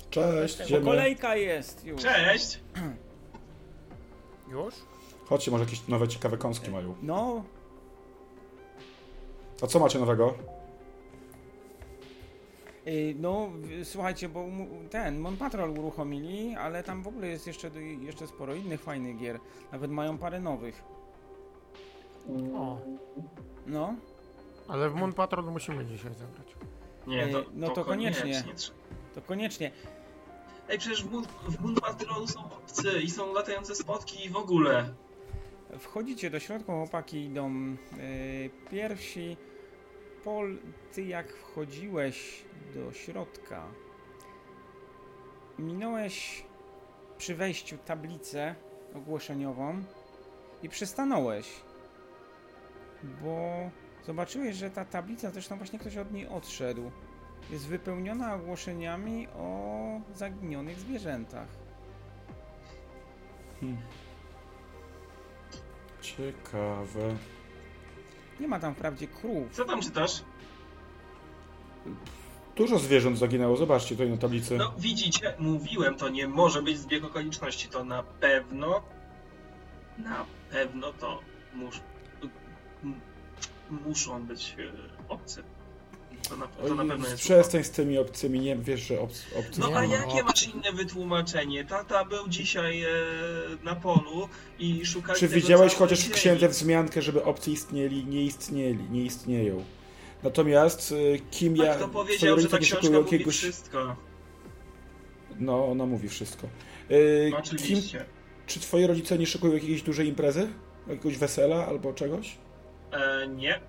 Cześć, 0.09 0.57
bo 0.57 0.63
idziemy. 0.65 0.85
kolejka 0.85 1.35
jest 1.35 1.85
już. 1.85 2.01
Cześć! 2.01 2.59
Już? 4.51 4.73
Chodźcie, 5.25 5.51
może 5.51 5.63
jakieś 5.63 5.87
nowe 5.87 6.07
ciekawe 6.07 6.37
kąski 6.37 6.71
mają. 6.71 6.95
No, 7.01 7.43
A 9.61 9.67
co 9.67 9.79
macie 9.79 9.99
nowego? 9.99 10.33
Y, 12.87 13.15
No, 13.19 13.49
słuchajcie, 13.83 14.29
bo 14.29 14.45
ten 14.89 15.19
Mon 15.19 15.37
Patrol 15.37 15.79
uruchomili, 15.79 16.55
ale 16.55 16.83
tam 16.83 17.03
w 17.03 17.07
ogóle 17.07 17.27
jest 17.27 17.47
jeszcze, 17.47 17.71
jeszcze 18.01 18.27
sporo 18.27 18.55
innych 18.55 18.81
fajnych 18.81 19.17
gier. 19.17 19.39
Nawet 19.71 19.91
mają 19.91 20.17
parę 20.17 20.39
nowych. 20.39 20.83
O, 22.55 22.77
No, 23.67 23.95
ale 24.67 24.89
w 24.89 24.95
Moon 24.95 25.13
Patrol 25.13 25.45
musimy 25.51 25.85
dzisiaj 25.85 26.13
zagrać. 26.13 26.55
Nie, 27.07 27.27
to, 27.27 27.39
Ej, 27.39 27.45
no 27.53 27.69
to 27.69 27.85
koniecznie. 27.85 28.43
trzeba. 28.55 28.77
to 29.15 29.21
koniecznie. 29.21 29.71
Ej, 30.69 30.79
przecież 30.79 31.03
w 31.03 31.11
Moon, 31.11 31.25
w 31.47 31.61
Moon 31.61 31.75
Patrol 31.75 32.27
są 32.27 32.39
obcy 32.45 33.01
i 33.03 33.09
są 33.09 33.33
latające 33.33 33.75
spotki 33.75 34.25
i 34.25 34.29
w 34.29 34.35
ogóle. 34.37 34.93
Wchodzicie 35.79 36.29
do 36.29 36.39
środka, 36.39 36.73
chłopaki 36.73 37.17
idą 37.25 37.51
y, 37.99 38.49
pierwsi. 38.71 39.37
Pol, 40.25 40.57
ty 40.93 41.03
jak 41.03 41.33
wchodziłeś 41.33 42.45
do 42.73 42.91
środka, 42.91 43.67
minąłeś 45.59 46.45
przy 47.17 47.35
wejściu 47.35 47.77
tablicę 47.77 48.55
ogłoszeniową 48.95 49.83
i 50.63 50.69
przystanąłeś, 50.69 51.61
bo 53.03 53.69
zobaczyłeś, 54.05 54.55
że 54.55 54.69
ta 54.69 54.85
tablica, 54.85 55.31
zresztą 55.31 55.57
właśnie 55.57 55.79
ktoś 55.79 55.97
od 55.97 56.11
niej 56.11 56.27
odszedł, 56.27 56.91
jest 57.49 57.67
wypełniona 57.67 58.35
ogłoszeniami 58.35 59.27
o 59.27 60.01
zaginionych 60.13 60.79
zwierzętach. 60.79 61.47
Hmm. 63.59 63.81
Ciekawe. 66.01 67.15
Nie 68.39 68.47
ma 68.47 68.59
tam 68.59 68.75
wprawdzie 68.75 69.07
krów, 69.07 69.51
Co 69.51 69.65
tam 69.65 69.81
czytasz? 69.81 70.23
Dużo 72.55 72.79
zwierząt 72.79 73.17
zaginęło, 73.17 73.57
zobaczcie 73.57 73.95
tutaj 73.95 74.09
na 74.09 74.17
tablicy. 74.17 74.57
No 74.57 74.73
widzicie, 74.77 75.33
mówiłem, 75.39 75.95
to 75.95 76.09
nie 76.09 76.27
może 76.27 76.61
być 76.61 76.77
zbieg 76.77 77.03
okoliczności. 77.03 77.67
To 77.67 77.83
na 77.83 78.03
pewno, 78.03 78.81
na 79.97 80.25
pewno 80.51 80.93
to 80.93 81.19
mus, 81.53 81.79
muszą 83.69 84.23
być 84.25 84.55
e, 84.59 85.07
obcy. 85.09 85.43
To 86.29 86.37
na, 86.37 86.47
to 86.47 86.75
na 86.75 86.85
pewno 86.85 87.07
jest. 87.07 87.19
przestań 87.23 87.63
z 87.63 87.71
tymi 87.71 87.97
obcymi, 87.97 88.39
nie 88.39 88.55
wiesz, 88.55 88.81
że 88.81 88.99
obcy. 89.01 89.23
obcy 89.39 89.59
No 89.59 89.67
Nie 89.69 89.75
a 89.77 89.81
ma. 89.81 89.85
jakie 89.95 90.23
masz 90.23 90.47
inne 90.47 90.71
wytłumaczenie? 90.73 91.65
Tata 91.65 92.05
był 92.05 92.27
dzisiaj 92.27 92.83
e, 92.83 92.87
na 93.63 93.75
polu 93.75 94.29
i 94.59 94.85
szukali 94.85 95.19
Czy 95.19 95.27
widziałeś 95.27 95.73
chociaż 95.75 95.99
w 95.99 96.11
księdze 96.11 96.49
wzmiankę, 96.49 97.01
żeby 97.01 97.23
obcy 97.23 97.51
istnieli? 97.51 98.05
Nie 98.05 98.21
istnieli, 98.23 98.89
nie 98.89 99.01
istnieją. 99.03 99.63
Natomiast 100.23 100.91
y, 100.91 101.19
kim 101.31 101.61
A 101.61 101.65
ja. 101.65 101.75
kto 101.75 101.87
powiedział, 101.87 102.39
że 102.39 102.49
ta 102.49 102.57
książka 102.57 102.89
mówi 102.89 103.11
jakiegoś. 103.11 103.37
wszystko? 103.37 103.95
No, 105.39 105.67
ona 105.67 105.85
mówi 105.85 106.09
wszystko. 106.09 106.47
Kim, 107.29 107.35
Oczywiście. 107.37 108.05
czy 108.47 108.59
twoi 108.59 108.87
rodzice 108.87 109.17
nie 109.17 109.27
szykują 109.27 109.53
jakiejś 109.53 109.81
dużej 109.81 110.07
imprezy? 110.07 110.47
Jakiegoś 110.87 111.17
wesela 111.17 111.65
albo 111.67 111.93
czegoś? 111.93 112.37
E, 112.91 113.27
nie. 113.27 113.59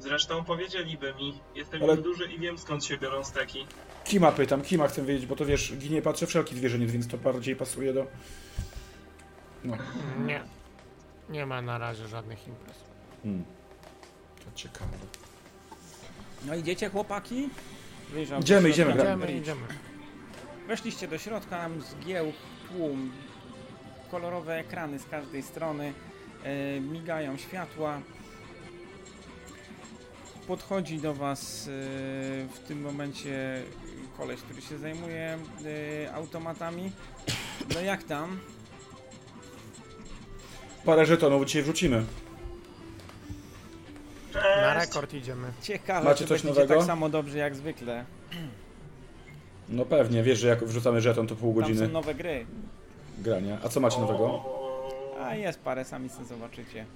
Zresztą 0.00 0.44
powiedzieliby 0.44 1.14
mi. 1.14 1.40
Jestem 1.54 1.82
Ale- 1.82 1.92
już 1.94 2.02
duży 2.02 2.32
i 2.32 2.38
wiem 2.38 2.58
skąd 2.58 2.84
się 2.84 2.98
biorą 2.98 3.24
steki. 3.24 3.66
Kima 4.04 4.32
pytam, 4.32 4.62
Kima 4.62 4.88
chcę 4.88 5.04
wiedzieć, 5.04 5.26
bo 5.26 5.36
to 5.36 5.44
wiesz, 5.46 5.72
ginie 5.76 6.02
patrzę 6.02 6.26
wszelki 6.26 6.56
zwierzyniec, 6.56 6.90
więc 6.90 7.08
to 7.08 7.18
bardziej 7.18 7.56
pasuje 7.56 7.92
do. 7.92 8.06
No. 9.64 9.76
Nie. 10.26 10.42
Nie 11.30 11.46
ma 11.46 11.62
na 11.62 11.78
razie 11.78 12.08
żadnych 12.08 12.48
imprez. 12.48 12.76
Hmm. 13.22 13.44
To 14.44 14.50
ciekawe. 14.54 14.96
No 16.46 16.54
idziecie 16.54 16.88
chłopaki? 16.88 17.48
Wyjrzał 18.12 18.40
Idziemy, 18.40 18.70
idziemy. 18.70 18.92
Idziemy, 18.94 19.32
idziemy. 19.32 19.60
Weszliście 20.66 21.08
do 21.08 21.18
środka, 21.18 21.56
tam 21.56 21.80
zgiełk, 21.82 22.34
tłum, 22.68 23.12
kolorowe 24.10 24.58
ekrany 24.58 24.98
z 24.98 25.04
każdej 25.04 25.42
strony, 25.42 25.92
e, 26.44 26.80
migają 26.80 27.36
światła. 27.36 28.00
Podchodzi 30.50 30.98
do 30.98 31.14
was 31.14 31.68
e, 31.68 31.70
w 32.54 32.58
tym 32.68 32.80
momencie 32.82 33.62
koleś, 34.18 34.40
który 34.40 34.62
się 34.62 34.78
zajmuje 34.78 35.38
e, 36.04 36.12
automatami. 36.14 36.92
No 37.74 37.80
jak 37.80 38.04
tam? 38.04 38.38
Parę 40.84 41.06
żetonów 41.06 41.46
dzisiaj 41.46 41.62
wrzucimy. 41.62 42.04
Cześć! 44.32 44.44
Na 44.60 44.74
rekord 44.74 45.14
idziemy. 45.14 45.52
Ciekawe, 45.62 46.04
Macie 46.08 46.18
czy 46.18 46.26
coś 46.28 46.44
nowego? 46.44 46.74
tak 46.76 46.84
samo 46.86 47.08
dobrze 47.08 47.38
jak 47.38 47.56
zwykle. 47.56 48.04
No 49.68 49.84
pewnie, 49.84 50.22
wiesz, 50.22 50.38
że 50.38 50.48
jak 50.48 50.64
wrzucamy 50.64 51.00
żeton, 51.00 51.26
to 51.26 51.36
pół 51.36 51.54
Tam 51.54 51.62
godziny 51.62 51.86
są 51.86 51.92
nowe 51.92 52.14
gry. 52.14 52.46
grania. 53.18 53.58
A 53.64 53.68
co 53.68 53.80
macie 53.80 54.00
nowego? 54.00 54.44
A 55.20 55.34
jest 55.34 55.60
parę, 55.60 55.84
sami 55.84 56.08
sobie 56.08 56.24
zobaczycie. 56.24 56.86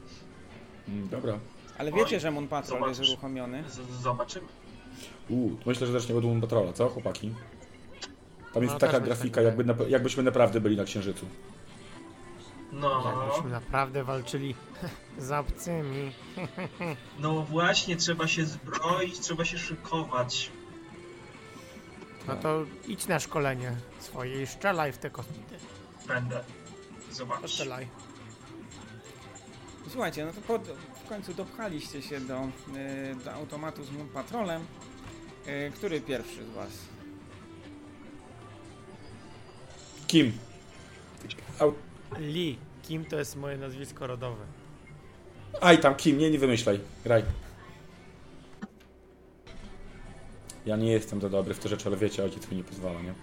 Mm, 0.88 1.09
dobra. 1.09 1.38
Ale 1.78 1.92
Oj, 1.92 1.98
wiecie, 1.98 2.20
że 2.20 2.30
Moon 2.30 2.48
Patrol 2.48 2.80
jest 2.80 2.94
zobaczysz. 2.94 3.12
uruchomiony? 3.12 3.64
z- 3.70 4.02
Zobaczymy. 4.02 4.46
Uuu, 5.28 5.56
myślę, 5.66 5.87
że 5.87 5.92
zacznie 5.92 6.14
od 6.16 6.24
Moon 6.24 6.40
Patrola, 6.40 6.72
co 6.72 6.88
chłopaki? 6.88 7.34
Tam 8.54 8.62
jest 8.62 8.74
No, 8.74 8.80
taka 8.80 8.92
też 8.92 9.02
grafika, 9.02 9.40
jakby 9.42 9.64
na, 9.64 9.74
jakbyśmy 9.88 10.22
naprawdę 10.22 10.60
byli 10.60 10.76
na 10.76 10.84
Księżycu. 10.84 11.26
No, 12.72 13.14
Jakbyśmy 13.26 13.50
naprawdę 13.50 14.04
walczyli 14.04 14.54
z 15.18 15.32
obcymi. 15.32 16.12
no 17.18 17.42
właśnie, 17.42 17.96
trzeba 17.96 18.26
się 18.28 18.44
zbroić, 18.44 19.18
trzeba 19.20 19.44
się 19.44 19.58
szykować. 19.58 20.50
No 22.28 22.37
to 22.37 22.64
idź 22.88 23.06
na 23.06 23.20
szkolenie 23.20 23.72
swoje 24.00 24.42
i 24.42 24.46
strzelaj 24.46 24.92
w 24.92 24.98
te 24.98 25.10
kosmity. 25.10 25.54
Będę. 26.08 26.44
Zobacz. 27.10 27.50
Strzelaj. 27.50 27.88
Słuchajcie, 29.88 30.24
no 30.24 30.32
to 30.32 30.40
pod, 30.40 30.62
w 31.05 31.09
końcu 31.09 31.35
dopchaliście 31.35 32.03
się 32.03 32.21
do, 32.21 32.35
e, 32.35 33.14
do 33.25 33.33
automatu 33.33 33.85
z 33.85 33.90
Moon 33.90 34.09
Patrolem. 34.09 34.62
E, 35.47 35.71
który 35.71 36.01
pierwszy 36.01 36.45
z 36.45 36.49
was? 36.55 36.71
Kim? 40.07 40.33
Au... 41.59 41.75
Lee. 42.19 42.59
Kim 42.83 43.05
to 43.05 43.17
jest 43.19 43.37
moje 43.37 43.57
nazwisko 43.59 44.07
rodowe? 44.07 44.45
Aj 45.61 45.79
tam, 45.79 45.95
Kim, 45.95 46.19
nie, 46.19 46.31
nie 46.31 46.38
wymyślaj. 46.38 46.81
Graj. 47.05 47.23
Ja 50.67 50.77
nie 50.77 50.93
jestem 50.93 51.21
za 51.21 51.29
dobry 51.29 51.55
w 51.55 51.59
te 51.59 51.69
rzeczy, 51.69 51.87
ale 51.88 51.97
wiecie, 51.97 52.25
ojciec 52.25 52.51
mi 52.51 52.57
nie 52.57 52.64
pozwala, 52.64 53.03
nie? 53.03 53.14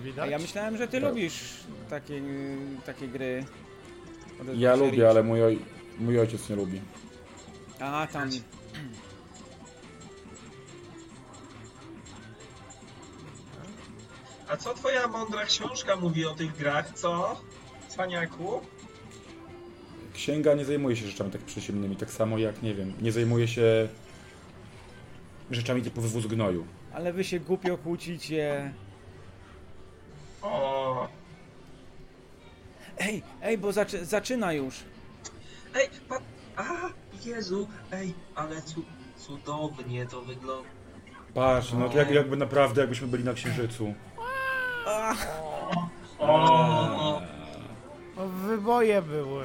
A 0.00 0.02
Widać? 0.04 0.30
ja 0.30 0.38
myślałem, 0.38 0.76
że 0.76 0.88
ty 0.88 1.00
Tak. 1.00 1.10
lubisz 1.10 1.54
takie, 1.90 2.22
takie 2.86 3.08
gry. 3.08 3.44
Ja 4.54 4.76
lubię, 4.76 5.08
ale 5.10 5.22
mój, 5.22 5.42
oj... 5.42 5.58
mój 5.98 6.20
ojciec 6.20 6.48
nie 6.48 6.56
lubi. 6.56 6.80
A, 7.80 8.06
tam. 8.06 8.30
A 14.48 14.56
co 14.56 14.74
twoja 14.74 15.08
mądra 15.08 15.44
książka 15.44 15.96
mówi 15.96 16.26
o 16.26 16.34
tych 16.34 16.56
grach, 16.56 16.92
co? 16.94 17.40
Cwaniaku? 17.88 18.60
Księga 20.14 20.54
nie 20.54 20.64
zajmuje 20.64 20.96
się 20.96 21.06
rzeczami 21.06 21.30
tak 21.30 21.40
przyziemnymi, 21.40 21.96
tak 21.96 22.10
samo 22.10 22.38
jak, 22.38 22.62
nie 22.62 22.74
wiem, 22.74 22.92
nie 23.00 23.12
zajmuje 23.12 23.48
się 23.48 23.88
rzeczami 25.50 25.82
typu 25.82 26.00
wywóz 26.00 26.26
gnoju. 26.26 26.66
Ale 26.92 27.12
wy 27.12 27.24
się 27.24 27.40
głupio 27.40 27.78
kłócicie. 27.78 28.72
O. 30.42 31.08
Ej, 32.98 33.22
ej, 33.42 33.58
bo 33.58 33.72
zaczy, 33.72 34.04
zaczyna 34.06 34.52
już. 34.52 34.74
Ej, 35.74 35.88
pa... 36.08 36.18
A, 36.56 36.64
Jezu, 37.24 37.68
ej, 37.92 38.14
ale 38.34 38.62
cu... 38.62 38.82
cudownie 39.16 40.06
to 40.06 40.22
wygląda. 40.22 40.68
Patrz, 41.34 41.72
no 41.72 41.92
jak, 41.94 42.10
jakby 42.10 42.36
naprawdę, 42.36 42.80
jakbyśmy 42.80 43.06
byli 43.06 43.24
na 43.24 43.34
Księżycu. 43.34 43.94
O, 44.86 45.12
O, 48.16 48.28
wyboje 48.46 49.02
były. 49.02 49.44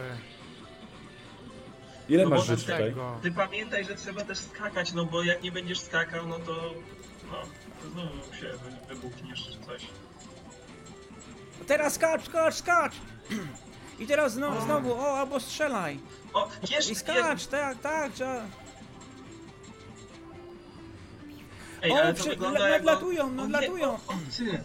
Ile 2.10 2.24
No 2.24 2.30
masz 2.30 2.40
bo 2.40 2.46
żyć 2.46 2.62
tutaj? 2.66 2.84
Tego. 2.84 3.20
Ty 3.24 3.32
pamiętaj, 3.32 3.86
że 3.86 3.96
trzeba 3.96 4.22
też 4.24 4.38
skakać, 4.38 4.94
no 4.94 5.06
bo 5.06 5.24
jak 5.24 5.44
nie 5.44 5.52
będziesz 5.52 5.80
skakał, 5.80 6.28
no 6.28 6.40
to... 6.40 6.74
No, 7.32 7.38
to 7.84 7.90
znowu 7.90 8.34
się 8.34 8.48
wy- 8.48 8.96
wybuchniesz 8.96 9.44
czy 9.46 9.66
coś. 9.66 9.88
teraz 11.68 11.94
skacz, 11.94 12.26
skacz, 12.26 12.54
skacz! 12.56 12.94
I 14.00 14.08
teraz 14.08 14.34
znowu, 14.34 14.62
znowu, 14.62 14.94
o, 14.94 15.18
albo 15.20 15.40
strzelaj. 15.40 16.00
O, 16.34 16.50
jeszcze... 16.70 16.92
I 16.92 16.96
skacz, 16.96 17.48
tak, 17.48 17.80
tak, 17.82 18.14
trzeba. 18.14 18.42
Ej, 21.82 21.92
O, 21.92 21.96
ale 21.98 22.14
to 22.14 22.20
przy- 22.20 22.30
wygląda 22.30 22.70
jak... 22.70 22.72
nadlatują, 22.84 23.24
o, 23.24 23.28
nie, 23.30 23.36
nadlatują. 23.36 23.90
O, 23.90 23.94
o, 23.96 24.14
ty! 24.38 24.64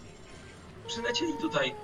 Przylecieli 0.87 1.33
tutaj! 1.41 1.75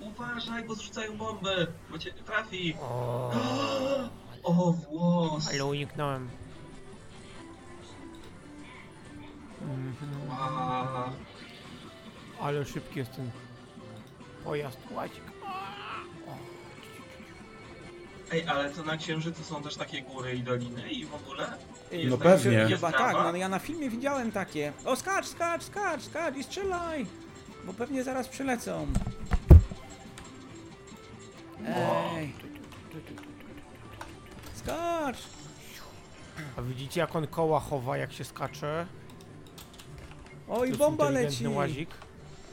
Uważaj, 0.00 0.64
bo 0.64 0.74
zrzucają 0.74 1.16
bomby, 1.16 1.66
bo 1.90 1.98
cię 1.98 2.12
trafi! 2.12 2.74
O, 2.80 3.30
O, 4.42 4.72
włos! 4.72 5.48
ale 5.48 5.64
uniknąłem. 5.64 6.28
Mhm. 9.62 10.28
Wow. 10.28 11.10
Ale 12.40 12.64
szybki 12.64 12.98
jest 12.98 13.12
ten 13.12 13.30
pojazd. 14.44 14.78
Ładzik. 14.90 15.22
Ej, 18.32 18.44
ale 18.48 18.70
to 18.70 18.82
na 18.82 18.96
Księżycu 18.96 19.44
są 19.44 19.62
też 19.62 19.76
takie 19.76 20.02
góry 20.02 20.34
i 20.34 20.42
doliny 20.42 20.90
i 20.90 21.04
w 21.06 21.14
ogóle? 21.14 21.46
Jest 21.92 22.10
No 22.10 22.18
pewnie. 22.18 22.52
jest 22.58 22.72
Chyba 22.74 22.92
trawa? 22.92 23.12
tak, 23.24 23.32
no 23.32 23.36
ja 23.38 23.48
na 23.48 23.58
filmie 23.58 23.90
widziałem 23.90 24.32
takie. 24.32 24.72
O, 24.84 24.96
skacz, 24.96 25.26
skacz, 25.26 25.62
skacz, 25.62 26.02
skacz 26.02 26.36
i 26.36 26.44
strzelaj! 26.44 27.06
Bo 27.64 27.72
pewnie 27.74 28.04
zaraz 28.04 28.28
przylecą. 28.28 28.86
Ej! 31.66 32.32
Skacz! 34.54 35.16
A 36.58 36.62
widzicie 36.62 37.00
jak 37.00 37.16
on 37.16 37.26
koła 37.26 37.60
chowa 37.60 37.96
jak 37.96 38.12
się 38.12 38.24
skacze? 38.24 38.86
O, 40.48 40.56
To 40.58 40.64
i 40.64 40.68
jest 40.68 40.78
bomba 40.78 41.04
inteligentny 41.08 41.46
leci! 41.48 41.56
łazik. 41.58 41.90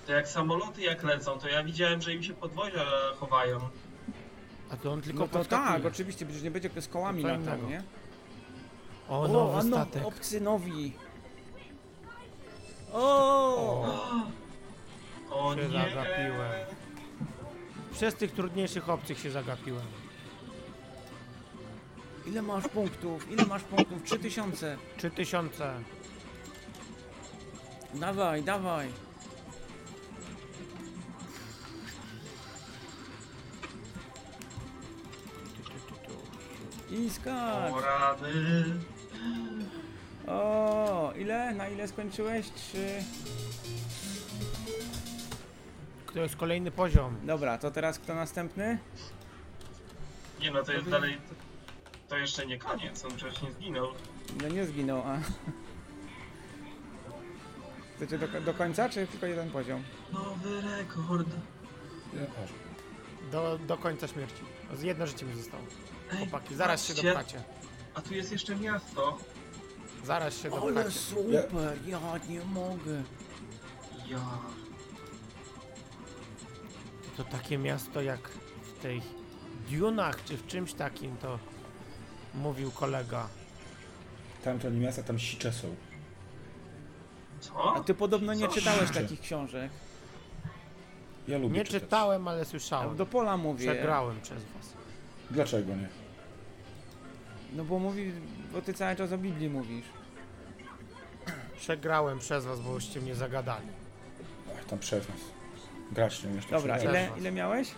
To 0.07 0.11
jak 0.11 0.27
samoloty 0.27 0.81
jak 0.81 1.03
lecą, 1.03 1.39
to 1.39 1.47
ja 1.47 1.63
widziałem, 1.63 2.01
że 2.01 2.13
im 2.13 2.23
się 2.23 2.33
podwozia 2.33 2.85
chowają. 3.19 3.59
A 4.71 4.77
to 4.77 4.91
on 4.91 5.01
tylko 5.01 5.19
No 5.19 5.27
to 5.27 5.33
podskakuje. 5.39 5.73
tak, 5.73 5.85
oczywiście, 5.85 6.25
przecież 6.25 6.43
nie 6.43 6.51
będzie 6.51 6.81
z 6.81 6.87
kołami 6.87 7.23
To 7.23 7.29
co 7.29 7.33
latał, 7.37 7.55
innego. 7.57 7.69
nie? 7.69 7.83
O, 9.09 9.25
a 9.25 9.27
nowy 9.27 9.69
no, 9.69 9.77
statek. 9.77 10.05
obcy 10.05 10.41
nowi. 10.41 10.93
O! 12.93 13.85
O 15.31 15.55
Się 15.55 15.61
nie! 15.61 15.69
zagapiłem. 15.69 16.51
Przez 17.91 18.15
tych 18.15 18.31
trudniejszych 18.31 18.89
obcych 18.89 19.19
się 19.19 19.31
zagapiłem. 19.31 19.85
Ile 22.27 22.41
masz 22.41 22.67
punktów? 22.67 23.31
Ile 23.31 23.45
masz 23.45 23.63
punktów? 23.63 24.03
3000. 24.03 24.77
3000. 24.97 25.73
Dawaj, 27.93 28.43
dawaj. 28.43 28.87
I 36.91 37.09
skacz. 37.09 37.73
O 37.73 37.81
rany! 37.81 38.63
O, 40.27 41.13
ile? 41.17 41.53
Na 41.53 41.67
ile 41.67 41.87
skończyłeś? 41.87 42.51
Trzy. 42.51 43.03
To 46.13 46.19
jest 46.19 46.35
kolejny 46.35 46.71
poziom. 46.71 47.15
Dobra, 47.23 47.57
to 47.57 47.71
teraz 47.71 47.99
kto 47.99 48.15
następny? 48.15 48.77
Nie 50.41 50.51
no, 50.51 50.63
to 50.63 50.71
jest 50.71 50.89
dalej... 50.89 51.17
To 52.09 52.17
jeszcze 52.17 52.45
nie 52.45 52.57
koniec, 52.57 53.05
on 53.05 53.11
przecież 53.15 53.41
nie 53.41 53.51
zginął. 53.51 53.87
No 54.41 54.47
nie 54.47 54.65
zginął, 54.65 55.01
a... 55.05 55.17
Chcecie 57.95 58.17
do, 58.17 58.41
do 58.41 58.53
końca, 58.53 58.89
czy 58.89 59.07
tylko 59.07 59.25
jeden 59.25 59.51
poziom? 59.51 59.83
Nowy 60.13 60.61
rekord. 60.61 61.27
Do, 63.31 63.57
do 63.67 63.77
końca 63.77 64.07
śmierci. 64.07 64.43
Z 64.75 64.81
jedno 64.81 65.07
życie 65.07 65.25
mi 65.25 65.35
zostało. 65.35 65.63
Chłopaki, 66.17 66.55
zaraz 66.55 66.85
się 66.85 66.93
patrzcie, 66.93 67.07
dopchacie. 67.13 67.43
A 67.93 68.01
tu 68.01 68.13
jest 68.13 68.31
jeszcze 68.31 68.55
miasto. 68.55 69.17
Zaraz 70.05 70.37
się 70.37 70.51
Ale 70.51 70.61
dopchacie. 70.73 70.91
super, 70.91 71.77
ja 71.87 71.99
nie 72.29 72.41
mogę. 72.45 73.03
Ja... 74.07 74.19
To 77.17 77.23
takie 77.23 77.57
miasto 77.57 78.01
jak 78.01 78.29
w 78.63 78.81
tej 78.81 79.01
Dunach 79.69 80.23
czy 80.23 80.37
w 80.37 80.47
czymś 80.47 80.73
takim 80.73 81.17
to 81.17 81.39
mówił 82.35 82.71
kolega. 82.71 83.27
Tam 84.43 84.59
to 84.59 84.69
nie 84.69 84.79
miasta, 84.79 85.03
tam 85.03 85.19
sicze 85.19 85.51
są. 85.53 85.75
Co? 87.39 87.75
A 87.75 87.79
ty 87.79 87.93
podobno 87.93 88.33
nie 88.33 88.47
Co? 88.47 88.53
czytałeś 88.53 88.91
takich 88.91 89.21
książek. 89.21 89.71
Ja 91.27 91.37
lubię 91.37 91.57
Nie 91.57 91.65
czytać. 91.65 91.81
czytałem, 91.83 92.27
ale 92.27 92.39
Ja 92.39 92.45
słyszałem. 92.45 92.95
do 92.95 93.05
pola 93.05 93.37
mówię. 93.37 93.71
Przegrałem 93.71 94.21
przez 94.21 94.43
was. 94.43 94.73
Dlaczego 95.31 95.75
nie? 95.75 95.87
No 97.53 97.63
bo 97.65 97.79
mówi, 97.79 98.11
bo 98.53 98.61
ty 98.61 98.73
cały 98.73 98.95
czas 98.95 99.11
o 99.11 99.17
Biblii 99.17 99.49
mówisz. 99.49 99.85
Przegrałem 101.57 102.19
przez 102.19 102.45
was, 102.45 102.59
bo 102.59 102.73
byście 102.73 103.01
mnie 103.01 103.15
zagadali. 103.15 103.67
Ach, 104.57 104.65
tam 104.65 104.79
przez 104.79 105.09
nas. 105.09 105.17
Grać 105.91 106.23
nie 106.23 106.29
umiesz. 106.29 106.45
to 106.45 106.51
Dobra, 106.51 106.75
przegrać. 106.77 106.95
ile, 107.09 107.19
ile 107.19 107.31
miałeś? 107.31 107.71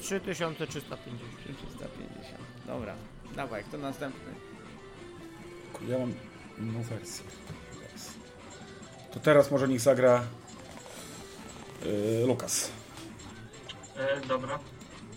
3350. 0.00 1.20
350. 1.38 2.38
Dobra, 2.66 2.94
dawaj, 3.36 3.64
kto 3.64 3.78
następny? 3.78 4.32
Ja 5.88 5.98
mam 5.98 6.14
inną 6.58 6.82
wersję. 6.82 7.24
To 9.12 9.20
teraz 9.20 9.50
może 9.50 9.68
niech 9.68 9.80
zagra 9.80 10.24
yy, 11.84 12.26
Lukas. 12.26 12.70
E, 13.96 14.20
dobra. 14.26 14.58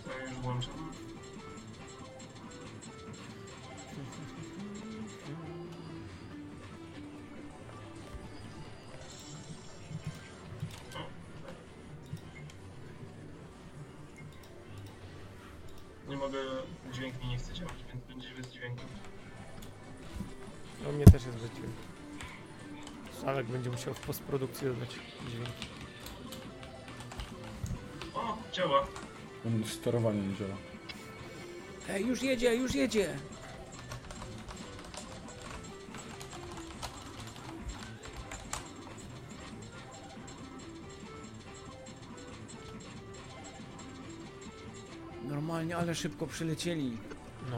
To 0.04 0.20
już 0.26 0.34
włączam. 0.34 0.74
Dźwięk 16.94 17.22
mi 17.24 17.28
nie 17.28 17.38
chce 17.38 17.54
działać, 17.54 17.76
więc 17.94 18.06
będzie 18.06 18.30
bez 18.42 18.54
dźwięku. 18.54 18.82
No 20.84 20.92
mnie 20.92 21.06
też 21.06 21.26
jest 21.26 21.38
bez 21.38 21.52
dźwięku. 21.52 21.82
Szalek 23.22 23.46
będzie 23.46 23.70
musiał 23.70 23.94
w 23.94 24.00
postprodukcji 24.00 24.68
dodać 24.68 24.90
dźwięki. 25.30 25.68
O, 28.14 28.38
działa. 28.54 28.88
Sterowanie 29.66 30.22
nie 30.22 30.36
działa. 30.36 30.56
Ej, 31.90 32.06
już 32.06 32.24
jedzie, 32.24 32.56
już 32.56 32.76
jedzie! 32.76 33.18
Normalnie, 45.46 45.78
ale 45.78 45.96
szybko 45.96 46.28
przylecieli. 46.28 46.98
No, 47.52 47.58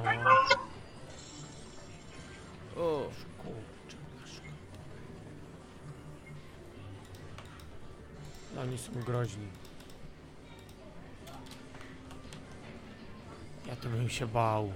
O, 2.84 3.10
kurczę. 3.38 3.97
No, 8.56 8.62
Oni 8.62 8.77
są 8.77 8.92
groźni. 9.06 9.48
Ja 13.67 13.75
to 13.75 13.90
bym 13.90 14.10
się 14.10 14.27
bał. 14.27 14.71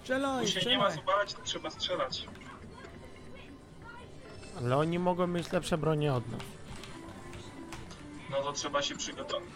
strzelaj, 0.00 0.44
Tu 0.46 0.50
się 0.60 0.70
nie 0.70 0.78
ma 0.78 0.90
strzelaj! 0.90 1.06
zobaczyć, 1.06 1.34
to 1.36 1.42
trzeba 1.42 1.70
strzelać. 1.70 2.26
Ale 4.58 4.76
oni 4.76 4.98
mogą 4.98 5.26
mieć 5.26 5.52
lepsze 5.52 5.78
bronie 5.78 6.12
od 6.14 6.28
nas. 6.32 6.40
No 8.30 8.42
to 8.42 8.52
trzeba 8.52 8.82
się 8.82 8.96
przygotować. 8.96 9.48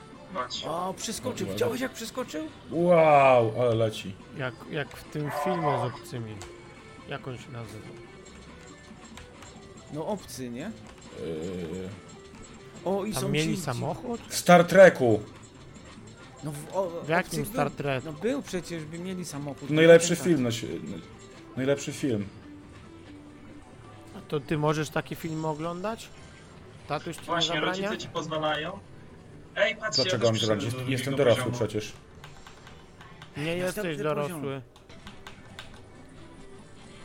O, 0.66 0.94
przeskoczył. 0.96 1.46
Widziałeś 1.48 1.80
jak 1.80 1.92
przeskoczył? 1.92 2.46
Wow, 2.70 3.52
ale 3.62 3.74
leci. 3.74 4.14
Jak, 4.38 4.54
jak 4.70 4.96
w 4.96 5.04
tym 5.04 5.30
filmie 5.44 5.78
z 5.78 5.94
obcymi. 5.94 6.34
Jak 7.08 7.28
on 7.28 7.38
się 7.38 7.50
nazywa? 7.52 7.88
No 9.92 10.06
obcy, 10.06 10.50
nie? 10.50 10.72
Yy, 11.20 11.88
O, 12.84 13.04
i 13.04 13.12
Tam 13.12 13.22
są 13.22 13.28
mieli 13.28 13.50
ci, 13.50 13.56
ci- 13.56 13.62
samochód? 13.62 14.20
w 14.28 14.36
Star 14.36 14.64
Treku. 14.64 15.20
No 16.44 16.52
w, 16.52 16.76
o, 16.76 16.90
W 17.04 17.08
jakim 17.08 17.46
Star 17.46 17.70
Trek? 17.70 18.04
No 18.04 18.12
był 18.12 18.42
przecież, 18.42 18.84
by 18.84 18.98
mieli 18.98 19.24
samochód. 19.24 19.70
Najlepszy 19.70 20.16
Tak. 20.16 20.24
film. 20.26 20.42
No, 20.42 20.50
się- 20.50 20.66
najlepszy 21.56 21.92
film. 21.92 22.28
A 24.18 24.20
to 24.20 24.40
ty 24.40 24.58
możesz 24.58 24.90
takie 24.90 25.16
filmy 25.16 25.46
oglądać? 25.48 26.08
Tatuś 26.88 27.14
ci 27.16 27.20
nie 27.20 27.26
Właśnie, 27.26 27.54
zabrania? 27.54 27.66
rodzice 27.88 27.98
ci 27.98 28.08
pozwalają. 28.08 28.78
Ej, 29.56 29.76
patrzcie, 29.76 30.02
Dlaczego 30.02 30.24
ja 30.26 30.30
mam 30.32 30.38
też 30.38 30.46
zradzić? 30.46 30.64
przyszedłem 30.68 30.86
do 30.86 30.92
Jestem 30.92 31.14
drugiego 31.14 31.30
dorosły 31.34 31.52
poziomu. 31.52 31.68
przecież. 31.68 31.92
Nie 33.36 33.56
Następny 33.56 33.90
jesteś 33.90 33.96
dorosły. 34.04 34.62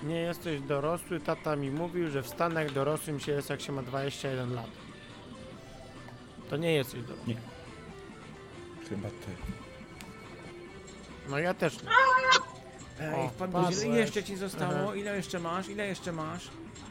Nie 0.03 0.15
jesteś 0.21 0.61
dorosły, 0.61 1.19
tata 1.19 1.55
mi 1.55 1.71
mówił, 1.71 2.09
że 2.11 2.21
w 2.23 2.27
Stanach 2.27 2.71
dorosłym 2.73 3.19
się 3.19 3.31
jest 3.31 3.49
jak 3.49 3.61
się 3.61 3.71
ma 3.71 3.81
21 3.83 4.53
lat. 4.53 4.67
To 6.49 6.57
nie 6.57 6.73
jesteś 6.73 7.01
dorosły. 7.01 7.35
Chyba 8.89 9.09
ty. 9.09 9.35
No 11.29 11.39
ja 11.39 11.53
też 11.53 11.83
nie. 11.83 11.89
Ej, 12.99 13.13
O, 13.25 13.29
wpadłeś. 13.29 13.75
Ile 13.85 13.97
jeszcze 13.97 14.23
ci 14.23 14.35
zostało? 14.35 14.73
Aha. 14.83 14.95
Ile 14.95 15.15
jeszcze 15.15 15.39
masz? 15.39 15.69
Ile 15.69 15.87
jeszcze 15.87 16.11
masz? 16.11 16.47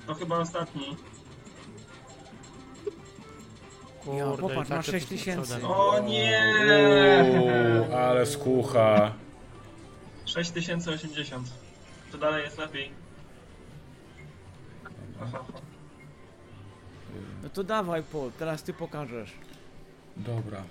To 0.06 0.14
chyba 0.14 0.38
ostatni. 0.38 0.96
Ja, 4.06 4.24
Kurde, 4.24 4.42
popatrz, 4.42 4.68
i 4.68 4.70
takie 4.70 4.74
masz 4.76 4.86
tu 4.86 4.92
6 4.92 5.04
są 5.06 5.08
tysięcy. 5.08 5.66
O 5.66 6.00
nie! 6.00 6.44
Uuu, 7.40 7.94
ale 7.96 8.26
skucha. 8.26 9.12
6080. 10.24 11.48
To 12.12 12.18
dalej 12.18 12.44
jest 12.44 12.58
lepiej. 12.58 12.90
No 17.42 17.48
to 17.48 17.64
dawaj, 17.64 18.02
Paul, 18.02 18.30
teraz 18.38 18.62
ty 18.62 18.72
pokażesz. 18.72 19.32
Dobra. 20.16 20.62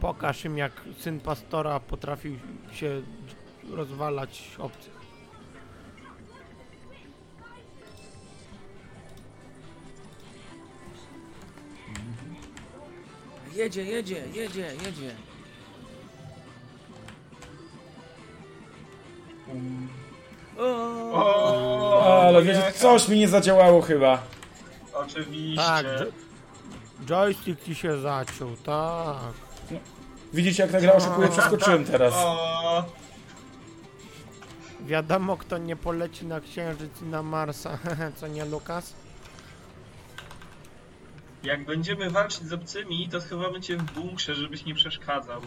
Pokaż 0.00 0.44
im, 0.44 0.58
jak 0.58 0.72
syn 0.98 1.20
pastora 1.20 1.80
potrafił 1.80 2.38
się 2.72 3.02
rozwalać 3.70 4.50
obcych. 4.58 4.95
Jedzie, 13.54 13.84
jedzie, 13.84 14.22
jedzie, 14.34 14.60
jedzie. 14.84 15.14
O, 20.58 21.12
O, 21.12 22.22
Ale 22.26 22.42
wiecie, 22.42 22.72
coś 22.74 23.08
mi 23.08 23.18
nie 23.18 23.28
zadziałało 23.28 23.82
chyba. 23.82 24.22
Oczywiście. 24.94 25.56
Tak, 25.66 25.86
jo- 25.86 26.12
joystick 27.06 27.64
ci 27.64 27.74
się 27.74 28.00
zaciął, 28.00 28.56
tak. 28.56 29.16
Widzicie, 30.32 30.62
jak 30.62 30.72
ta 30.72 30.80
gra 30.80 30.92
oszukuje? 30.92 31.28
Przeskoczyłem 31.28 31.84
teraz. 31.84 32.14
O, 32.16 32.84
Wiadomo, 34.80 35.36
kto 35.36 35.58
nie 35.58 35.76
poleci 35.76 36.26
na 36.26 36.40
Księżyc 36.40 37.02
i 37.02 37.04
na 37.04 37.22
Marsa, 37.22 37.78
co 38.20 38.26
nie, 38.26 38.44
Lukas? 38.44 38.94
Jak 41.46 41.64
będziemy 41.64 42.10
walczyć 42.10 42.42
z 42.42 42.52
obcymi, 42.52 43.08
to 43.08 43.20
schowamy 43.20 43.60
cię 43.60 43.76
w 43.76 43.82
bunkrze, 43.92 44.34
żebyś 44.34 44.64
nie 44.64 44.74
przeszkadzał. 44.74 45.40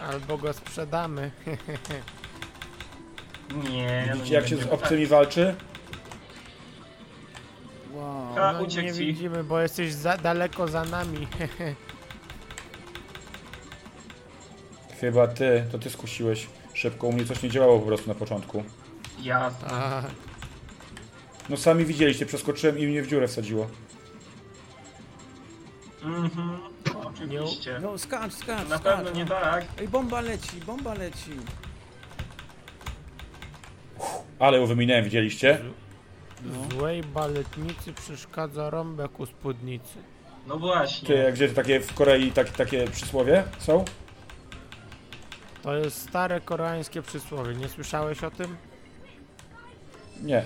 Albo 0.00 0.38
go 0.38 0.52
sprzedamy. 0.52 1.30
Nie, 3.70 4.04
no 4.08 4.14
Widzicie, 4.14 4.30
nie 4.30 4.36
jak 4.36 4.48
się 4.48 4.56
z 4.56 4.58
będziemy 4.58 4.72
obcymi 4.82 5.06
walczy? 5.06 5.54
wow. 7.92 8.38
A, 8.38 8.52
No, 8.52 8.62
uciekł 8.62 8.86
nie 8.86 8.92
ci. 8.94 9.06
widzimy, 9.06 9.44
bo 9.44 9.60
jesteś 9.60 9.92
za 9.92 10.16
daleko 10.16 10.68
za 10.68 10.84
nami. 10.84 11.28
Chyba 15.00 15.26
ty, 15.28 15.64
to 15.72 15.78
ty 15.78 15.90
skusiłeś 15.90 16.46
szybko. 16.74 17.06
U 17.06 17.12
mnie 17.12 17.24
coś 17.24 17.42
nie 17.42 17.50
działało 17.50 17.78
po 17.80 17.86
prostu 17.86 18.08
na 18.08 18.14
początku. 18.14 18.58
Tak. 19.16 19.24
Jasne. 19.24 19.68
tak. 19.68 20.04
No 21.48 21.56
sami 21.56 21.84
widzieliście, 21.84 22.26
przeskoczyłem 22.26 22.78
i 22.78 22.86
mnie 22.86 23.02
w 23.02 23.06
dziurę 23.06 23.28
wsadziło. 23.28 23.66
Mhm. 26.02 26.58
Oczywiście. 27.04 27.78
No 27.82 27.98
skacz, 27.98 28.32
skacz, 28.32 28.68
Na 28.68 28.78
skacz. 28.78 28.82
pewno 28.96 29.10
nie 29.10 29.24
no. 29.24 29.30
tak. 29.30 29.64
Ej, 29.80 29.88
bomba 29.88 30.20
leci, 30.20 30.56
bomba 30.66 30.94
leci. 30.94 31.30
Ale 34.38 34.58
ją 34.58 34.66
wyminąłem, 34.66 35.04
widzieliście? 35.04 35.58
Złej 36.70 37.02
baletnicy 37.02 37.92
przeszkadza 37.92 38.70
rąbek 38.70 39.20
u 39.20 39.26
spódnicy. 39.26 39.98
No 40.46 40.54
Ty, 40.54 40.60
właśnie. 40.60 41.14
jak 41.14 41.34
gdzie 41.34 41.48
takie 41.48 41.80
w 41.80 41.94
Korei 41.94 42.32
tak, 42.32 42.50
takie 42.50 42.88
przysłowie 42.88 43.44
są? 43.58 43.84
To 45.62 45.74
jest 45.76 46.08
stare 46.08 46.40
koreańskie 46.40 47.02
przysłowie. 47.02 47.54
Nie 47.54 47.68
słyszałeś 47.68 48.24
o 48.24 48.30
tym? 48.30 48.56
Nie. 50.22 50.44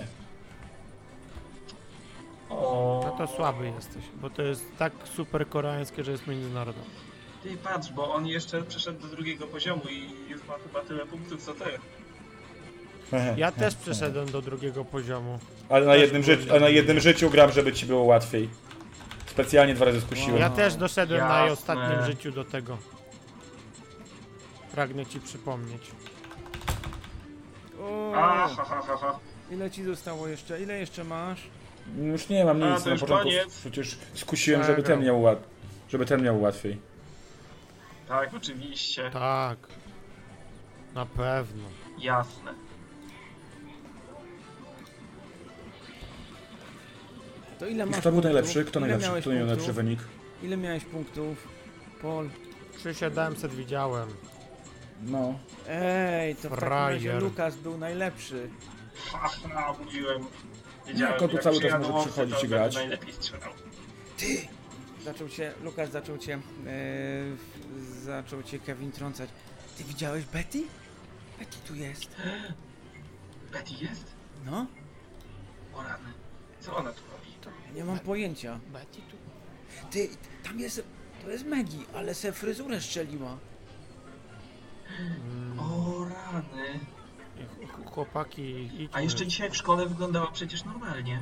No 2.49 3.15
to 3.17 3.27
słaby 3.27 3.65
jesteś, 3.75 4.03
bo 4.21 4.29
to 4.29 4.41
jest 4.41 4.65
tak 4.77 4.93
super 5.15 5.49
koreańskie, 5.49 6.03
że 6.03 6.11
jest 6.11 6.27
międzynarodowe. 6.27 6.85
Ty 7.43 7.57
patrz, 7.57 7.91
bo 7.91 8.13
on 8.13 8.27
jeszcze 8.27 8.63
przeszedł 8.63 9.01
do 9.01 9.07
drugiego 9.07 9.47
poziomu 9.47 9.81
i 9.89 10.29
już 10.29 10.43
ma 10.47 10.53
chyba 10.67 10.81
tyle 10.81 11.05
punktów 11.05 11.41
co 11.45 11.53
ty. 11.53 11.65
Ja 13.37 13.51
też 13.51 13.75
przeszedłem 13.75 14.31
do 14.31 14.41
drugiego 14.41 14.85
poziomu. 14.85 15.39
Ale 15.69 15.85
na 15.85 15.95
jednym, 15.95 16.23
życiu, 16.23 16.55
a 16.55 16.59
na 16.59 16.69
jednym 16.69 16.99
życiu 16.99 17.29
gram, 17.29 17.51
żeby 17.51 17.73
ci 17.73 17.85
było 17.85 18.03
łatwiej. 18.03 18.49
Specjalnie 19.25 19.73
dwa 19.75 19.85
razy 19.85 20.01
skusiłem. 20.01 20.39
Ja 20.39 20.49
też 20.49 20.75
doszedłem 20.75 21.19
na 21.19 21.39
Jasne. 21.39 21.51
ostatnim 21.53 22.05
życiu 22.05 22.31
do 22.31 22.43
tego. 22.45 22.77
Pragnę 24.71 25.05
ci 25.05 25.19
przypomnieć. 25.19 25.81
O, 27.81 28.13
A, 28.15 28.47
ha, 28.47 28.65
ha, 28.65 28.81
ha, 28.87 28.97
ha. 28.97 29.19
ile 29.51 29.71
ci 29.71 29.83
zostało 29.83 30.27
jeszcze? 30.27 30.61
Ile 30.61 30.79
jeszcze 30.79 31.03
masz? 31.03 31.39
Już 31.95 32.29
nie 32.29 32.45
mam 32.45 32.63
A, 32.63 32.69
nic, 32.69 32.79
to 32.83 32.85
na 32.85 32.91
już 32.91 33.01
początku 33.01 33.29
koniec. 33.29 33.59
przecież 33.59 33.97
skusiłem, 34.13 34.63
żeby 34.63 34.83
ten 34.83 35.03
miał 35.03 35.21
łat... 35.21 35.39
żeby 35.89 36.05
ten 36.05 36.23
miał 36.23 36.41
łatwiej. 36.41 36.77
Tak, 38.07 38.33
oczywiście. 38.33 39.09
Tak. 39.13 39.57
Na 40.95 41.05
pewno. 41.05 41.63
Jasne. 41.99 42.53
To 47.59 47.65
ile 47.67 47.85
masz 47.85 47.95
Kto 47.97 48.01
był 48.01 48.11
punktów? 48.11 48.23
najlepszy? 48.33 48.65
Kto 48.65 48.79
Ile 48.79 48.87
najlepszy? 48.87 49.07
miałeś 49.07 49.21
Kto 49.23 49.29
miał 49.31 49.39
punktów? 49.39 49.57
najlepszy 49.57 49.73
wynik? 49.73 49.99
Ile 50.43 50.57
miałeś 50.57 50.83
punktów? 50.85 51.47
Paul. 52.01 52.29
3700 52.77 53.53
widziałem. 53.53 54.09
No. 55.03 55.39
Ej, 55.69 56.35
to 56.35 56.41
w 56.41 56.51
takim 56.51 56.67
razie 56.67 56.99
Frajer. 56.99 57.23
Lukas 57.23 57.55
był 57.55 57.77
najlepszy. 57.77 58.49
Ha, 59.11 59.29
ha, 59.53 59.73
mówiłem. 59.85 60.25
Wiedziałem, 60.87 61.13
No, 61.13 61.19
to 61.19 61.27
tu 61.27 61.33
jak 61.35 61.43
cały 61.43 61.55
czas 61.55 61.59
przyjadą 61.63 61.91
może 61.91 62.09
przychodzić 62.09 62.35
to 62.35 62.45
i 62.45 62.49
będę 62.49 62.55
grać. 62.57 62.75
najlepiej 62.75 63.13
strzelał. 63.13 63.53
Zaczął 65.03 65.29
cię, 65.29 65.53
Lukas 65.63 65.91
zaczął 65.91 66.17
cię, 66.17 66.33
e, 66.33 66.39
zaczął 68.03 68.43
cię 68.43 68.59
Kevin 68.59 68.91
trącać. 68.91 69.29
Ty 69.77 69.83
widziałeś 69.83 70.25
Betty? 70.25 70.63
Betty 71.39 71.57
tu 71.67 71.75
jest. 71.75 72.15
Betty 73.53 73.73
jest? 73.81 74.03
No, 74.45 74.65
O 75.75 75.83
rany. 75.83 76.09
Co 76.61 76.75
ona 76.75 76.91
tu 76.93 77.01
robi? 77.11 77.57
nie 77.75 77.83
mam 77.83 77.99
pojęcia. 77.99 78.59
Betty 78.73 78.97
tu. 79.11 79.17
Ty, 79.91 80.09
tam 80.43 80.59
jest, 80.59 80.83
to 81.23 81.29
jest 81.29 81.45
Maggie, 81.45 81.79
ale 81.95 82.13
se 82.15 82.31
fryzurę 82.31 82.81
szczeliła. 82.81 83.37
Mm, 84.99 85.59
O 85.59 86.05
rany. 86.05 86.79
Ch- 87.97 87.99
ch- 87.99 88.03
chłopaki, 88.03 88.41
idźmy. 88.73 88.89
A 88.91 89.01
jeszcze 89.01 89.27
dzisiaj 89.27 89.49
w 89.51 89.55
szkole 89.55 89.85
wyglądała 89.85 90.31
przecież 90.31 90.63
normalnie. 90.65 91.19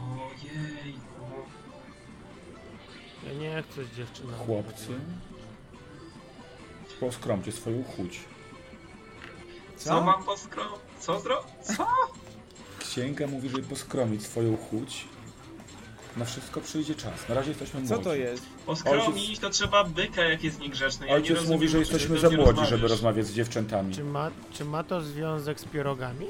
Ojej. 0.00 0.94
Ja 3.26 3.32
nie 3.32 3.62
chcę 3.62 3.84
z 3.84 3.96
dziewczyną. 3.96 4.32
Chłopcy. 4.46 4.88
Poskromcie 7.00 7.52
swoją 7.52 7.84
chuć. 7.84 8.20
Co, 9.76 9.84
Co? 9.90 10.00
mam 10.04 10.24
poskro... 10.24 10.62
Co 11.00 11.20
zro... 11.20 11.44
Co? 11.76 11.86
Księga 12.78 13.26
mówi, 13.26 13.48
żeby 13.48 13.62
poskromić 13.62 14.22
swoją 14.26 14.56
chuć. 14.56 15.04
Na 16.16 16.24
wszystko 16.24 16.60
przyjdzie 16.60 16.94
czas. 16.94 17.28
Na 17.28 17.34
razie 17.34 17.48
jesteśmy 17.48 17.80
młodzi. 17.80 17.94
Co 17.94 17.98
to 18.02 18.14
jest? 18.14 18.46
Poskromić 18.66 19.38
to 19.38 19.50
trzeba 19.50 19.84
byka 19.84 20.22
jak 20.22 20.44
jest 20.44 20.58
niegrzeczny. 20.60 21.06
Ja 21.06 21.12
nie 21.12 21.16
Ojciec 21.16 21.36
rozumiem, 21.36 21.56
mówi, 21.56 21.68
że 21.68 21.78
jesteśmy 21.78 22.18
za 22.18 22.28
nie 22.28 22.36
młodzi, 22.36 22.48
rozmawiasz. 22.50 22.70
żeby 22.70 22.88
rozmawiać 22.88 23.26
z 23.26 23.32
dziewczętami. 23.34 23.94
Czy 23.94 24.04
ma, 24.04 24.30
czy 24.52 24.64
ma 24.64 24.84
to 24.84 25.00
związek 25.00 25.60
z 25.60 25.64
pierogami? 25.64 26.26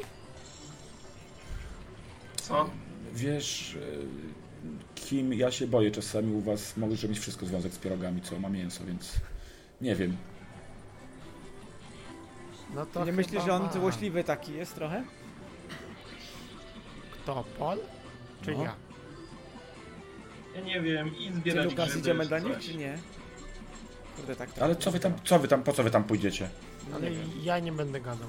Co? 2.36 2.70
Wiesz, 3.14 3.76
e, 3.76 3.80
kim 4.94 5.32
ja 5.34 5.50
się 5.50 5.66
boję 5.66 5.90
czasami 5.90 6.32
u 6.34 6.40
was 6.40 6.76
może 6.76 7.08
mieć 7.08 7.18
wszystko 7.18 7.46
związek 7.46 7.72
z 7.72 7.78
pierogami, 7.78 8.22
co 8.22 8.38
ma 8.38 8.48
mięso, 8.48 8.84
więc 8.84 9.12
nie 9.80 9.96
wiem. 9.96 10.16
No 12.74 12.86
to 12.86 13.04
nie 13.04 13.12
myślisz, 13.12 13.44
że 13.44 13.52
on 13.54 13.62
ma. 13.62 13.72
złośliwy 13.72 14.24
taki 14.24 14.52
jest 14.54 14.74
trochę? 14.74 15.04
Kto, 17.12 17.44
Pol? 17.58 17.78
Czy 18.42 18.52
No. 18.52 18.62
ja? 18.64 18.74
Ja 20.54 20.60
nie 20.60 20.80
wiem, 20.80 21.16
i 21.18 21.28
Czy 21.28 21.34
zbierać 21.34 21.64
Lukas 21.64 21.84
grzyby, 21.86 22.00
idziemy 22.00 22.26
dla 22.26 22.38
nich, 22.38 22.54
coś. 22.56 22.66
czy 22.66 22.74
nie? 22.76 22.98
Kurde, 24.16 24.36
tak. 24.36 24.48
Ale 24.60 24.76
co 24.76 24.90
wy 24.90 25.00
tam, 25.00 25.12
co 25.24 25.38
wy 25.38 25.48
tam, 25.48 25.62
po 25.62 25.72
co 25.72 25.82
wy 25.82 25.90
tam 25.90 26.04
pójdziecie? 26.04 26.48
No 26.90 26.96
Ale 26.96 27.10
nie 27.10 27.16
wiem, 27.16 27.30
ja 27.42 27.58
nie 27.58 27.72
będę 27.72 28.00
gadał. 28.00 28.28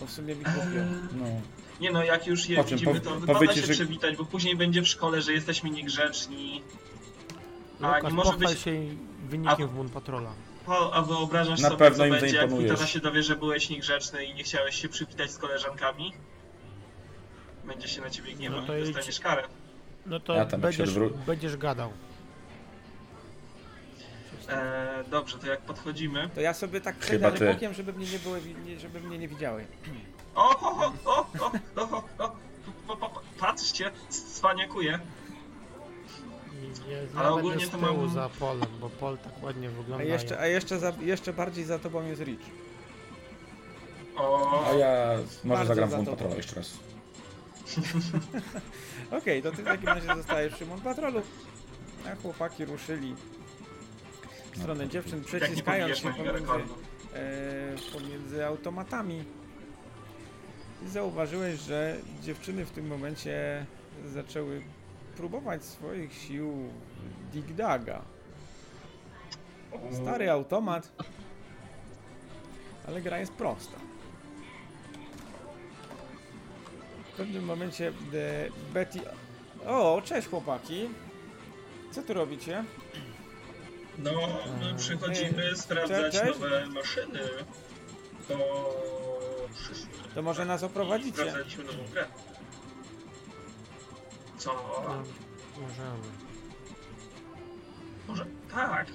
bo 0.00 0.06
w 0.06 0.10
sumie 0.10 0.34
mi 0.34 0.44
głupio. 0.44 0.80
No. 1.12 1.24
Nie 1.80 1.90
no, 1.90 2.04
jak 2.04 2.26
już 2.26 2.48
je 2.48 2.56
czym? 2.64 2.78
widzimy, 2.78 2.94
Po- 2.94 3.00
to 3.10 3.20
wypada 3.20 3.38
powiecie, 3.38 3.60
się 3.60 3.66
że- 3.66 3.72
przywitać, 3.72 4.16
bo 4.16 4.24
później 4.24 4.56
będzie 4.56 4.82
w 4.82 4.88
szkole, 4.88 5.22
że 5.22 5.32
jesteśmy 5.32 5.70
niegrzeczni. 5.70 6.62
A 7.82 7.86
Lukas, 7.96 8.10
nie 8.12 8.16
może 8.16 8.30
pochwal 8.30 8.52
być... 8.52 8.60
się 8.62 8.72
wynikiem 9.28 9.68
w 9.68 9.74
Moon 9.74 9.88
Patrola. 9.88 10.30
Po, 10.66 10.94
a 10.94 11.02
wyobrażasz 11.02 11.60
Na 11.60 11.68
sobie, 11.68 11.78
pewno 11.78 11.98
co 11.98 12.04
im 12.06 12.10
będzie, 12.12 12.26
jak 12.36 12.50
zaimponujesz. 12.50 12.90
Się 12.90 13.00
dowie, 13.00 13.22
że 13.22 13.36
byłeś 13.36 13.70
niegrzeczny 13.70 14.24
i 14.24 14.34
nie 14.34 14.42
chciałeś 14.42 14.82
się 14.82 14.88
przywitać 14.88 15.30
z 15.30 15.38
koleżankami? 15.38 16.12
Będzie 17.66 17.88
się 17.88 18.00
na 18.00 18.10
ciebie 18.10 18.32
gniewał 18.32 18.58
No 18.58 18.64
i 18.64 18.66
to 18.66 18.76
idź. 18.78 18.86
dostaniesz 18.86 19.20
karę. 19.20 19.42
No 20.06 20.20
to 20.20 20.34
ja 20.34 20.46
tam 20.46 20.60
będziesz, 20.60 20.90
będziesz 21.26 21.56
gadał. 21.56 21.92
E, 24.48 25.04
dobrze, 25.10 25.38
to 25.38 25.46
jak 25.46 25.60
podchodzimy. 25.60 26.30
To 26.34 26.40
ja 26.40 26.54
sobie 26.54 26.80
tak 26.80 26.96
przejdę 26.96 27.32
bokiem, 27.32 27.74
żeby 27.74 27.92
mnie 27.92 28.06
nie 28.06 28.18
było, 28.18 28.36
żeby 28.78 29.00
mnie 29.00 29.18
nie 29.18 29.28
widziały. 29.28 29.66
O, 30.34 30.60
o, 30.60 30.92
o, 31.04 31.26
o, 31.40 32.02
o, 32.16 32.28
o, 32.88 33.22
patrzcie, 33.40 33.90
cwaniakuje. 34.08 34.98
Ale 37.16 37.30
ogólnie 37.30 37.66
to 37.66 37.78
mam 37.78 38.10
za 38.10 38.28
polem, 38.28 38.68
bo 38.80 38.90
pol 38.90 39.18
tak 39.18 39.42
ładnie 39.42 39.68
wygląda. 39.68 40.04
A 40.04 40.06
jeszcze, 40.06 40.38
a 40.40 40.46
jeszcze, 40.46 40.78
za, 40.78 40.92
jeszcze 41.00 41.32
bardziej 41.32 41.64
za 41.64 41.78
tobą 41.78 42.06
jest 42.06 42.22
Rich. 42.22 42.40
O, 44.16 44.64
a 44.66 44.72
ja 44.72 45.18
może 45.44 45.66
zagram 45.66 45.88
w 45.88 46.04
za 46.04 46.36
jeszcze 46.36 46.54
raz. 46.54 46.78
Okej, 49.10 49.42
to 49.42 49.52
ty 49.52 49.62
w 49.62 49.64
takim 49.64 49.88
razie 49.88 50.14
zostajesz 50.16 50.54
przy 50.54 50.66
Moon 50.66 50.80
Patrolu. 50.80 51.22
A 52.12 52.14
chłopaki 52.22 52.64
ruszyli 52.64 53.14
w 54.52 54.58
stronę 54.58 54.84
No, 54.84 54.90
dziewczyn, 54.90 55.24
przeciskając 55.24 55.98
się 55.98 56.12
pomiędzy, 56.14 56.52
e, 57.14 57.92
pomiędzy 57.92 58.46
automatami. 58.46 59.24
I 60.86 60.88
zauważyłeś, 60.88 61.60
że 61.60 61.96
dziewczyny 62.22 62.64
w 62.64 62.70
tym 62.70 62.86
momencie 62.86 63.66
zaczęły 64.06 64.62
próbować 65.16 65.64
swoich 65.64 66.14
sił 66.14 66.52
w 66.52 67.32
Dig 67.32 67.54
Daga. 67.54 68.02
Stary 69.92 70.30
automat, 70.30 70.92
ale 72.88 73.02
gra 73.02 73.18
jest 73.18 73.32
prosta. 73.32 73.85
W 77.16 77.18
pewnym 77.18 77.44
momencie 77.44 77.88
e, 77.88 77.92
Betty... 78.74 79.00
O, 79.66 80.02
cześć 80.04 80.28
chłopaki. 80.28 80.88
Co 81.90 82.02
tu 82.02 82.14
robicie? 82.14 82.64
No, 83.98 84.10
my 84.60 84.74
przychodzimy 84.78 85.56
sprawdzać 85.56 86.12
Cześć. 86.12 86.40
nowe 86.40 86.66
maszyny. 86.66 87.20
To 88.28 88.38
przyszły. 89.54 89.86
To 90.14 90.22
może 90.22 90.44
nas 90.44 90.62
oprowadzicie. 90.62 91.12
Sprawdzaliśmy 91.18 91.64
nową 91.64 91.78
grę. 91.92 92.06
Co? 94.38 94.52
No, 94.88 95.02
możemy. 95.62 96.08
Może 98.08 98.26
tak. 98.54 98.86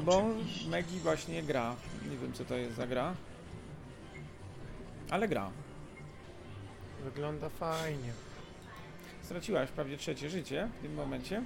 Bo 0.00 0.18
Oczywiście. 0.18 0.70
Maggie 0.70 1.00
właśnie 1.00 1.42
gra. 1.42 1.76
Nie 2.10 2.16
wiem 2.16 2.32
co 2.32 2.44
to 2.44 2.56
jest 2.56 2.76
za 2.76 2.86
gra. 2.86 3.14
Ale 5.10 5.28
gra. 5.28 5.50
Wygląda 7.04 7.48
fajnie. 7.48 8.12
Straciłaś 9.22 9.70
prawie 9.70 9.96
trzecie 9.96 10.30
życie 10.30 10.68
w 10.78 10.82
tym 10.82 10.94
momencie. 10.94 11.42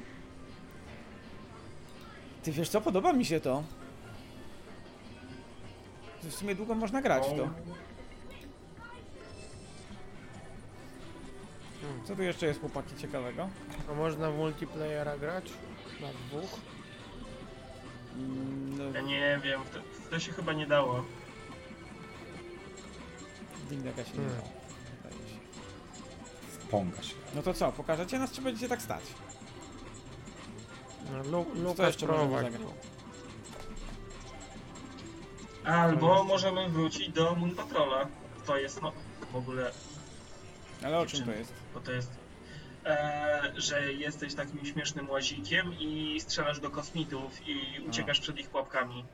Ty 2.42 2.52
wiesz 2.52 2.68
co, 2.68 2.80
podoba 2.80 3.12
mi 3.12 3.24
się 3.24 3.40
to. 3.40 3.62
W 6.22 6.32
sumie 6.34 6.54
długo 6.54 6.74
można 6.74 7.02
grać 7.02 7.22
w 7.22 7.30
to. 7.36 7.48
Hmm. 11.80 12.04
Co 12.04 12.16
tu 12.16 12.22
jeszcze 12.22 12.46
jest 12.46 12.60
chłopaki 12.60 12.96
ciekawego? 12.96 13.48
A 13.90 13.94
można 13.94 14.30
w 14.30 14.36
multiplayera 14.36 15.18
grać? 15.18 15.44
Na 16.00 16.08
dwóch? 16.12 16.60
Mm, 18.16 18.78
No, 18.78 18.84
Ja 18.94 19.00
nie 19.00 19.40
wiem, 19.44 19.60
to, 19.72 19.78
to 20.10 20.18
się 20.20 20.32
chyba 20.32 20.52
nie 20.52 20.66
dało. 20.66 21.04
Dingdaga 23.70 24.04
się 24.04 24.10
nie 24.10 24.16
Hmm. 24.16 24.36
dało. 24.36 24.57
Wydaje 26.70 27.02
się. 27.02 27.14
No 27.34 27.42
to 27.42 27.54
co, 27.54 27.72
pokażecie 27.72 28.18
nas, 28.18 28.32
czy 28.32 28.42
będziecie 28.42 28.68
tak 28.68 28.82
stać? 28.82 29.02
No, 31.12 31.22
Lu 31.54 31.74
jeszcze 31.86 32.06
możemy 32.06 32.30
zagrać? 32.42 32.60
Albo 35.64 36.24
możemy 36.24 36.68
wrócić 36.68 37.08
do 37.08 37.34
Moon 37.34 37.50
Patrola. 37.54 38.06
To 38.46 38.56
jest, 38.58 38.82
no, 38.82 38.92
w 39.32 39.36
ogóle, 39.36 39.70
Ale 40.84 40.98
o 40.98 41.06
czym 41.06 41.24
to 41.24 41.32
jest? 41.32 41.52
bo 41.74 41.80
to 41.80 41.92
jest, 41.92 42.10
e, 42.86 43.52
że 43.56 43.92
jesteś 43.92 44.34
takim 44.34 44.64
śmiesznym 44.66 45.10
łazikiem 45.10 45.74
i 45.78 46.20
strzelasz 46.20 46.60
do 46.60 46.70
kosmitów 46.70 47.48
i 47.48 47.80
uciekasz 47.88 48.20
przed 48.20 48.38
ich 48.38 48.50
pułapkami. 48.50 49.04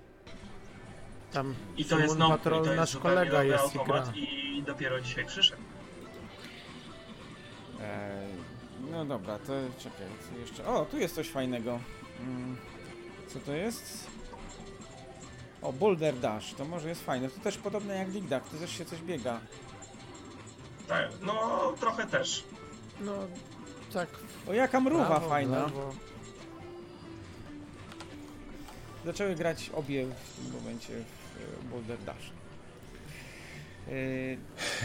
Tam 1.33 1.55
I 1.77 1.85
to 1.85 1.99
jest 1.99 2.19
Patrol 2.19 2.63
i 2.63 2.65
to 2.65 2.71
jest 2.71 2.81
nasz 2.81 2.91
zupełnie 2.91 3.17
kolega 3.17 3.33
nowy 3.39 3.47
jest 3.47 3.65
i 3.75 3.79
gra. 3.79 3.81
automat 3.81 4.17
i 4.17 4.63
dopiero 4.67 5.01
dzisiaj 5.01 5.27
przyszedł. 5.27 5.63
No 8.95 9.05
dobra, 9.05 9.39
to 9.39 9.53
czekaj, 9.79 10.07
co 10.31 10.39
jeszcze? 10.39 10.67
O, 10.67 10.85
tu 10.85 10.99
jest 10.99 11.15
coś 11.15 11.31
fajnego. 11.31 11.81
Mm, 12.21 12.57
co 13.29 13.39
to 13.39 13.53
jest? 13.53 14.07
O, 15.63 15.73
Boulder 15.73 16.19
Dash, 16.19 16.55
to 16.55 16.65
może 16.65 16.89
jest 16.89 17.05
fajne. 17.05 17.29
To 17.29 17.41
też 17.41 17.59
podobne 17.59 17.97
jak 17.97 18.11
Dig 18.11 18.25
Dug, 18.25 18.45
to 18.49 18.57
też 18.57 18.71
się 18.79 18.85
coś 18.85 19.03
biega. 19.03 19.41
Tak, 20.89 21.09
no 21.23 21.73
trochę 21.81 22.07
też. 22.07 22.45
No, 23.01 23.13
tak. 23.93 24.09
O, 24.49 24.53
jaka 24.53 24.81
mruwa 24.81 25.07
prawo, 25.07 25.29
fajna. 25.29 25.59
lewo. 25.59 25.93
Zaczęły 29.05 29.35
grać 29.35 29.71
obie 29.75 30.07
w 30.07 30.37
tym 30.37 30.55
momencie 30.61 30.93
w 30.93 31.65
e, 31.67 31.71
Boulder 31.71 31.99
Dash. 31.99 32.31
Eee, 33.93 34.39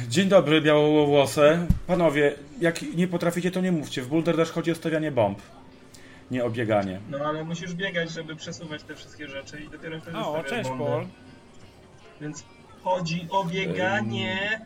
Dzień 0.10 0.30
dobry, 0.30 0.62
białowłose. 0.62 1.68
Panowie, 1.88 2.36
jak 2.62 2.82
nie 2.82 3.08
potraficie, 3.08 3.52
to 3.52 3.62
nie 3.62 3.72
mówcie. 3.72 4.02
W 4.02 4.08
Boulder 4.08 4.38
Dash 4.38 4.52
chodzi 4.52 4.72
o 4.72 4.76
stawianie 4.76 5.12
bomb, 5.12 5.39
nie 6.32 6.43
o 6.45 6.50
bieganie. 6.50 7.00
No 7.10 7.20
ale 7.26 7.43
musisz 7.43 7.74
biegać, 7.74 8.12
żeby 8.12 8.36
przesuwać 8.36 8.84
te 8.84 8.95
wszystkie 8.95 9.28
rzeczy 9.28 9.60
i 9.64 9.70
dopiero 9.70 10.02
wtedy 10.02 10.18
o, 10.18 10.24
stawiasz 10.24 10.50
cześć 10.50 10.70
bombę. 10.70 10.86
Paul. 10.86 11.06
Więc 12.22 12.43
chodzi 12.84 13.28
o 13.30 13.43
bieganie. 13.45 14.66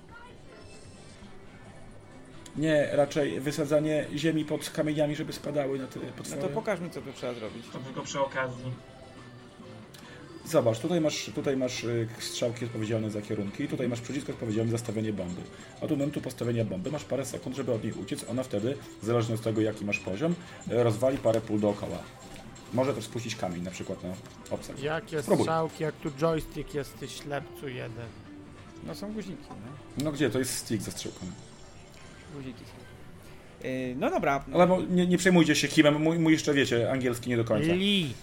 Nie, 2.55 2.87
raczej 2.91 3.39
wysadzanie 3.39 4.05
ziemi 4.15 4.45
pod 4.45 4.69
kamieniami, 4.69 5.15
żeby 5.15 5.33
spadały 5.33 5.79
na 5.79 5.87
te 5.87 5.99
No 5.99 6.05
potwory. 6.17 6.41
to 6.41 6.47
pokaż 6.49 6.79
mi, 6.79 6.89
co 6.89 7.01
tu 7.01 7.13
trzeba 7.13 7.33
zrobić. 7.33 7.65
To 7.73 7.79
tylko 7.79 8.01
przy 8.01 8.19
okazji. 8.21 8.65
Zobacz, 10.45 10.79
tutaj 10.79 11.01
masz, 11.01 11.31
tutaj 11.35 11.57
masz 11.57 11.83
y, 11.83 12.07
strzałki 12.19 12.65
odpowiedzialne 12.65 13.11
za 13.11 13.21
kierunki, 13.21 13.67
tutaj 13.67 13.87
masz 13.87 14.01
przycisk 14.01 14.29
odpowiedzialny 14.29 14.71
za 14.71 14.77
stawianie 14.77 15.13
bomby. 15.13 15.41
Od 15.81 15.91
momentu 15.91 16.21
postawienia 16.21 16.65
bomby 16.65 16.91
masz 16.91 17.03
parę 17.03 17.25
sekund, 17.25 17.55
żeby 17.55 17.73
od 17.73 17.83
niej 17.83 17.93
uciec. 17.93 18.25
Ona 18.29 18.43
wtedy, 18.43 18.77
zależnie 19.03 19.35
od 19.35 19.41
tego 19.41 19.61
jaki 19.61 19.85
masz 19.85 19.99
poziom, 19.99 20.35
y, 20.71 20.83
rozwali 20.83 21.17
parę 21.17 21.41
pól 21.41 21.59
dookoła. 21.59 21.97
Może 22.73 22.93
też 22.93 23.03
spuścić 23.03 23.35
kamień, 23.35 23.63
na 23.63 23.71
przykład 23.71 24.03
na 24.03 24.09
obcych. 24.49 24.83
Jakie 24.83 25.21
Spróbuj. 25.21 25.43
strzałki, 25.45 25.83
jak 25.83 25.95
tu 25.95 26.11
joystick 26.11 26.73
jest, 26.73 26.99
ty 26.99 27.07
ślepcu 27.07 27.67
jeden. 27.67 28.07
No 28.87 28.95
są 28.95 29.13
guziki, 29.13 29.43
no. 29.49 30.03
No 30.03 30.11
gdzie? 30.11 30.29
To 30.29 30.39
jest 30.39 30.57
stick 30.57 30.83
ze 30.83 30.91
strzałką. 30.91 31.25
Guziki 32.35 32.59
są. 32.59 32.83
Eee, 33.67 33.95
no 33.95 34.09
dobra, 34.09 34.43
Ale 34.53 34.67
nie, 34.89 35.07
nie 35.07 35.17
przejmujcie 35.17 35.55
się 35.55 35.67
kimem, 35.67 36.01
mój, 36.01 36.19
mój 36.19 36.33
jeszcze 36.33 36.53
wiecie, 36.53 36.91
angielski 36.91 37.29
nie 37.29 37.37
do 37.37 37.43
końca. 37.43 37.73
Lee. 37.73 38.13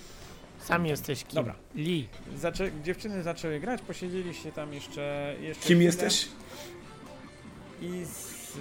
Sam 0.71 0.87
jesteś 0.87 1.25
kim? 1.25 1.35
Dobra. 1.35 1.55
Lee. 1.75 2.09
Zaczę... 2.37 2.71
dziewczyny 2.83 3.23
zaczęły 3.23 3.61
grać, 3.61 3.83
posiedzieliście 3.83 4.53
tam 4.53 4.73
jeszcze. 4.73 5.35
jeszcze 5.41 5.63
Kim 5.63 5.77
chwilę 5.77 5.85
jesteś? 5.85 6.29
I 7.83 8.05
z, 8.05 8.57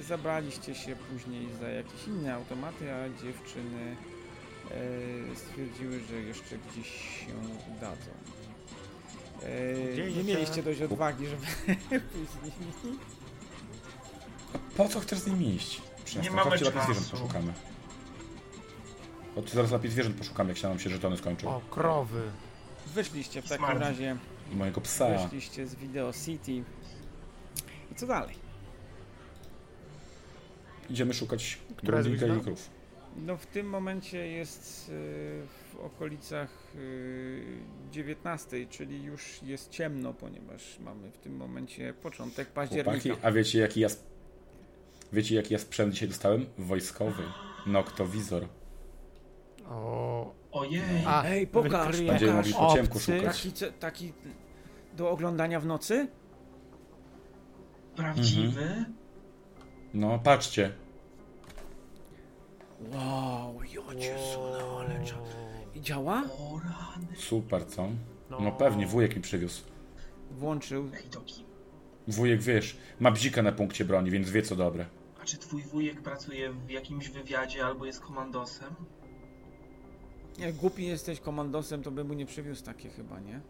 y, 0.00 0.04
zabraliście 0.08 0.74
się 0.74 0.96
później 0.96 1.48
za 1.60 1.68
jakieś 1.68 2.06
inne 2.06 2.34
automaty, 2.34 2.92
a 2.92 3.08
dziewczyny 3.08 3.96
e, 4.70 5.36
stwierdziły, 5.36 6.00
że 6.10 6.20
jeszcze 6.20 6.58
gdzieś 6.58 6.88
się 6.88 7.32
dadzą. 7.80 8.10
E, 9.42 10.10
nie 10.10 10.24
mieliście 10.24 10.62
dość 10.62 10.80
odwagi, 10.82 11.26
żeby 11.26 11.46
pójść 12.12 12.30
z 12.30 12.42
nimi. 12.84 12.98
Po 14.76 14.88
co 14.88 15.00
chcesz 15.00 15.18
z 15.18 15.26
nimi 15.26 15.54
iść? 15.54 15.82
Nie 16.22 16.30
mamy 16.30 16.58
czasu. 16.58 16.70
zwierząt 16.84 17.12
poszukamy. 19.36 19.42
Chodźcie 19.42 19.54
zaraz 19.54 19.72
lepiej 19.72 19.90
zwierząt 19.90 20.16
poszukamy, 20.16 20.50
jak 20.50 20.58
się 20.58 20.68
nam 20.68 20.78
się 20.78 20.90
żetony 20.90 21.16
skończą. 21.16 21.48
O, 21.48 21.60
krowy. 21.70 22.22
Wyszliście 22.94 23.42
w 23.42 23.48
takim 23.48 23.66
Smart. 23.66 23.80
razie, 23.80 24.16
I 24.52 24.56
mojego 24.56 24.80
psa. 24.80 25.18
wyszliście 25.18 25.66
z 25.66 25.74
Video 25.74 26.12
City. 26.12 26.64
I 27.92 27.94
co 27.96 28.06
dalej? 28.06 28.34
Idziemy 30.90 31.14
szukać 31.14 31.58
Która 31.76 31.98
jest 31.98 32.10
i 32.10 32.40
krów. 32.42 32.70
No 33.16 33.36
w 33.36 33.46
tym 33.46 33.68
momencie 33.68 34.26
jest 34.26 34.88
y, 34.88 34.92
w 35.72 35.80
okolicach 35.80 36.50
y, 36.74 37.58
19, 37.92 38.66
czyli 38.66 39.02
już 39.02 39.42
jest 39.42 39.70
ciemno, 39.70 40.14
ponieważ 40.14 40.78
mamy 40.78 41.10
w 41.10 41.18
tym 41.18 41.36
momencie 41.36 41.94
początek 41.94 42.48
października. 42.48 43.00
Chłopaki, 43.00 43.26
a 43.26 43.32
wiecie 43.32 43.58
jaki 43.58 43.80
ja... 43.80 43.88
Wiecie 45.12 45.34
jaki 45.34 45.52
ja 45.52 45.58
sprzęt 45.58 45.92
dzisiaj 45.94 46.08
dostałem? 46.08 46.46
Wojskowy. 46.58 47.22
Noktowizor. 47.66 48.48
O. 49.70 50.34
Ojej. 50.52 50.82
A, 51.06 51.24
Ej, 51.24 51.46
pokaż, 51.46 52.00
Będziemy 52.02 52.32
mogli 52.32 52.52
po 52.54 52.72
ciemku 52.74 52.98
obcy. 52.98 53.18
szukać. 53.18 53.36
Taki, 53.36 53.50
ce- 53.52 53.72
taki 53.72 54.12
do 54.96 55.10
oglądania 55.10 55.60
w 55.60 55.66
nocy? 55.66 56.08
Prawdziwy? 57.96 58.84
No, 59.94 60.18
patrzcie. 60.18 60.72
Wow, 62.92 63.60
jocie 63.72 64.16
suna, 64.34 64.64
ale 64.78 65.04
cza... 65.04 65.16
I 65.74 65.80
działa? 65.80 66.22
O 66.38 66.58
rany. 66.58 67.06
Super, 67.16 67.66
co? 67.66 67.88
No 68.30 68.52
pewnie, 68.52 68.86
wujek 68.86 69.16
mi 69.16 69.22
przywiózł. 69.22 69.62
Włączył. 70.30 70.90
Ej, 70.94 71.02
to 71.10 71.20
kim? 71.20 71.46
Wujek, 72.08 72.42
wiesz, 72.42 72.76
ma 73.00 73.10
bzika 73.10 73.42
na 73.42 73.52
punkcie 73.52 73.84
broni, 73.84 74.10
więc 74.10 74.30
wie 74.30 74.42
co 74.42 74.56
dobre. 74.56 74.86
A 75.22 75.24
czy 75.24 75.38
twój 75.38 75.62
wujek 75.62 76.02
pracuje 76.02 76.52
w 76.52 76.70
jakimś 76.70 77.08
wywiadzie 77.08 77.64
albo 77.66 77.86
jest 77.86 78.00
komandosem? 78.00 78.74
Jak 80.38 80.54
głupi 80.54 80.86
jesteś 80.86 81.20
komandosem, 81.20 81.82
to 81.82 81.90
by 81.90 82.04
mu 82.04 82.14
nie 82.14 82.26
przywiózł 82.26 82.64
takie 82.64 82.90
chyba, 82.90 83.20
nie? 83.20 83.40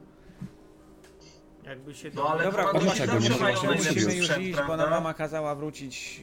Jakby 1.64 1.94
się 1.94 2.10
No 2.14 2.28
ale 2.28 2.44
Dobra, 2.44 2.62
chłopaki, 2.62 2.84
chłopaki, 2.86 3.06
zawsze 3.06 3.30
mają 3.30 3.40
mają 3.40 3.54
musimy, 3.54 3.68
najlepszy 3.74 3.94
musimy 3.94 4.14
już 4.14 4.26
sprzęt, 4.26 4.46
iść, 4.46 4.58
bo 4.58 4.64
prawda? 4.64 4.90
mama 4.90 5.14
kazała 5.14 5.54
wrócić 5.54 6.22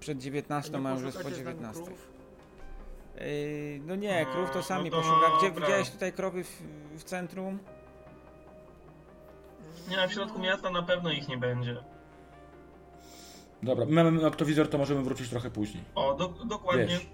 przed 0.00 0.18
19, 0.18 0.80
a 0.86 0.90
już 0.90 1.02
jest 1.02 1.22
po 1.22 1.30
19. 1.30 1.82
Yy, 1.82 3.80
no 3.86 3.94
nie, 3.96 4.26
krów 4.32 4.50
to 4.50 4.56
No, 4.58 4.62
sami 4.62 4.90
no 4.90 4.96
poszuka. 4.96 5.38
Gdzie 5.38 5.48
dobra. 5.48 5.66
widziałeś 5.66 5.90
tutaj 5.90 6.12
krowy 6.12 6.44
w, 6.44 6.62
w 6.98 7.04
centrum? 7.04 7.58
Nie, 9.88 10.08
w 10.08 10.12
środku 10.12 10.38
miasta 10.38 10.70
na 10.70 10.82
pewno 10.82 11.12
ich 11.12 11.28
nie 11.28 11.38
będzie. 11.38 11.76
Dobra, 13.62 13.86
mamy 13.88 14.10
noktowizor, 14.10 14.68
to 14.68 14.78
możemy 14.78 15.02
wrócić 15.02 15.28
trochę 15.28 15.50
później. 15.50 15.84
O, 15.94 16.14
do, 16.14 16.28
dokładnie. 16.28 16.86
Wiesz, 16.86 17.06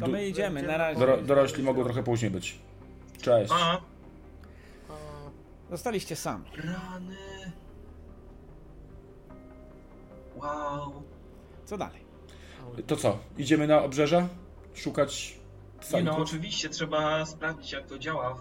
To 0.00 0.06
my 0.06 0.28
idziemy, 0.28 0.62
na 0.62 0.76
razie. 0.76 1.00
doro, 1.00 1.16
dorośli 1.22 1.62
mogą 1.62 1.84
trochę 1.84 2.02
później 2.02 2.30
być. 2.30 2.58
Cześć. 3.22 3.52
A, 3.54 3.80
Zostaliście 5.70 6.16
sami. 6.16 6.44
rany. 6.56 7.16
Wow. 10.36 11.02
Co 11.64 11.78
dalej? 11.78 12.00
To 12.86 12.96
co, 12.96 13.18
idziemy 13.38 13.66
na 13.66 13.82
obrzeża? 13.82 14.28
Szukać 14.74 15.36
Nie 15.92 16.02
no, 16.02 16.12
sanków? 16.12 16.28
oczywiście 16.28 16.68
trzeba 16.68 17.26
sprawdzić 17.26 17.72
jak 17.72 17.86
to 17.86 17.98
działa 17.98 18.34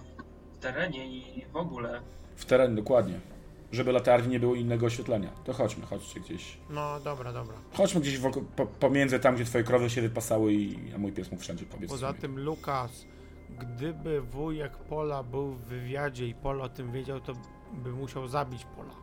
w 0.53 0.57
terenie 0.57 1.07
i 1.07 1.45
w 1.45 1.55
ogóle. 1.55 2.01
W 2.35 2.45
teren, 2.45 2.75
dokładnie. 2.75 3.19
Żeby 3.71 3.91
latarni 3.91 4.29
nie 4.29 4.39
było 4.39 4.55
innego 4.55 4.85
oświetlenia. 4.85 5.29
To 5.43 5.53
chodźmy, 5.53 5.85
chodźcie 5.85 6.19
gdzieś. 6.19 6.57
No 6.69 6.99
dobra, 6.99 7.33
dobra. 7.33 7.55
Chodźmy 7.73 8.01
gdzieś 8.01 8.19
wokół, 8.19 8.43
po, 8.55 8.65
pomiędzy 8.65 9.19
tam, 9.19 9.35
gdzie 9.35 9.45
twoje 9.45 9.63
krowy 9.63 9.89
się 9.89 10.01
wypasały 10.01 10.53
i 10.53 10.93
a 10.95 10.97
mój 10.97 11.11
pies 11.11 11.31
mógł 11.31 11.43
wszędzie 11.43 11.65
pobiec. 11.65 11.89
Poza 11.91 12.13
tym 12.13 12.39
Lukas, 12.39 13.05
gdyby 13.59 14.21
wujek 14.21 14.77
Pola 14.77 15.23
był 15.23 15.51
w 15.53 15.59
wywiadzie 15.61 16.27
i 16.27 16.33
Pol 16.33 16.61
o 16.61 16.69
tym 16.69 16.91
wiedział, 16.91 17.19
to 17.19 17.33
by 17.73 17.91
musiał 17.91 18.27
zabić 18.27 18.65
Pola. 18.75 18.93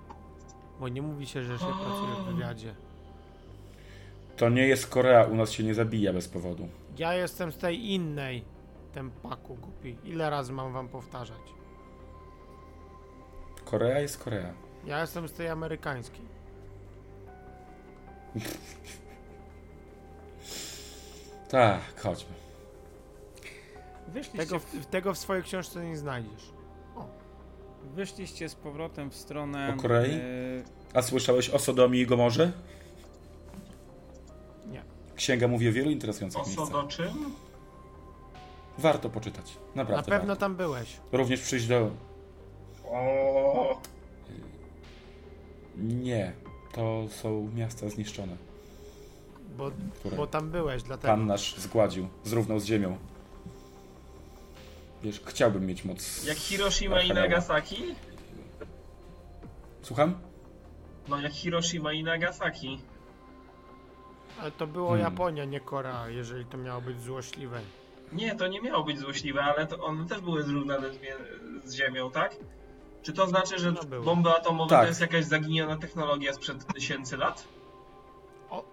Bo 0.81 0.89
nie 0.89 1.03
mówi 1.03 1.27
się, 1.27 1.43
że 1.45 1.59
się 1.59 1.67
pracuje 1.67 2.13
w 2.23 2.35
wywiadzie. 2.35 2.75
To 4.37 4.49
nie 4.49 4.69
jest 4.69 4.87
Korea, 4.87 5.25
u 5.25 5.35
nas 5.35 5.51
się 5.53 5.65
nie 5.65 5.75
zabija 5.75 6.13
bez 6.13 6.29
powodu. 6.29 6.69
Ja 6.99 7.15
jestem 7.15 7.53
z 7.53 7.59
tej 7.59 7.91
innej 7.93 8.45
tempaku 8.93 9.55
głupi. 9.55 9.97
Ile 10.05 10.31
razy 10.31 10.53
mam 10.53 10.73
wam 10.73 10.89
powtarzać? 10.89 11.41
Korea 13.71 13.99
jest 14.01 14.19
Korea. 14.19 14.53
Ja 14.85 15.01
jestem 15.01 15.29
z 15.29 15.33
tej 15.33 15.49
amerykańskiej. 15.49 16.25
Tak, 21.49 21.81
chodźmy. 22.03 22.31
Wyszliście, 24.09 24.39
Tego 24.39 24.59
w, 24.59 24.87
tego 24.87 25.15
w 25.15 25.19
swojej 25.19 25.43
książce 25.43 25.85
nie 25.85 25.97
znajdziesz. 25.97 26.53
wyszliście 27.95 28.49
z 28.49 28.55
powrotem 28.55 29.11
w 29.11 29.17
stronę... 29.17 29.75
O 29.79 29.83
Korei? 29.83 30.13
e, 30.13 30.21
A 30.95 31.03
słyszałeś 31.03 31.51
o 31.51 31.59
Sodomii 31.59 32.01
i 32.01 32.07
Gomorze? 32.07 32.53
Nie. 34.67 34.83
Księga 35.17 35.49
mówi 35.49 35.69
o 35.69 35.73
wielu 35.73 35.91
interesujących 35.91 36.41
O 36.41 36.45
co 36.45 36.49
miejscach. 36.51 36.71
do 36.83 36.83
czym? 36.89 37.35
Warto 38.79 39.11
poczytać. 39.11 39.57
Na 39.75 39.83
Naprawdę 39.83 40.11
pewno 40.11 40.27
warto. 40.27 40.41
tam 40.41 40.57
byłeś. 40.57 40.97
Również 41.13 41.41
przyjść 41.41 41.67
do... 41.67 41.91
O, 42.91 43.81
Nie. 45.77 46.33
To 46.73 47.05
są 47.09 47.51
miasta 47.55 47.89
zniszczone, 47.89 48.37
Bo, 49.57 49.71
bo 50.17 50.27
tam 50.27 50.51
byłeś, 50.51 50.83
dlatego. 50.83 51.09
Pan 51.09 51.27
nasz 51.27 51.57
zgładził, 51.57 52.09
zrównał 52.25 52.61
z 52.61 52.65
ziemią. 52.65 52.99
Wiesz, 55.03 55.21
chciałbym 55.27 55.67
mieć 55.67 55.85
moc... 55.85 56.25
jak 56.25 56.37
Hiroshima 56.37 57.03
i. 57.03 57.09
Nagasaki? 57.13 57.95
Słucham? 59.83 60.15
No 61.09 61.21
jak 61.21 61.33
Hiroshima 61.33 61.93
i 61.93 62.03
Nagasaki. 62.05 62.81
Ale 64.41 64.51
to 64.51 64.67
było 64.67 64.89
Hmm. 64.89 65.05
Japonia, 65.05 65.45
nie 65.45 65.61
Korea, 65.61 66.09
jeżeli 66.09 66.45
to 66.45 66.59
miało 66.59 66.81
być 66.81 67.01
złośliwe. 67.03 67.61
Nie, 68.13 68.35
to 68.37 68.49
nie 68.49 68.61
miało 68.61 68.85
być 68.85 68.99
złośliwe, 68.99 69.43
ale 69.45 69.67
to 69.67 69.85
one 69.85 70.07
też 70.07 70.21
były 70.21 70.43
zrównane 70.43 70.93
z, 70.95 70.99
z 71.65 71.75
Ziemią, 71.75 72.11
tak? 72.11 72.37
Czy 73.03 73.13
to 73.13 73.27
znaczy, 73.27 73.59
że 73.59 73.73
No 73.73 74.01
bomby 74.01 74.31
atomowe 74.31 74.71
Tak. 74.71 74.81
to 74.83 74.89
jest 74.89 75.01
jakaś 75.01 75.25
zaginiona 75.25 75.77
technologia 75.77 76.33
sprzed 76.33 76.75
tysięcy 76.75 77.17
lat? 77.17 77.45
O, 78.51 78.65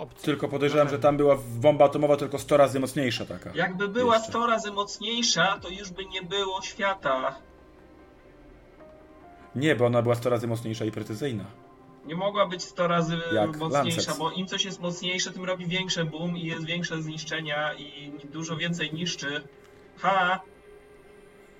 yy. 0.00 0.22
Tylko 0.22 0.48
podejrzewam, 0.48 0.88
że 0.88 0.98
tam 0.98 1.16
była 1.16 1.36
bomba 1.56 1.84
atomowa 1.84 2.16
tylko 2.16 2.38
100 2.38 2.56
razy 2.56 2.80
mocniejsza 2.80 3.26
taka. 3.26 3.50
Jakby 3.54 3.88
była 3.88 4.14
Jeszcze. 4.16 4.30
100 4.30 4.46
razy 4.46 4.72
mocniejsza, 4.72 5.58
to 5.62 5.68
już 5.68 5.90
by 5.90 6.04
nie 6.04 6.22
było 6.22 6.62
świata. 6.62 7.34
Nie, 9.54 9.76
bo 9.76 9.86
ona 9.86 10.02
była 10.02 10.14
100 10.14 10.30
razy 10.30 10.46
mocniejsza 10.46 10.84
i 10.84 10.90
precyzyjna. 10.90 11.44
Nie 12.06 12.14
mogła 12.14 12.46
być 12.46 12.62
100 12.62 12.88
razy 12.88 13.18
Jak 13.32 13.56
mocniejsza, 13.56 13.96
Lancet. 14.00 14.18
bo 14.18 14.30
im 14.30 14.46
coś 14.46 14.64
jest 14.64 14.80
mocniejsze, 14.80 15.30
tym 15.32 15.44
robi 15.44 15.66
większe 15.66 16.04
boom 16.04 16.36
i 16.36 16.44
jest 16.46 16.64
większe 16.64 17.02
zniszczenia 17.02 17.74
i 17.74 18.12
dużo 18.24 18.56
więcej 18.56 18.94
niszczy. 18.94 19.48
Ha! 19.98 20.40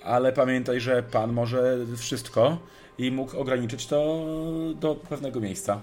Ale 0.06 0.32
pamiętaj, 0.32 0.80
że 0.80 1.02
pan 1.02 1.32
może 1.32 1.76
wszystko 1.96 2.58
i 2.98 3.10
mógł 3.10 3.38
ograniczyć 3.40 3.86
to 3.86 4.24
do 4.74 4.94
pewnego 4.94 5.40
miejsca. 5.40 5.82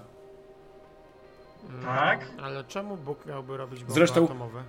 Tak? 1.84 2.26
Ale 2.42 2.64
czemu 2.64 2.96
Bóg 2.96 3.26
miałby 3.26 3.56
robić 3.56 3.78
bomby 3.80 3.94
Zresztą- 3.94 4.24
atomowe? 4.24 4.62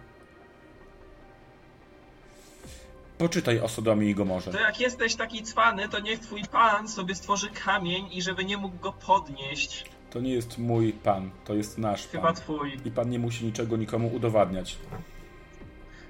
Poczytaj 3.17 3.59
o 3.59 3.67
Sodomii 3.67 4.09
i 4.09 4.15
Gomorze. 4.15 4.51
To 4.51 4.59
jak 4.59 4.79
jesteś 4.79 5.15
taki 5.15 5.43
cwany, 5.43 5.89
to 5.89 5.99
niech 5.99 6.19
twój 6.19 6.41
pan 6.51 6.87
sobie 6.87 7.15
stworzy 7.15 7.49
kamień 7.65 8.07
i 8.11 8.21
żeby 8.21 8.45
nie 8.45 8.57
mógł 8.57 8.79
go 8.79 8.91
podnieść. 8.93 9.85
To 10.11 10.19
nie 10.19 10.33
jest 10.33 10.57
mój 10.57 10.93
pan, 10.93 11.31
to 11.45 11.53
jest 11.53 11.77
nasz 11.77 12.07
Chyba 12.07 12.23
pan. 12.23 12.35
twój. 12.35 12.77
I 12.85 12.91
pan 12.91 13.09
nie 13.09 13.19
musi 13.19 13.45
niczego 13.45 13.77
nikomu 13.77 14.07
udowadniać. 14.15 14.77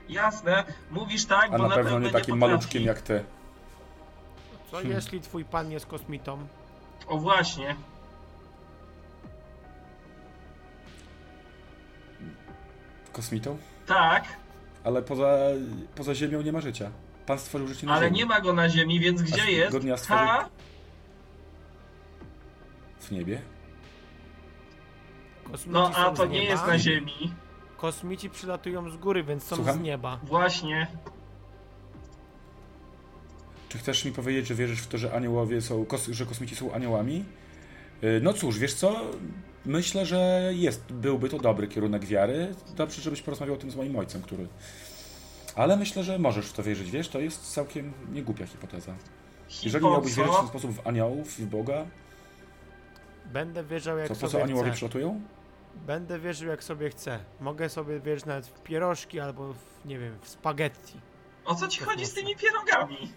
Jasne, 0.10 0.64
mówisz 0.92 1.26
tak, 1.26 1.54
A 1.54 1.58
bo 1.58 1.68
na 1.68 1.76
pewno 1.76 2.00
nie 2.00 2.10
takim 2.10 2.36
potrafi. 2.36 2.40
maluczkiem 2.40 2.84
jak 2.84 3.02
ty. 3.02 3.24
Co 4.72 4.78
Hmm. 4.78 4.96
jeśli 4.96 5.22
twój 5.22 5.46
pan 5.46 5.72
jest 5.72 5.86
kosmitą? 5.86 6.48
O 7.08 7.18
właśnie. 7.18 7.76
Kosmitą? 13.14 13.58
Tak, 13.86 14.24
Ale 14.84 15.02
poza, 15.02 15.38
poza 15.96 16.16
Ziemią 16.16 16.42
nie 16.42 16.52
ma 16.52 16.62
życia. 16.62 16.90
Pan 17.26 17.40
stworzył 17.40 17.68
życie 17.68 17.88
na 17.88 17.94
ale 17.94 18.06
Ziemi. 18.06 18.18
nie 18.18 18.26
ma 18.26 18.42
go 18.42 18.54
na 18.54 18.70
ziemi, 18.70 19.00
więc 19.00 19.22
gdzie 19.22 19.42
z 19.42 19.48
jest? 19.48 19.68
tego 19.68 19.80
dnia 19.80 19.98
stworzył- 19.98 20.28
Ha! 20.28 20.50
W 23.00 23.12
niebie? 23.12 23.42
Kosmici 25.44 25.70
No 25.74 25.92
a 25.96 26.12
to 26.12 26.26
nie 26.26 26.40
nieba. 26.40 26.52
jest 26.52 26.68
na 26.68 26.78
ziemi. 26.80 27.34
Kosmici 27.78 28.30
przylatują 28.30 28.90
z 28.90 28.98
góry, 28.98 29.24
więc 29.24 29.44
są 29.44 29.56
Słucham? 29.56 29.80
z 29.80 29.82
nieba. 29.82 30.20
Właśnie. 30.24 30.88
Czy 33.70 33.78
chcesz 33.78 34.06
mi 34.06 34.12
powiedzieć, 34.12 34.48
że 34.48 34.56
wierzysz 34.56 34.80
w 34.82 34.88
to, 34.88 34.98
że 34.98 35.14
aniołowie 35.14 35.62
są, 35.62 35.86
kos, 35.86 36.08
że 36.08 36.26
kosmici 36.26 36.56
są 36.56 36.74
aniołami? 36.74 37.26
Yy, 38.02 38.20
No 38.24 38.34
cóż, 38.34 38.60
wiesz 38.60 38.74
co? 38.74 39.02
Myślę, 39.66 40.06
że 40.06 40.52
jest, 40.56 40.94
byłby 40.94 41.30
to 41.30 41.38
dobry 41.40 41.68
kierunek 41.68 42.06
wiary. 42.06 42.56
Dobrze, 42.76 43.02
żebyś 43.02 43.22
porozmawiał 43.22 43.56
o 43.56 43.58
tym 43.58 43.72
z 43.72 43.76
moim 43.76 43.96
ojcem, 43.96 44.22
który... 44.22 44.48
Ale 45.56 45.78
myślę, 45.78 46.04
że 46.04 46.20
możesz 46.20 46.46
w 46.46 46.54
to 46.54 46.64
wierzyć, 46.64 46.92
wiesz? 46.92 47.10
To 47.10 47.20
jest 47.20 47.54
całkiem 47.54 47.94
niegłupia 48.12 48.46
hipoteza. 48.46 48.96
Jeżeli 49.64 49.86
miałbyś 49.86 50.16
wierzyć 50.16 50.34
w 50.34 50.36
ten 50.36 50.46
co? 50.46 50.50
sposób 50.50 50.72
w 50.72 50.88
aniołów, 50.88 51.40
w 51.40 51.46
Boga, 51.46 51.86
Będę 53.34 53.64
wierzył 53.64 53.98
jak 53.98 54.08
to 54.08 54.14
po 54.14 54.20
co 54.20 54.30
sobie 54.30 54.44
aniołowie 54.44 54.72
przylatują? 54.72 55.22
Będę 55.76 56.20
wierzył 56.20 56.50
jak 56.50 56.64
sobie 56.64 56.90
chcę. 56.90 57.20
Mogę 57.40 57.70
sobie 57.70 58.00
wierzyć 58.00 58.26
nawet 58.26 58.48
w 58.48 58.62
pierożki 58.62 59.20
albo 59.20 59.54
w, 59.54 59.86
nie 59.86 60.00
wiem, 60.00 60.18
w 60.22 60.30
spaghetti. 60.30 61.02
O 61.46 61.56
co 61.56 61.68
ci 61.68 61.84
chodzi 61.84 62.06
z 62.06 62.14
tymi 62.14 62.36
pierogami? 62.36 63.12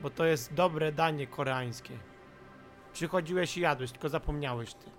Bo 0.00 0.10
to 0.10 0.24
jest 0.24 0.54
dobre 0.54 0.92
danie 0.92 1.26
koreańskie. 1.26 1.98
Przychodziłeś 2.92 3.56
i 3.56 3.60
jadłeś, 3.60 3.92
tylko 3.92 4.08
zapomniałeś 4.08 4.74
ty. 4.74 4.90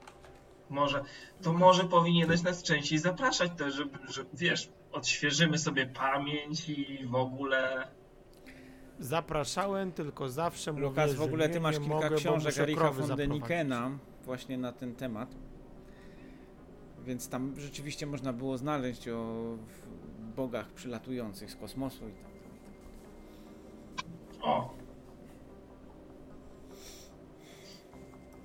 Może, 0.69 1.03
to 1.41 1.53
może 1.53 1.83
powinieneś 1.83 2.43
nas 2.43 2.63
częściej 2.63 2.99
zapraszać 2.99 3.51
też, 3.57 3.73
żeby, 3.75 3.99
że, 4.09 4.25
wiesz, 4.33 4.69
odświeżymy 4.91 5.57
sobie 5.57 5.87
pamięć 5.87 6.69
i 6.69 7.05
w 7.05 7.15
ogóle... 7.15 7.87
Zapraszałem, 8.99 9.91
tylko 9.91 10.29
zawsze 10.29 10.73
mówię, 10.73 10.83
Lukas, 10.83 11.13
w 11.13 11.21
ogóle 11.21 11.49
ty 11.49 11.59
masz 11.59 11.79
kilka 11.79 11.93
mogę, 11.93 12.15
książek 12.15 12.57
Ericha 12.57 12.91
von. 12.91 13.17
Denikena 13.17 13.91
właśnie 14.23 14.57
na 14.57 14.71
ten 14.71 14.95
temat. 14.95 15.35
Więc 17.07 17.29
tam 17.29 17.53
rzeczywiście 17.57 18.05
można 18.05 18.33
było 18.33 18.57
znaleźć 18.57 19.07
o 19.07 19.43
bogach 20.35 20.67
przylatujących 20.67 21.51
z 21.51 21.55
kosmosu 21.55 22.09
i 22.09 22.11
tak. 22.11 22.31
O, 24.41 24.73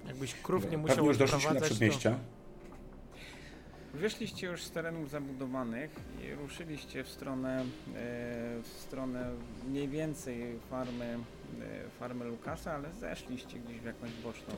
Jakbyś 0.07 0.35
krów 0.35 0.71
nie 0.71 0.79
musiał 0.79 0.97
Pewnie 0.97 1.09
już 1.09 1.19
doszliśmy 1.19 1.55
na 1.55 1.61
przedmieścia. 1.61 2.19
Wyszliście 3.95 4.47
już 4.47 4.65
z 4.65 4.71
terenów 4.71 5.11
zabudowanych 5.11 5.91
i 6.25 6.35
ruszyliście 6.35 7.05
w 7.05 7.09
stronę, 7.09 7.61
e, 7.61 7.65
w 8.63 8.69
stronę 8.69 9.31
mniej 9.69 9.89
więcej 9.89 10.59
farmy 10.71 11.19
e, 11.61 11.91
farmę 11.99 12.25
Lukasa, 12.25 12.73
ale 12.73 12.93
zeszliście 12.93 13.59
gdzieś 13.59 13.81
w 13.81 13.85
jakąś 13.85 14.11
boczną, 14.13 14.55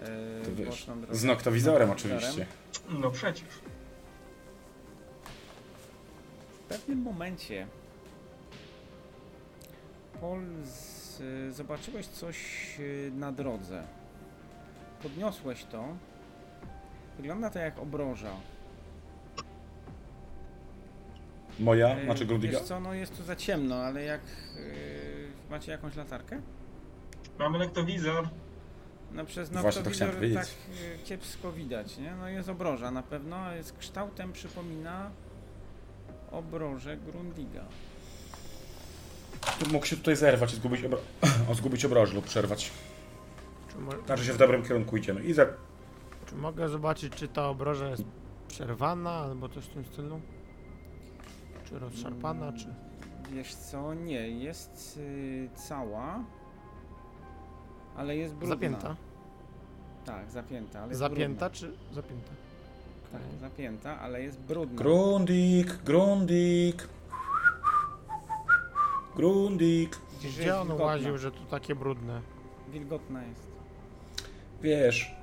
e, 0.00 0.44
To 0.44 0.54
wiesz, 0.54 0.86
z 1.10 1.24
noktowizorem 1.24 1.90
oczywiście. 1.90 2.46
No 2.88 3.10
przecież. 3.10 3.48
W 6.52 6.58
pewnym 6.68 7.02
momencie 7.02 7.66
Paul 10.20 10.40
z, 10.64 11.22
zobaczyłeś 11.56 12.06
coś 12.06 12.36
e, 12.80 13.10
na 13.10 13.32
drodze. 13.32 13.82
Podniosłeś 15.02 15.64
to. 15.64 15.84
Wygląda 17.16 17.50
to 17.50 17.58
jak 17.58 17.78
obroża. 17.78 18.30
Moja, 21.60 22.04
znaczy 22.04 22.26
Grundiga? 22.26 22.58
Wiesz 22.58 22.68
co, 22.68 22.80
no 22.80 22.94
jest 22.94 23.16
tu 23.16 23.22
za 23.22 23.36
ciemno, 23.36 23.76
ale 23.76 24.04
jak 24.04 24.20
e, 24.20 25.50
macie 25.50 25.72
jakąś 25.72 25.96
latarkę? 25.96 26.40
Mamy 27.38 27.58
lektowizor. 27.58 28.28
No 29.14 29.24
przez 29.24 29.48
Właśnie 29.48 29.62
to 29.62 29.66
noktowizor 29.66 29.92
chciałem 29.92 30.14
powiedzieć. 30.14 30.38
tak 30.38 30.48
e, 30.94 30.98
kiepsko 31.04 31.52
widać, 31.52 31.98
nie? 31.98 32.14
No 32.14 32.28
jest 32.28 32.48
obroża 32.48 32.90
na 32.90 33.02
pewno, 33.02 33.36
a 33.36 33.54
jest 33.54 33.78
kształtem 33.78 34.32
przypomina 34.32 35.10
obrożę 36.30 36.96
Grundiga. 36.96 37.64
Tu 39.58 39.72
mógł 39.72 39.86
się 39.86 39.96
tutaj 39.96 40.16
zerwać 40.16 40.52
i 40.52 40.56
zgubić, 40.56 40.84
obro... 40.84 40.98
o, 41.50 41.54
zgubić 41.54 41.84
obroż 41.84 42.12
lub 42.12 42.24
przerwać. 42.24 42.70
Znaczy 44.06 44.24
się 44.24 44.32
w 44.32 44.38
dobrym 44.38 44.62
kierunku 44.62 44.96
idziemy. 44.96 45.24
I 45.24 45.32
za... 45.32 45.46
czy 46.26 46.34
mogę 46.34 46.68
zobaczyć, 46.68 47.14
czy 47.14 47.28
ta 47.28 47.48
obroża 47.48 47.88
jest 47.88 48.04
przerwana 48.48 49.10
albo 49.10 49.48
coś 49.48 49.64
w 49.64 49.68
tym 49.68 49.84
stylu? 49.84 50.20
Czy 51.64 51.78
rozszarpana, 51.78 52.52
czy... 52.52 52.74
Wiesz 53.32 53.54
co, 53.54 53.94
nie, 53.94 54.28
jest 54.28 54.96
y, 54.96 55.48
cała, 55.68 56.24
ale 57.96 58.16
jest 58.16 58.34
brudna. 58.34 58.54
Zapięta? 58.54 58.96
Tak, 60.04 60.30
zapięta, 60.30 60.78
ale 60.80 60.88
jest 60.88 60.98
Zapięta, 60.98 61.50
czy 61.50 61.72
zapięta? 61.92 62.30
Brudna. 62.30 63.18
Tak, 63.30 63.40
zapięta, 63.40 64.00
ale 64.00 64.22
jest 64.22 64.40
brudna. 64.40 64.82
Grundig. 69.16 69.98
Widzisz, 70.12 70.30
że 70.34 70.40
Gdzie 70.42 70.56
on 70.56 70.66
wilgotna. 70.66 70.84
łaził, 70.86 71.18
że 71.18 71.30
tu 71.30 71.44
takie 71.44 71.74
brudne? 71.74 72.20
Wilgotna 72.68 73.24
jest. 73.24 73.46
Wiesz, 74.62 75.14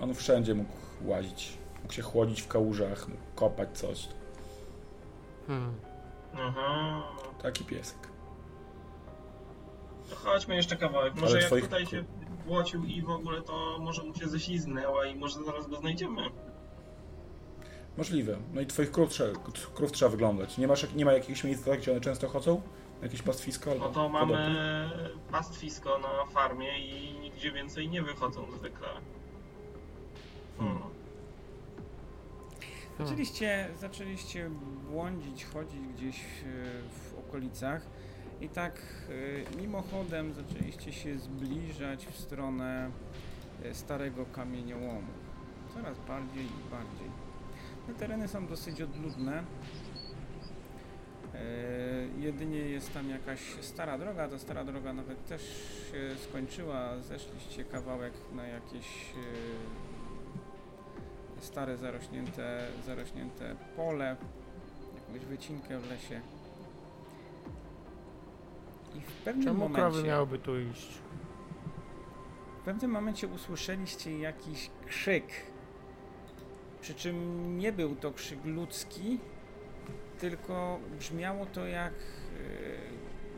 on 0.00 0.14
wszędzie 0.14 0.54
mógł 0.54 0.70
łazić. 1.04 1.58
Mógł 1.82 1.92
się 1.94 2.02
chłodzić 2.02 2.42
w 2.42 2.48
kałużach, 2.48 3.08
mógł 3.08 3.20
kopać 3.34 3.78
coś. 3.78 4.08
Hmm. 5.46 5.74
Aha. 6.34 7.02
Taki 7.42 7.64
piesek. 7.64 8.07
To 10.10 10.16
chodźmy 10.16 10.56
jeszcze 10.56 10.76
kawałek. 10.76 11.14
Może 11.14 11.26
Ale 11.26 11.38
jak 11.38 11.46
twoich- 11.46 11.64
tutaj 11.64 11.86
się 11.86 12.04
błocił 12.46 12.84
i 12.84 13.02
w 13.02 13.10
ogóle 13.10 13.42
to 13.42 13.76
może 13.80 14.02
mu 14.02 14.14
się 14.14 14.28
ześliznęła 14.28 15.06
i 15.06 15.14
może 15.16 15.44
zaraz 15.44 15.66
go 15.66 15.76
znajdziemy. 15.76 16.22
Możliwe. 17.96 18.36
No 18.54 18.60
i 18.60 18.66
twoich 18.66 18.90
krów 18.90 19.10
trzeba, 19.10 19.38
krów 19.74 19.92
trzeba 19.92 20.10
wyglądać. 20.10 20.58
Nie, 20.58 20.68
masz, 20.68 20.94
nie 20.94 21.04
ma 21.04 21.12
jakichś 21.12 21.44
miejsc, 21.44 21.64
tak, 21.64 21.78
gdzie 21.80 21.92
one 21.92 22.00
często 22.00 22.28
chodzą? 22.28 22.62
Jakieś 23.02 23.22
pastwisko? 23.22 23.70
No 23.78 23.88
to 23.88 24.08
mamy 24.08 24.32
podobne? 24.32 24.90
pastwisko 25.30 25.98
na 25.98 26.24
farmie 26.32 26.78
i 26.78 27.18
nigdzie 27.20 27.52
więcej 27.52 27.88
nie 27.88 28.02
wychodzą 28.02 28.50
zwykle. 28.52 28.88
Hmm. 30.58 30.78
Hmm. 30.78 30.90
Zaczęliście, 32.98 33.68
zaczęliście 33.80 34.50
błądzić, 34.90 35.44
chodzić 35.44 35.80
gdzieś 35.96 36.16
e, 36.16 36.22
w 36.90 37.18
okolicach 37.18 37.86
i 38.40 38.48
tak 38.48 38.82
e, 39.54 39.56
mimochodem 39.56 40.34
zaczęliście 40.34 40.92
się 40.92 41.18
zbliżać 41.18 42.06
w 42.06 42.18
stronę 42.18 42.90
e, 43.64 43.74
starego 43.74 44.26
kamieniołomu. 44.26 45.12
Coraz 45.74 45.98
bardziej 45.98 46.44
i 46.44 46.70
bardziej. 46.70 47.10
Te 47.86 47.94
tereny 47.94 48.28
są 48.28 48.46
dosyć 48.46 48.82
odludne. 48.82 49.42
E, 51.34 51.38
jedynie 52.18 52.58
jest 52.58 52.94
tam 52.94 53.10
jakaś 53.10 53.40
stara 53.60 53.98
droga, 53.98 54.28
ta 54.28 54.38
stara 54.38 54.64
droga 54.64 54.92
nawet 54.92 55.26
też 55.26 55.42
się 55.92 56.16
skończyła. 56.28 56.98
Zeszliście 57.00 57.64
kawałek 57.64 58.12
na 58.34 58.46
jakieś 58.46 59.12
stare 61.40 61.76
zarośnięte, 61.76 62.66
zarośnięte 62.86 63.56
pole, 63.76 64.16
jakąś 64.94 65.26
wycinkę 65.26 65.78
w 65.78 65.90
lesie. 65.90 66.20
I 68.94 69.00
w 69.00 69.12
pewnym 69.24 69.44
Czemu 69.44 69.58
momencie, 69.58 69.80
krowy 69.80 70.02
miałyby 70.02 70.38
tu 70.38 70.60
iść? 70.60 70.88
w 72.62 72.64
pewnym 72.70 72.90
momencie 72.90 73.28
usłyszeliście 73.28 74.18
jakiś 74.18 74.70
krzyk. 74.86 75.24
Przy 76.80 76.94
czym 76.94 77.58
nie 77.58 77.72
był 77.72 77.96
to 77.96 78.12
krzyk 78.12 78.38
ludzki, 78.44 79.18
tylko 80.18 80.78
brzmiało 80.98 81.46
to 81.46 81.66
jak 81.66 81.92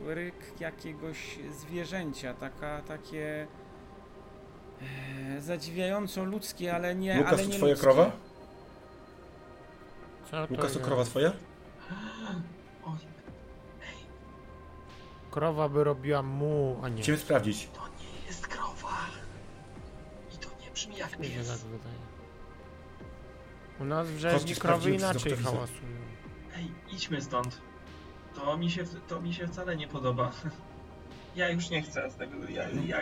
e, 0.07 0.13
ryk 0.15 0.35
jakiegoś 0.59 1.39
zwierzęcia, 1.51 2.33
taka, 2.33 2.81
takie 2.81 3.47
e, 5.37 5.41
zadziwiająco 5.41 6.23
ludzkie, 6.23 6.75
ale 6.75 6.95
nie, 6.95 7.17
Lukas, 7.17 7.33
ale 7.33 7.43
to 7.43 7.49
nie 7.49 7.57
twoja 7.57 7.71
ludzkie. 7.73 7.87
krowa? 7.87 8.11
Co 10.31 10.47
to 10.47 10.53
Lukas, 10.53 10.73
to 10.73 10.79
krowa 10.79 11.03
twoja? 11.03 11.31
Krowa 15.31 15.69
by 15.69 15.83
robiła 15.83 16.21
mu, 16.21 16.79
a 16.83 16.89
nie. 16.89 17.01
Chcemy 17.03 17.17
sprawdzić. 17.17 17.69
to 17.73 17.81
nie 17.87 18.27
jest 18.27 18.47
krowa. 18.47 18.97
I 20.35 20.37
to 20.37 20.49
nie 20.65 20.71
brzmi 20.71 20.97
jak 20.97 21.19
Mi 21.19 21.25
się 21.27 21.31
tak 21.33 21.45
pies. 21.47 21.63
wydaje. 21.63 21.95
U 23.79 23.85
nas 23.85 24.07
w 24.07 24.11
Chodźcie, 24.13 24.29
rzeźni 24.31 24.55
krowy 24.55 24.91
inaczej 24.95 25.35
hałasują. 25.37 25.89
Ej, 26.55 26.71
idźmy 26.93 27.21
stąd. 27.21 27.61
To 28.35 28.57
mi 28.57 28.71
się, 28.71 28.83
to 29.07 29.21
mi 29.21 29.33
się 29.33 29.47
wcale 29.47 29.75
nie 29.77 29.87
podoba. 29.87 30.31
Ja 31.35 31.49
już 31.49 31.69
nie 31.69 31.81
chcę 31.81 32.09
z 32.11 32.15
tego. 32.15 32.33
Ja, 32.49 32.63
ja, 32.69 32.97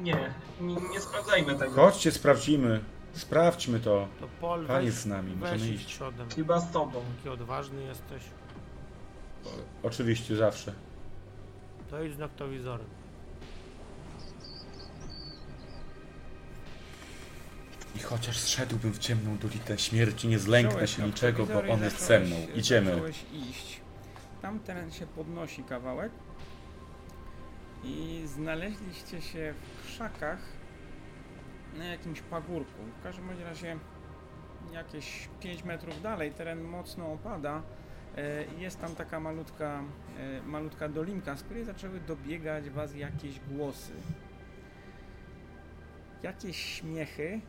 nie, 0.00 0.30
nie, 0.60 0.74
nie 0.90 1.00
sprawdzajmy 1.00 1.54
tego. 1.54 1.72
Chodźcie, 1.74 2.12
sprawdzimy. 2.12 2.80
Sprawdźmy 3.12 3.80
to. 3.80 4.08
To 4.20 4.28
Pol, 4.40 4.66
Pan 4.66 4.76
weź, 4.76 4.84
jest 4.86 4.98
z 4.98 5.06
nami, 5.06 5.36
możemy 5.36 5.68
iść. 5.68 5.86
przodem. 5.94 6.28
Chyba 6.30 6.60
z 6.60 6.70
tobą. 6.72 7.02
Taki 7.16 7.28
odważny 7.28 7.82
jesteś. 7.82 8.22
Oczywiście, 9.82 10.36
zawsze. 10.36 10.72
To 11.90 12.04
idź 12.04 12.14
z 12.14 12.18
noktowizorem. 12.18 12.86
I 17.96 17.98
chociaż 17.98 18.38
zszedłbym 18.38 18.92
w 18.92 18.98
ciemną 18.98 19.38
dolinę 19.38 19.78
śmierci, 19.78 20.28
nie 20.28 20.38
zlęknę 20.38 20.70
Wziąłeś 20.70 20.96
się 20.96 21.02
niczego, 21.02 21.46
bo 21.46 21.52
noktowizor 21.54 21.66
i 21.68 21.70
on 21.78 21.82
jest 21.84 21.98
ze 22.00 22.06
zacząłeś- 22.06 22.28
mną. 22.28 22.54
Idziemy. 22.56 22.90
Zacząłeś 22.90 23.24
iść. 23.32 23.80
Tam 24.42 24.60
teren 24.60 24.90
się 24.90 25.06
podnosi 25.06 25.64
kawałek 25.64 26.12
i 27.84 28.22
znaleźliście 28.26 29.22
się 29.22 29.54
w 29.54 29.86
krzakach 29.86 30.38
na 31.78 31.84
jakimś 31.84 32.20
pagórku. 32.20 32.82
W 33.00 33.02
każdym 33.02 33.26
bądź 33.26 33.40
razie 33.40 33.78
jakieś 34.72 35.28
5 35.40 35.64
metrów 35.64 36.02
dalej 36.02 36.32
teren 36.32 36.60
mocno 36.62 37.12
opada 37.12 37.62
jest 38.58 38.80
tam 38.80 38.94
taka 38.94 39.20
malutka, 39.20 39.82
e, 40.18 40.42
malutka 40.42 40.88
dolinka, 40.88 41.36
z 41.36 41.42
której 41.42 41.64
zaczęły 41.64 42.00
dobiegać 42.00 42.70
was 42.70 42.94
jakieś 42.94 43.40
głosy. 43.40 43.92
Jakieś 46.22 46.56
śmiechy 46.56 47.40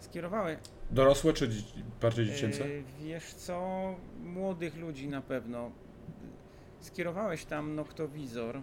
skierowały 0.00 0.56
Dorosłe 0.90 1.32
czy 1.32 1.48
dzi- 1.48 1.82
bardziej 2.00 2.26
dziecięce? 2.26 2.64
E, 2.64 2.68
Wiesz 3.00 3.34
co, 3.34 3.94
młodych 4.24 4.76
ludzi 4.76 5.08
na 5.08 5.20
pewno. 5.20 5.70
Skierowałeś 6.80 7.44
tam 7.44 7.74
noktowizor. 7.74 8.62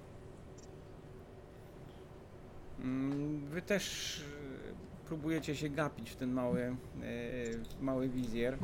Mm, 2.80 3.45
Wy 3.45 3.62
też 3.62 4.20
e, 4.20 5.08
próbujecie 5.08 5.55
się 5.55 5.70
gapić 5.70 6.10
w 6.10 6.16
ten 6.16 6.32
mały, 6.32 6.62
e, 6.62 6.76
mały 7.82 8.10
wizjer. 8.10 8.58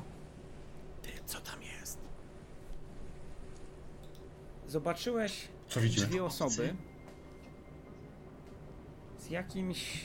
Co 1.26 1.40
tam 1.42 1.62
jest? 1.80 1.98
Zobaczyłeś 4.68 5.48
Co 5.68 5.82
widzimy? 5.82 6.08
dwie 6.08 6.24
osoby 6.24 6.76
z 9.18 9.30
jakimś 9.30 10.02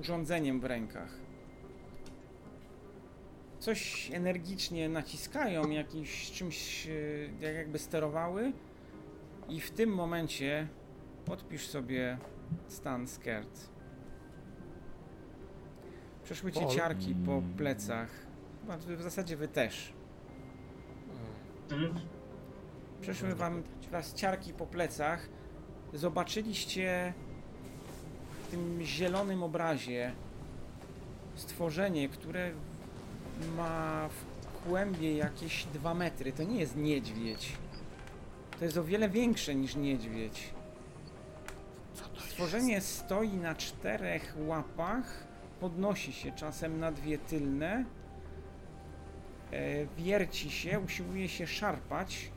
urządzeniem 0.00 0.60
w 0.60 0.64
rękach. 0.64 1.18
Coś 3.58 4.10
energicznie 4.12 4.88
naciskają, 4.88 5.70
jakimś 5.70 6.30
czymś 6.30 6.86
e, 6.86 6.90
jak 7.40 7.54
jakby 7.54 7.78
sterowały 7.78 8.52
i 9.48 9.60
w 9.60 9.70
tym 9.70 9.90
momencie 9.90 10.68
podpisz 11.24 11.66
sobie 11.66 12.18
stan 12.68 13.06
scared. 13.08 13.70
Przeszły 16.24 16.52
cię 16.52 16.66
ciarki 16.68 17.14
po 17.26 17.42
plecach. 17.56 18.31
Chyba 18.62 18.76
w 18.76 19.02
zasadzie 19.02 19.36
wy 19.36 19.48
też. 19.48 19.92
Ty- 21.68 21.90
przeszły 23.00 23.34
wam 23.34 23.62
was 23.90 24.14
ciarki 24.14 24.52
po 24.52 24.66
plecach. 24.66 25.28
Zobaczyliście 25.94 27.12
w 28.42 28.50
tym 28.50 28.78
zielonym 28.82 29.42
obrazie 29.42 30.12
stworzenie, 31.34 32.08
które 32.08 32.50
ma 33.56 34.08
w 34.08 34.68
kłębie 34.68 35.16
jakieś 35.16 35.64
2 35.64 35.94
metry. 35.94 36.32
To 36.32 36.42
nie 36.42 36.60
jest 36.60 36.76
niedźwiedź. 36.76 37.52
To 38.58 38.64
jest 38.64 38.76
o 38.76 38.84
wiele 38.84 39.08
większe 39.08 39.54
niż 39.54 39.76
niedźwiedź. 39.76 40.50
Stworzenie 42.28 42.80
stoi 42.80 43.28
na 43.36 43.54
czterech 43.54 44.34
łapach, 44.46 45.24
podnosi 45.60 46.12
się 46.12 46.32
czasem 46.32 46.80
na 46.80 46.92
dwie 46.92 47.18
tylne, 47.18 47.84
wierci 49.98 50.50
się, 50.50 50.80
usiłuje 50.80 51.28
się 51.28 51.46
szarpać. 51.46 52.30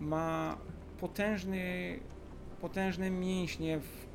Ma 0.00 0.56
potężny, 1.00 1.98
potężne 2.60 3.10
mięśnie 3.10 3.78
w 3.78 4.06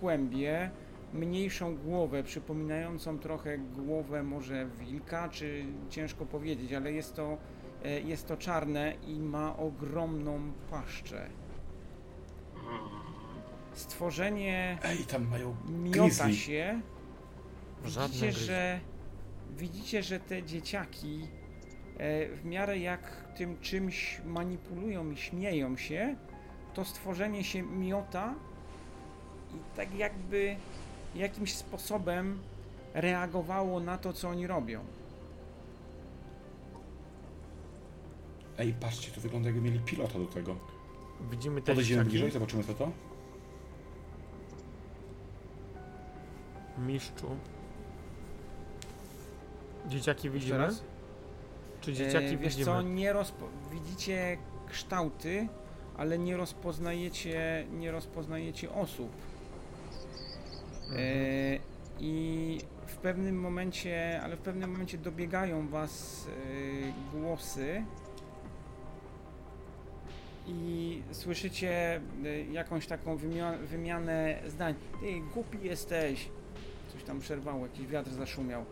kłębie, 0.00 0.70
mniejszą 1.14 1.76
głowę, 1.76 2.22
przypominającą 2.22 3.18
trochę 3.18 3.58
głowę 3.58 4.22
może 4.22 4.66
wilka, 4.66 5.28
czy 5.28 5.64
ciężko 5.90 6.26
powiedzieć, 6.26 6.72
ale 6.72 6.92
jest 6.92 7.14
to, 7.14 7.38
e, 7.84 8.00
jest 8.00 8.26
to 8.26 8.36
czarne 8.36 8.94
i 9.06 9.20
ma 9.20 9.56
ogromną 9.56 10.52
paszczę. 10.70 11.26
Stworzenie 13.72 14.78
Ej, 14.84 14.98
tam 14.98 15.28
mają 15.28 15.56
miota 15.82 15.98
grizzly. 15.98 16.34
się. 16.34 16.80
Widzicie, 17.84 18.32
że 18.32 18.80
widzicie, 19.56 20.02
że 20.02 20.20
te 20.20 20.42
dzieciaki 20.42 21.20
e, 21.98 22.28
w 22.28 22.44
miarę 22.44 22.78
jak 22.78 23.24
tym 23.36 23.60
czymś 23.60 24.20
manipulują 24.26 25.10
i 25.10 25.16
śmieją 25.16 25.76
się, 25.76 26.16
to 26.74 26.84
stworzenie 26.84 27.44
się 27.44 27.62
miota 27.62 28.34
i 29.54 29.76
tak 29.76 29.94
jakby 29.94 30.56
jakimś 31.14 31.54
sposobem 31.54 32.38
reagowało 32.94 33.80
na 33.80 33.98
to, 33.98 34.12
co 34.12 34.28
oni 34.28 34.46
robią. 34.46 34.80
Ej, 38.58 38.74
patrzcie, 38.80 39.10
to 39.12 39.20
wygląda 39.20 39.48
jakby 39.48 39.62
mieli 39.62 39.80
pilota 39.80 40.18
do 40.18 40.26
tego. 40.26 40.56
Widzimy 41.30 41.60
te 41.62 41.72
Podejdziemy 41.72 41.84
dzieciaki. 42.02 42.10
bliżej, 42.10 42.30
zobaczymy 42.30 42.64
co 42.64 42.74
to. 42.74 42.90
Mistrzu. 46.78 47.36
Dzieciaki 49.88 50.30
widzimy? 50.30 50.68
Czy 51.80 51.92
dzieciaki 51.92 52.26
E, 52.26 52.36
wiesz 52.36 52.56
widzimy? 52.56 52.64
co, 52.76 52.82
nie 52.82 53.12
rozpo... 53.12 53.48
widzicie 53.72 54.38
kształty, 54.70 55.48
ale 55.96 56.18
nie 56.18 56.36
rozpoznajecie, 56.36 57.66
nie 57.72 57.90
rozpoznajecie 57.90 58.72
osób. 58.72 59.10
Mhm. 60.82 61.00
E, 61.00 61.58
I 62.00 62.58
w 62.86 62.96
pewnym 62.96 63.40
momencie, 63.40 64.20
ale 64.24 64.36
w 64.36 64.40
pewnym 64.40 64.70
momencie 64.70 64.98
dobiegają 64.98 65.68
was 65.68 66.26
e, 66.28 67.18
głosy 67.18 67.84
i 70.46 71.02
słyszycie 71.12 72.00
e, 72.24 72.40
jakąś 72.52 72.86
taką 72.86 73.16
wymia- 73.16 73.58
wymianę 73.58 74.38
zdań. 74.48 74.74
Ty 75.00 75.20
głupi 75.34 75.58
jesteś. 75.62 76.28
Coś 76.92 77.04
tam 77.04 77.20
przerwało, 77.20 77.66
jakiś 77.66 77.86
wiatr 77.86 78.10
zaszumiał. 78.10 78.64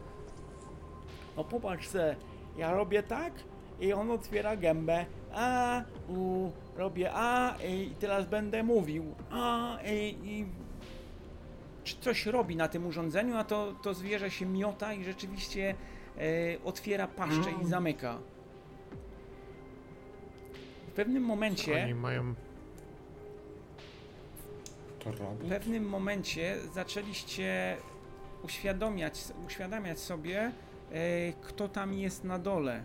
No 1.37 1.45
popatrz 1.45 1.89
se, 1.89 2.17
ja 2.57 2.73
robię 2.73 3.03
tak 3.03 3.33
i 3.81 3.93
on 3.93 4.11
otwiera 4.11 4.57
gębę. 4.57 5.07
A, 5.33 5.83
u, 6.09 6.51
robię 6.77 7.11
a 7.15 7.55
i 7.69 7.91
teraz 8.01 8.27
będę 8.27 8.63
mówił. 8.63 9.15
A, 9.31 9.79
i, 9.87 10.17
i 10.25 10.47
czy 11.85 11.97
coś 12.01 12.27
robi 12.27 12.57
na 12.57 12.69
tym 12.69 12.87
urządzeniu, 12.87 13.37
a 13.37 13.45
to, 13.45 13.73
to 13.83 13.95
zwierzę 13.95 14.31
się 14.31 14.47
miota 14.47 14.93
i 14.93 15.05
rzeczywiście 15.05 15.75
e, 16.19 16.21
otwiera 16.65 17.07
paszczę 17.09 17.51
i 17.51 17.55
Mm. 17.55 17.67
zamyka. 17.67 18.19
W 20.89 20.93
pewnym 20.97 21.23
momencie, 21.23 21.83
Oni 21.85 21.95
mają... 21.95 22.35
To 24.99 25.13
w 25.13 25.21
robot? 25.21 25.49
pewnym 25.49 25.85
momencie 25.89 26.57
zaczęliście 26.75 27.77
uświadomiać, 28.43 29.21
uświadamiać 29.47 29.99
sobie, 30.01 30.53
kto 31.43 31.69
tam 31.69 31.95
jest 31.95 32.25
na 32.25 32.39
dole. 32.39 32.85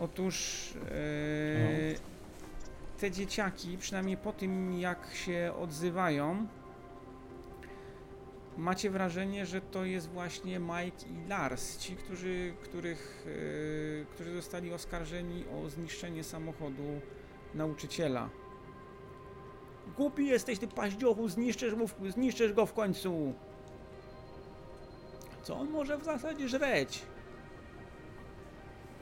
Otóż 0.00 0.68
e, 0.76 0.90
te 3.00 3.10
dzieciaki, 3.10 3.78
przynajmniej 3.78 4.16
po 4.16 4.32
tym 4.32 4.80
jak 4.80 5.14
się 5.14 5.52
odzywają, 5.60 6.46
macie 8.56 8.90
wrażenie, 8.90 9.46
że 9.46 9.60
to 9.60 9.84
jest 9.84 10.08
właśnie 10.08 10.58
Mike 10.58 11.06
i 11.06 11.28
Lars, 11.28 11.78
ci, 11.78 11.96
którzy, 11.96 12.54
których, 12.62 13.26
e, 14.02 14.04
którzy 14.04 14.34
zostali 14.34 14.72
oskarżeni 14.72 15.44
o 15.56 15.68
zniszczenie 15.68 16.24
samochodu 16.24 17.00
nauczyciela. 17.54 18.30
Głupi 19.96 20.26
jesteś 20.26 20.58
ty 20.58 20.68
paździochu, 20.68 21.28
zniszczysz, 21.28 21.74
mu 21.74 21.86
zniszczysz 22.10 22.52
go 22.52 22.66
w 22.66 22.72
końcu. 22.72 23.34
Co 25.42 25.56
on 25.56 25.70
może 25.70 25.98
w 25.98 26.04
zasadzie 26.04 26.48
żreć? 26.48 27.02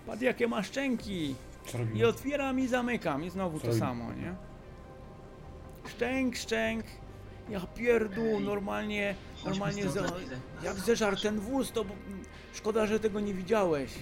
Patrz 0.06 0.22
jakie 0.22 0.48
ma 0.48 0.62
szczęki. 0.62 1.34
Co 1.66 1.78
I 1.94 2.04
otwieram 2.04 2.60
i 2.60 2.68
zamykam 2.68 3.24
i 3.24 3.30
znowu 3.30 3.60
to 3.60 3.74
samo, 3.74 4.12
nie? 4.12 4.34
Szczęk, 5.88 6.36
szczęk. 6.36 6.84
Ja 7.48 7.60
pierdół, 7.60 8.40
normalnie, 8.40 9.14
normalnie 9.44 9.82
chwilę. 9.82 10.08
jak 10.62 10.76
zeżar 10.76 11.20
ten 11.20 11.40
wóz, 11.40 11.72
to 11.72 11.84
szkoda, 12.52 12.86
że 12.86 13.00
tego 13.00 13.20
nie 13.20 13.34
widziałeś. 13.34 13.92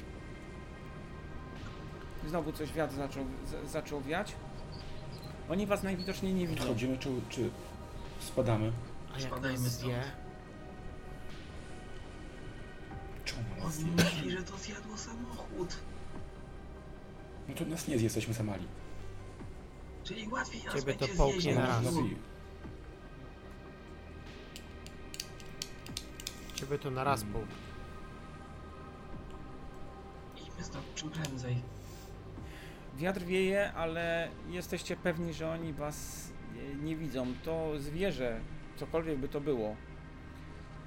Znowu 2.29 2.53
coś 2.53 2.73
wiatr 2.73 2.95
zaczął, 2.95 3.25
z, 3.65 3.71
zaczął 3.71 4.01
wiać. 4.01 4.33
Oni 5.51 5.67
was 5.67 5.83
najwidoczniej 5.83 6.35
nie 6.35 6.47
widzą. 6.47 6.59
Podchodzimy 6.59 6.99
czy, 6.99 7.09
czy 7.29 7.51
spadamy? 8.21 8.73
A 9.15 9.19
jak 9.21 9.23
Spadajmy 9.33 9.59
nas 9.59 9.73
stąd. 9.73 9.93
zje? 9.93 10.03
On 13.65 13.73
myśli, 13.97 14.31
że 14.31 14.43
to 14.43 14.57
zjadło 14.59 14.97
samochód. 14.97 15.77
No 17.49 17.55
to 17.55 17.65
nas 17.65 17.89
nie 17.89 17.97
zje, 17.99 18.05
jesteśmy 18.05 18.35
za 18.35 18.43
mali. 18.43 18.65
Czyli 20.05 20.29
łatwiej 20.29 20.65
nas 20.65 20.75
Ciebie 20.75 20.93
to 20.95 20.99
będzie 20.99 21.17
połknie 21.17 21.41
zjeść. 21.41 21.59
na 21.59 21.67
raz. 21.67 21.85
Nas 21.85 21.95
zje. 21.95 22.03
Ciebie 26.55 26.79
to 26.79 26.91
na 26.91 27.05
raz 27.05 27.23
Mm. 27.23 27.33
pół. 27.35 27.43
Idźmy 30.37 30.65
stąd 30.65 30.95
czym 30.95 31.11
prędzej. 31.11 31.57
Wiatr 32.97 33.21
wieje, 33.23 33.73
ale 33.73 34.29
jesteście 34.49 34.97
pewni, 34.97 35.35
że 35.35 35.51
oni 35.51 35.73
was 35.73 36.29
nie, 36.55 36.75
nie 36.75 36.97
widzą. 36.97 37.27
To 37.45 37.73
zwierzę, 37.79 38.41
cokolwiek 38.77 39.19
by 39.19 39.29
to 39.29 39.41
było, 39.41 39.77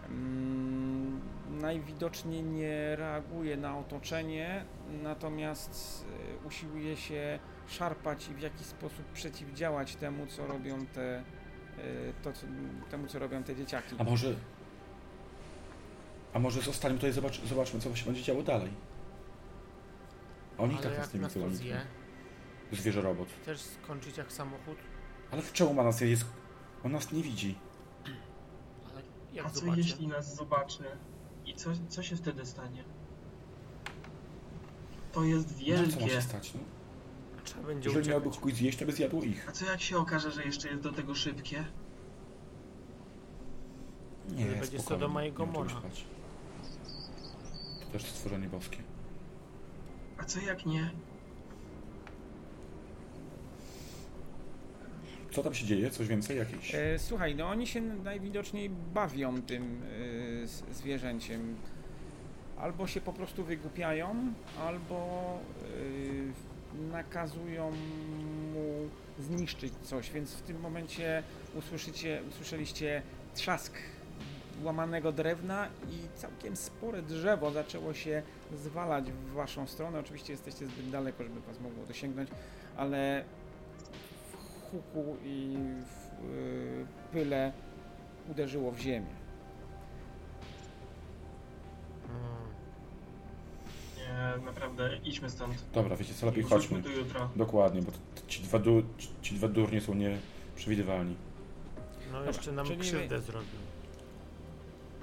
mm, 0.10 1.22
najwidoczniej 1.52 2.44
nie 2.44 2.96
reaguje 2.96 3.58
na 3.58 3.78
otoczenie, 3.80 4.66
natomiast 5.04 6.06
e, 6.44 6.48
usiłuje 6.48 6.98
się 6.98 7.40
szarpać 7.68 8.30
i 8.30 8.34
w 8.34 8.40
jakiś 8.42 8.66
sposób 8.68 9.06
przeciwdziałać 9.06 9.96
temu, 9.96 10.28
co 10.28 10.48
robią 10.48 10.86
te, 10.86 11.18
e, 11.18 11.24
to, 12.24 12.34
co, 12.34 12.48
temu, 12.92 13.08
co 13.08 13.20
robią 13.20 13.44
te 13.44 13.56
dzieciaki. 13.56 13.96
A 14.00 14.04
może... 14.04 14.36
A 16.34 16.40
może 16.40 16.62
zostańmy 16.62 16.98
tutaj, 16.98 17.12
zobacz, 17.12 17.42
zobaczmy 17.42 17.80
co 17.80 17.96
się 17.96 18.06
będzie 18.06 18.24
działo 18.24 18.44
dalej. 18.44 18.72
Oni 20.58 20.74
Ale 20.74 20.84
tak 20.84 20.98
nas 20.98 21.14
nie 21.14 21.20
nas 21.20 21.34
widzą. 21.34 21.76
Zwierzę 22.72 23.02
robot. 23.02 23.28
Chcesz 23.42 23.62
skończyć 23.62 24.18
jak 24.18 24.32
samochód? 24.32 24.78
Ale 25.32 25.42
czemu 25.54 25.74
ma 25.74 25.84
nas 25.84 26.02
jest? 26.02 26.26
On 26.84 26.92
nas 26.92 27.12
nie 27.12 27.24
widzi. 27.24 27.56
Ale 28.92 29.02
jak 29.34 29.46
A 29.46 29.50
co 29.50 29.60
zobaczy? 29.60 29.78
jeśli 29.80 30.08
nas 30.08 30.36
zobaczy? 30.36 30.84
I 31.52 31.56
co, 31.56 31.70
co 31.90 32.04
się 32.04 32.16
wtedy 32.16 32.46
stanie? 32.46 32.84
To 35.12 35.24
jest 35.24 35.50
No, 35.50 35.56
co 35.58 35.82
ma 35.84 35.90
się 35.90 35.98
wielkie. 36.00 36.22
stać? 36.22 36.54
No? 36.54 36.60
Trzeba 37.44 37.64
będzie 37.68 37.90
Jeżeli 37.90 38.10
miałby 38.10 38.30
kogoś 38.30 38.54
zjeść, 38.54 38.78
to 38.80 38.86
by 38.86 38.92
zjadło 38.92 39.24
ich. 39.24 39.50
A 39.50 39.52
co 39.52 39.66
jak 39.66 39.82
się 39.82 39.98
okaże, 39.98 40.32
że 40.32 40.44
jeszcze 40.44 40.68
jest 40.70 40.82
do 40.82 40.92
tego 40.92 41.16
szybkie? 41.16 41.66
Nie, 44.30 44.46
będzie 44.46 44.66
spokojnie, 44.66 44.84
Sodoma 44.84 45.26
i 45.26 45.32
nie 45.32 45.48
bać. 45.48 46.06
To 47.86 47.92
też 47.92 48.06
stworzenie 48.06 48.48
boskie. 48.48 48.78
A 50.18 50.24
co 50.24 50.40
jak 50.40 50.66
nie? 50.66 50.92
Co 55.32 55.44
tam 55.44 55.54
się 55.54 55.66
dzieje? 55.66 55.92
Coś 55.92 56.08
więcej? 56.08 56.38
Jakieś? 56.38 56.76
E, 56.76 57.00
słuchaj, 57.00 57.36
no 57.36 57.48
oni 57.48 57.68
się 57.68 57.82
najwidoczniej 57.82 58.70
bawią 58.70 59.42
tym 59.42 59.82
e, 60.70 60.74
zwierzęciem. 60.74 61.56
Albo 62.58 62.88
się 62.88 63.02
po 63.02 63.14
prostu 63.14 63.44
wygłupiają, 63.44 64.34
albo 64.60 65.40
e, 66.80 66.92
nakazują 66.92 67.72
mu 68.54 68.90
zniszczyć 69.20 69.74
coś, 69.84 70.12
więc 70.12 70.34
w 70.34 70.42
tym 70.42 70.60
momencie 70.60 71.24
usłyszycie, 71.56 72.22
usłyszeliście 72.30 73.02
trzask 73.36 73.74
łamanego 74.64 75.12
drewna 75.12 75.68
i 75.90 76.20
całkiem 76.20 76.56
spore 76.56 77.02
drzewo 77.02 77.52
zaczęło 77.52 77.94
się 77.94 78.24
zwalać 78.56 79.12
w 79.12 79.34
waszą 79.34 79.68
stronę. 79.68 80.00
Oczywiście 80.00 80.34
jesteście 80.34 80.66
zbyt 80.66 80.90
daleko, 80.90 81.24
żeby 81.24 81.42
was 81.42 81.60
mogło 81.60 81.86
dosięgnąć, 81.86 82.30
ale 82.78 83.24
huku 84.72 85.18
i 85.24 85.58
w 85.86 86.26
y, 86.26 86.86
pyle 87.12 87.52
uderzyło 88.32 88.72
w 88.72 88.80
ziemię. 88.80 89.08
Mm. 92.10 92.22
Nie, 93.98 94.46
naprawdę, 94.46 94.98
idźmy 95.04 95.30
stąd. 95.30 95.56
Dobra, 95.74 95.96
wiecie 95.96 96.14
co, 96.14 96.26
lepiej 96.26 96.44
Wróćmy 96.44 96.60
chodźmy. 96.78 96.84
tu 96.84 97.00
jutro. 97.00 97.30
Dokładnie, 97.36 97.82
bo 97.82 97.92
t- 97.92 97.98
ci 98.28 98.44
dwa, 98.44 98.60
du- 98.60 98.84
ci- 98.98 99.10
ci 99.22 99.36
dwa 99.36 99.48
durnie 99.48 99.82
są 99.82 99.94
nieprzewidywalni. 99.94 101.16
No 102.12 102.24
jeszcze 102.24 102.52
nam 102.52 102.66
czyli 102.66 102.78
my- 102.78 102.84
krzywdę 102.84 103.22
zrobił. 103.22 103.60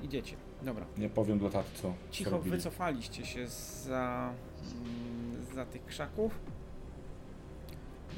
Idziecie. 0.03 0.37
Dobra. 0.62 0.85
Nie 0.99 1.09
powiem 1.09 1.39
dla 1.39 1.51
taty, 1.51 1.69
co, 1.75 1.83
co 1.83 1.95
Cicho 2.11 2.31
robili. 2.31 2.51
wycofaliście 2.51 3.27
się 3.27 3.47
za, 3.49 4.33
mm, 4.75 5.45
za 5.55 5.66
tych 5.66 5.85
krzaków. 5.87 6.39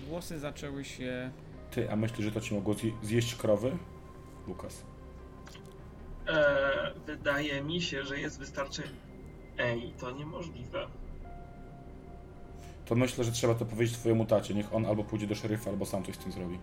Głosy 0.09 0.39
zaczęły 0.39 0.85
się. 0.85 1.31
Ty, 1.71 1.91
a 1.91 1.97
myślisz, 1.97 2.25
że 2.25 2.33
to 2.33 2.41
ci 2.41 2.55
mogło 2.55 2.75
zje- 2.75 2.93
zjeść 3.03 3.35
krowy? 3.35 3.77
Lukas. 4.49 4.85
E, 6.29 6.93
wydaje 7.07 7.63
mi 7.63 7.83
się, 7.83 8.05
że 8.05 8.21
jest 8.21 8.39
wystarczająco... 8.39 8.97
Ej, 9.59 9.93
to 10.01 10.11
niemożliwe. 10.11 10.87
To 12.87 12.95
myślę, 12.95 13.25
że 13.25 13.33
trzeba 13.33 13.55
to 13.55 13.65
powiedzieć 13.65 13.97
twojemu 13.99 14.27
tacie. 14.27 14.55
Niech 14.55 14.75
on 14.75 14.87
albo 14.87 15.05
pójdzie 15.05 15.27
do 15.27 15.35
szeryfa, 15.35 15.71
albo 15.71 15.87
sam 15.87 16.05
coś 16.05 16.15
z 16.15 16.19
tym 16.19 16.33
zrobi. 16.33 16.59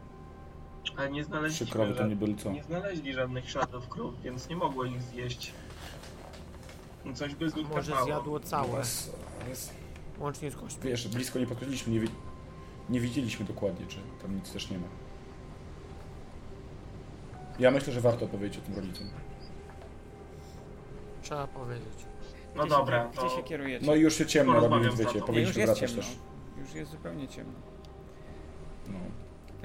Ale 0.98 1.10
nie 1.12 1.22
Trzy 1.22 1.30
znaleźliśmy, 1.30 1.68
krowy 1.74 1.94
to 1.94 2.08
nie 2.08 2.16
byli 2.16 2.36
co? 2.36 2.52
nie 2.52 2.64
znaleźli 2.64 3.14
żadnych 3.14 3.50
śladów 3.50 3.88
krów, 3.90 4.22
więc 4.22 4.50
nie 4.50 4.56
mogło 4.56 4.86
ich 4.86 5.02
zjeść. 5.02 5.54
No 7.06 7.14
Coś 7.14 7.36
by 7.36 7.50
z 7.50 7.56
nich 7.56 7.70
Może 7.70 7.92
kapało. 7.92 8.06
zjadło 8.08 8.40
całe, 8.40 8.82
łącznie 10.20 10.52
z 10.52 10.56
kośćmi. 10.56 10.84
wiesz, 10.84 11.08
blisko 11.08 11.40
nie 11.40 11.48
podchodziliśmy, 11.48 11.94
nie, 11.94 12.00
nie 12.90 13.00
widzieliśmy 13.00 13.46
dokładnie, 13.46 13.86
czy 13.88 13.98
tam 14.22 14.36
nic 14.36 14.54
też 14.54 14.70
nie 14.70 14.78
ma. 14.78 14.88
Ja 17.60 17.72
myślę, 17.72 17.94
że 17.94 18.02
warto 18.02 18.28
powiedzieć 18.28 18.58
o 18.58 18.62
tym 18.66 18.76
rodzicom. 18.76 19.08
Trzeba 21.22 21.48
powiedzieć. 21.48 22.06
No 22.56 22.62
gdzie 22.66 22.70
dobra, 22.70 23.04
się, 23.04 23.10
gdzie 23.20 23.30
się 23.30 23.42
to 23.42 23.44
kierujecie? 23.44 23.86
No 23.86 23.96
i 23.96 24.00
już 24.02 24.16
się 24.16 24.26
ciemno 24.26 24.60
robi, 24.60 24.86
więc 24.86 25.00
wiecie. 25.00 25.14
Nie, 25.16 25.22
powinniśmy 25.22 25.48
już 25.48 25.58
jest 25.58 25.72
wracać 25.72 25.90
ciemno. 25.90 26.04
też. 26.04 26.18
Już 26.58 26.74
jest 26.74 26.92
zupełnie 26.92 27.28
ciemno. 27.28 27.54
No. 28.88 29.00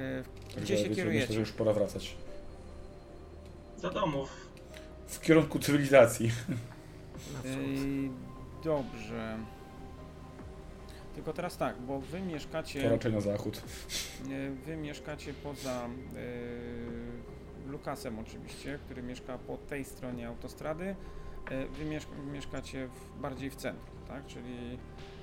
E, 0.03 0.23
Także 0.55 0.61
gdzie 0.61 0.77
się 0.77 0.83
wiecie, 0.83 0.95
kierujecie? 0.97 1.20
myślę, 1.20 1.35
że 1.35 1.41
już 1.41 1.53
pora 1.53 1.73
wracać. 1.73 2.16
do 3.83 3.91
domów. 3.91 4.49
W 5.07 5.20
kierunku 5.20 5.59
cywilizacji. 5.59 6.27
Na 7.33 7.39
wschód. 7.39 7.57
Ej, 7.57 8.11
dobrze. 8.64 9.39
Tylko 11.14 11.32
teraz 11.32 11.56
tak, 11.56 11.80
bo 11.80 12.00
wy 12.00 12.18
To 12.18 12.24
mieszkacie, 12.24 12.88
raczej 12.90 13.12
na 13.12 13.20
zachód. 13.20 13.62
e, 14.30 14.50
wy 14.50 14.76
mieszkacie 14.76 15.34
poza 15.34 15.86
e, 15.86 17.70
Lukasem 17.70 18.18
oczywiście, 18.18 18.78
który 18.84 19.02
mieszka 19.02 19.38
po 19.38 19.56
tej 19.56 19.84
stronie 19.84 20.28
autostrady. 20.28 20.96
E, 21.50 21.66
wy 21.66 21.84
mieszka, 21.84 22.12
mieszkacie 22.32 22.88
w, 22.88 23.20
bardziej 23.20 23.50
w 23.50 23.56
centrum, 23.56 23.96
tak? 24.08 24.26
Czyli 24.26 24.78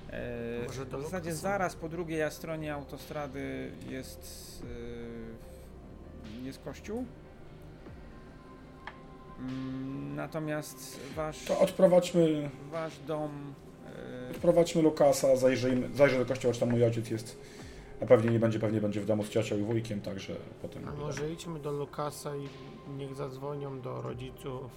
e, 0.09 0.63
Może 0.67 0.85
w 0.85 0.89
zasadzie 0.91 1.29
Lukasa? 1.29 1.41
zaraz 1.41 1.75
po 1.75 1.89
drugiej 1.89 2.31
stronie 2.31 2.73
autostrady 2.73 3.71
jest, 3.89 4.63
e, 6.41 6.45
jest 6.45 6.59
kościół. 6.63 7.05
Mm, 9.39 10.15
Natomiast 10.15 10.99
wasz, 11.15 11.45
To 11.45 11.59
odprowadźmy, 11.59 12.49
wasz 12.71 12.99
dom 13.07 13.53
odprowadźmy 14.39 14.81
Lukasa, 14.81 15.35
zajrzyjmy, 15.35 15.89
zajrzę 15.95 16.19
do 16.19 16.25
kościoła, 16.25 16.53
czy 16.53 16.59
tam 16.59 16.69
mój 16.69 16.83
ojciec 16.85 17.09
jest. 17.09 17.37
A 18.01 18.05
pewnie 18.05 18.31
nie 18.31 18.39
będzie, 18.39 18.59
pewnie 18.59 18.81
będzie 18.81 19.01
w 19.01 19.05
domu 19.05 19.23
z 19.23 19.29
ciocią 19.29 19.57
i 19.57 19.63
wujkiem, 19.63 20.01
także 20.01 20.35
potem... 20.61 20.87
A 20.87 20.91
może 20.91 21.31
idźmy 21.31 21.59
do 21.59 21.71
Lukasa 21.71 22.35
i 22.35 22.47
niech 22.97 23.15
zadzwonią 23.15 23.81
do 23.81 24.01
rodziców, 24.01 24.71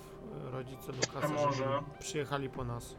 rodzice 0.52 0.92
Lukasa, 0.92 1.26
A 1.26 1.28
może? 1.28 1.58
żeby 1.58 1.70
przyjechali 2.00 2.48
po 2.48 2.64
nas. 2.64 2.94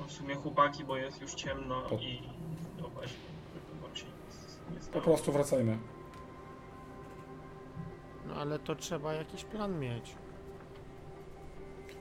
No 0.00 0.06
w 0.06 0.12
sumie 0.12 0.34
chłopaki, 0.34 0.84
bo 0.84 0.96
jest 0.96 1.20
już 1.20 1.34
ciemno 1.34 1.82
Po- 1.82 1.94
i 1.96 2.22
no 2.80 2.88
właśnie, 2.88 3.16
się 3.94 4.06
nie 4.74 4.92
Po 4.92 5.00
prostu 5.00 5.32
wracajmy. 5.32 5.78
No 8.28 8.34
ale 8.34 8.58
to 8.58 8.74
trzeba 8.74 9.12
jakiś 9.12 9.44
plan 9.44 9.80
mieć. 9.80 10.14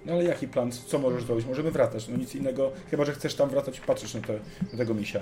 No 0.05 0.13
ale 0.13 0.23
jaki 0.23 0.47
plan? 0.47 0.71
Co 0.71 0.99
możesz 0.99 1.23
zrobić? 1.23 1.45
Możemy 1.45 1.71
wracać, 1.71 2.07
no 2.07 2.17
nic 2.17 2.35
innego, 2.35 2.71
chyba 2.91 3.05
że 3.05 3.13
chcesz 3.13 3.35
tam 3.35 3.49
wracać 3.49 3.77
i 3.77 3.81
patrzeć 3.81 4.13
na, 4.13 4.21
te, 4.21 4.33
na 4.71 4.77
tego 4.77 4.93
misia. 4.93 5.19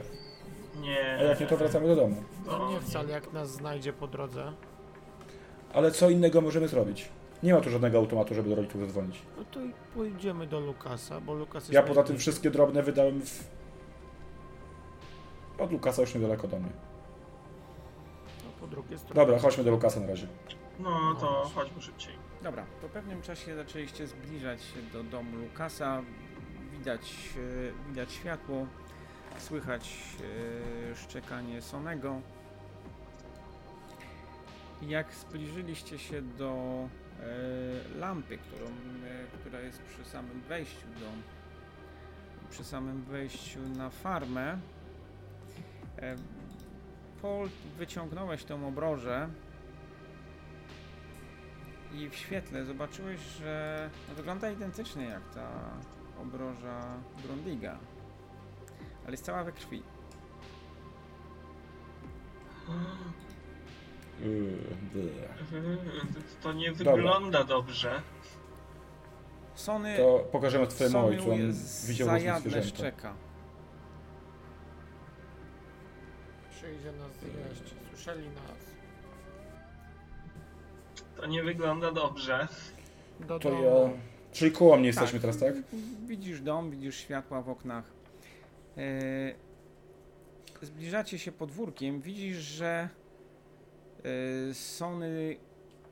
Nie. 0.82 1.18
A 1.20 1.24
jak 1.24 1.40
nie, 1.40 1.48
to 1.48 1.58
wracamy 1.58 1.88
do 1.88 1.96
domu. 1.96 2.24
No 2.46 2.72
nie 2.72 2.80
chcę, 2.80 3.00
ale 3.00 3.10
jak 3.12 3.34
nas 3.34 3.52
znajdzie 3.52 3.94
po 3.94 4.08
drodze, 4.08 4.54
Ale 5.74 5.92
co 5.92 6.10
innego 6.10 6.42
możemy 6.42 6.68
zrobić? 6.68 7.10
Nie 7.44 7.54
ma 7.54 7.62
tu 7.62 7.70
żadnego 7.70 7.98
automatu, 7.98 8.36
żeby 8.36 8.50
do 8.50 8.56
rodziców 8.56 8.82
zadzwonić. 8.82 9.22
no 9.38 9.44
to 9.52 9.62
i 9.62 9.74
pójdziemy 9.94 10.48
do 10.48 10.60
Lukasa, 10.60 11.22
bo 11.22 11.34
Lukas 11.34 11.64
jest 11.64 11.74
Ja 11.74 11.84
poza 11.84 12.04
tym 12.04 12.18
wszystkie 12.18 12.52
drobne 12.52 12.84
wydałem 12.84 13.22
w... 13.22 13.44
Od 15.60 15.72
Lukasa 15.72 16.02
już 16.02 16.16
niedaleko 16.16 16.48
do 16.48 16.60
mnie. 16.60 16.70
No, 18.44 18.50
po 18.62 18.68
drugiej 18.68 18.98
stronie. 18.98 19.16
Dobra, 19.16 19.40
chodźmy 19.40 19.64
do 19.64 19.72
Lukasa 19.72 20.00
na 20.00 20.08
razie. 20.08 20.28
No 20.80 21.16
to 21.20 21.52
chodźmy 21.56 21.82
szybciej. 21.82 22.14
Dobra, 22.44 22.66
po 22.82 22.90
pewnym 22.90 23.22
czasie 23.22 23.56
zaczęliście 23.56 24.08
zbliżać 24.08 24.62
się 24.62 24.82
do 24.94 25.04
domu 25.04 25.38
Lukasa. 25.38 26.02
Widać, 26.72 27.14
e, 27.38 27.90
widać 27.90 28.12
światło, 28.12 28.68
słychać 29.38 30.00
e, 30.92 30.96
szczekanie 30.96 31.62
Sonego. 31.62 32.22
Jak 34.82 35.14
zbliżyliście 35.14 36.00
się 36.00 36.22
do 36.22 36.54
e, 37.20 38.00
lampy, 38.00 38.38
którą, 38.38 38.66
która 39.40 39.60
jest 39.60 39.82
przy 39.82 40.06
samym 40.06 40.42
wejściu 40.42 40.88
do 41.00 41.06
przy 42.50 42.64
samym 42.64 43.04
wejściu 43.04 43.60
na 43.78 43.90
farmę, 43.90 44.58
Paul, 47.22 47.50
wyciągnąłeś 47.78 48.44
tą 48.44 48.68
obrożę 48.68 49.30
i 51.94 52.10
w 52.10 52.16
świetle 52.16 52.66
zobaczyłeś, 52.66 53.20
że 53.22 53.90
wygląda 54.16 54.52
identycznie 54.52 55.06
jak 55.06 55.30
ta 55.36 55.50
obroża 56.22 56.82
Grundiga, 57.24 57.78
ale 59.04 59.12
jest 59.12 59.26
cała 59.26 59.44
we 59.44 59.52
krwi. 59.52 59.84
Bleh. 64.94 65.30
To 66.42 66.54
nie 66.54 66.72
Dobra. 66.72 66.96
wygląda 66.96 67.44
dobrze. 67.44 68.02
Sony, 69.56 69.98
To 69.98 70.20
pokażemy 70.32 70.68
twojemu 70.68 70.94
Sony 70.94 71.08
ojcu, 71.08 71.32
on 71.32 71.38
widział 71.88 72.20
zwierzęta. 72.40 72.62
szczeka. 72.68 73.14
Przyjdzie 76.52 76.92
nas 76.92 77.12
zjeść, 77.12 77.74
słyszeli 77.90 78.28
nas. 78.30 78.73
To 81.24 81.28
nie 81.30 81.44
wygląda 81.44 81.92
dobrze. 81.92 82.48
Do 83.20 83.40
To 83.40 83.50
domu. 83.50 83.64
ja... 83.64 83.72
Czyli 84.32 84.52
koło 84.52 84.78
mnie 84.78 84.88
jesteśmy 84.88 85.20
teraz, 85.20 85.38
tak? 85.38 85.54
Widzisz 86.08 86.42
dom, 86.42 86.72
widzisz 86.72 86.96
światła 86.96 87.42
w 87.42 87.50
oknach. 87.50 87.84
E, 88.78 88.82
zbliżacie 90.62 91.20
się 91.20 91.32
podwórkiem, 91.32 92.02
widzisz, 92.02 92.38
że 92.38 92.90
e, 94.50 94.54
Sony 94.54 95.38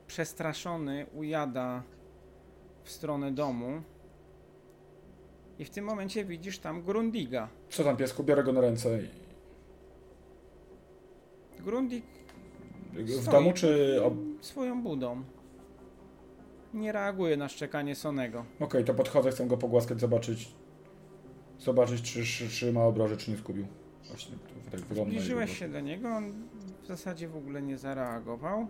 przestraszony 0.07 1.05
ujada 1.15 1.83
w 2.83 2.91
stronę 2.91 3.31
domu. 3.31 3.81
I 5.59 5.65
w 5.65 5.69
tym 5.69 5.85
momencie 5.85 6.25
widzisz 6.25 6.59
tam 6.59 6.83
Grundiga. 6.83 7.47
Co 7.69 7.83
tam 7.83 7.97
piesku? 7.97 8.23
Biorę 8.23 8.43
go 8.43 8.51
na 8.53 8.61
ręce. 8.61 9.01
i- 9.03 9.09
Grundig 11.63 12.03
W 12.93 13.21
Stoi. 13.21 13.33
domu 13.33 13.53
czy... 13.53 13.99
Ob... 14.03 14.13
swoją 14.41 14.83
budą. 14.83 15.23
Nie 16.73 16.91
reaguje 16.91 17.37
na 17.37 17.49
szczekanie 17.49 17.95
Sonego. 17.95 18.45
Okej, 18.59 18.85
to 18.85 18.93
podchodzę, 18.93 19.31
chcę 19.31 19.47
go 19.47 19.57
pogłaskać, 19.57 19.99
zobaczyć... 19.99 20.53
Zobaczyć, 21.59 22.01
czy, 22.01 22.23
czy, 22.25 22.49
czy 22.49 22.73
ma 22.73 22.83
obroże, 22.83 23.17
czy 23.17 23.31
nie 23.31 23.37
zgubił. 23.37 23.65
Właśnie, 24.07 24.35
to 24.37 24.71
tak 24.71 24.79
wygląda. 24.79 25.11
Zbliżyłeś 25.11 25.59
się 25.59 25.69
do 25.69 25.79
niego, 25.79 26.09
on 26.09 26.33
w 26.83 26.87
zasadzie 26.87 27.27
w 27.27 27.35
ogóle 27.35 27.61
nie 27.61 27.77
zareagował. 27.77 28.67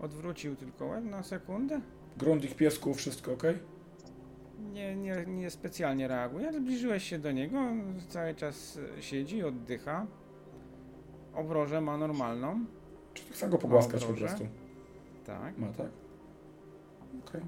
Odwrócił 0.00 0.56
tylko 0.56 0.86
łeb 0.86 1.04
na 1.04 1.22
sekundę. 1.22 1.80
Grunt 2.16 2.44
ich 2.44 2.56
piesku, 2.56 2.94
wszystko 2.94 3.32
ok? 3.32 3.42
nie, 4.72 4.96
nie, 4.96 5.24
nie 5.26 5.50
specjalnie 5.50 6.08
reaguje, 6.08 6.48
ale 6.48 6.58
zbliżyłeś 6.58 7.04
się 7.04 7.18
do 7.18 7.32
niego, 7.32 7.58
on 7.58 8.00
cały 8.08 8.34
czas 8.34 8.78
siedzi, 9.00 9.42
oddycha. 9.42 10.06
Obrożę 11.34 11.80
ma 11.80 11.96
normalną, 11.98 12.64
Czy 13.14 13.22
chcę 13.32 13.48
go 13.48 13.58
pogłaskać 13.58 14.04
po 14.04 14.12
prostu? 14.14 14.46
tak. 15.26 15.58
Ma, 15.58 15.66
tak? 15.66 15.86
Okej. 17.28 17.40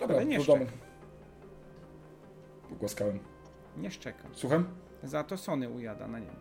Dobra, 0.00 0.16
Ale 0.16 0.26
nie 0.26 0.38
do 0.38 0.44
domu. 0.44 0.66
Pogłaskałem. 2.68 3.18
Nie 3.76 3.90
szczeka. 3.90 4.22
Słucham? 4.32 4.66
Za 5.02 5.24
to 5.24 5.36
Sony 5.36 5.68
ujada 5.70 6.08
na 6.08 6.18
niego. 6.18 6.32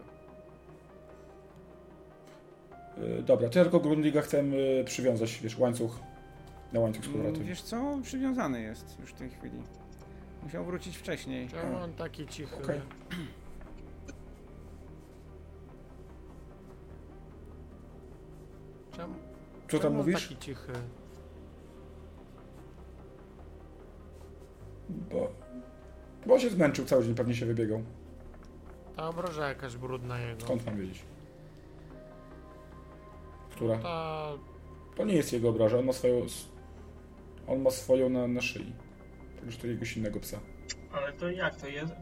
Yy, 2.97 3.21
dobra, 3.23 3.49
to 3.49 3.59
ja 3.59 3.65
tylko 3.65 3.79
Grundiga 3.79 4.21
chcę 4.21 4.43
yy, 4.43 4.83
przywiązać, 4.83 5.39
wiesz, 5.43 5.57
łańcuch. 5.59 5.99
Na 6.73 6.79
łańcuch 6.79 7.05
z 7.05 7.07
powrotem. 7.07 7.35
Mm, 7.35 7.47
Wiesz 7.47 7.61
co, 7.61 7.99
przywiązany 8.03 8.61
jest 8.61 8.99
już 8.99 9.09
w 9.09 9.13
tej 9.13 9.29
chwili. 9.29 9.61
Musiał 10.43 10.65
wrócić 10.65 10.97
wcześniej. 10.97 11.47
Czemu 11.47 11.77
on 11.77 11.93
taki 11.93 12.27
cichy? 12.27 12.55
Okej. 12.63 12.81
Co 19.65 19.69
czemu 19.71 19.81
tam 19.83 19.91
on 19.91 19.97
mówisz? 19.97 20.21
taki 20.23 20.37
cichy? 20.37 20.73
Bo... 24.89 25.31
Bo 26.25 26.39
się 26.39 26.49
zmęczył 26.49 26.85
cały 26.85 27.03
dzień, 27.03 27.15
pewnie 27.15 27.35
się 27.35 27.45
wybiegał. 27.45 27.83
Ta 28.95 29.07
obroża 29.09 29.47
jakaś 29.49 29.77
brudna 29.77 30.19
jego. 30.19 30.41
Skąd 30.41 30.65
mam 30.65 30.77
wiedzieć? 30.77 31.03
Która? 33.51 33.77
Ta... 33.77 34.27
To 34.95 35.05
nie 35.05 35.15
jest 35.15 35.33
jego 35.33 35.49
obraża, 35.49 35.77
on 35.77 35.85
ma 35.85 35.93
swoją... 35.93 36.25
On 37.47 37.61
ma 37.61 37.71
swoją 37.71 38.09
na, 38.09 38.27
na 38.27 38.41
szyi. 38.41 38.73
Także 39.39 39.57
to 39.59 39.67
jakiegoś 39.67 39.97
innego 39.97 40.19
psa. 40.19 40.39
Ale 40.93 41.13
to 41.13 41.29
jak 41.29 41.55
to 41.55 41.67
jest? 41.67 41.93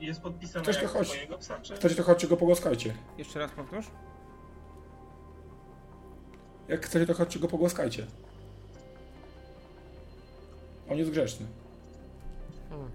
Jest 0.00 0.20
podpisane 0.20 0.62
Ktoś 0.62 0.82
jak 0.82 0.90
chodź. 0.90 1.08
twojego 1.08 1.38
psa, 1.38 1.60
czy... 1.60 1.74
Chcecie 1.74 1.94
to 1.94 2.02
chodźcie 2.02 2.28
go 2.28 2.36
pogłaskajcie. 2.36 2.94
Jeszcze 3.18 3.38
raz 3.38 3.50
powtórz? 3.50 3.86
Jak 6.68 6.86
chcecie 6.86 7.06
to 7.06 7.14
chodźcie 7.14 7.38
go 7.40 7.48
pogłaskajcie. 7.48 8.06
On 10.90 10.98
jest 10.98 11.10
grzeczny. 11.10 11.46
Hmm. 12.70 12.90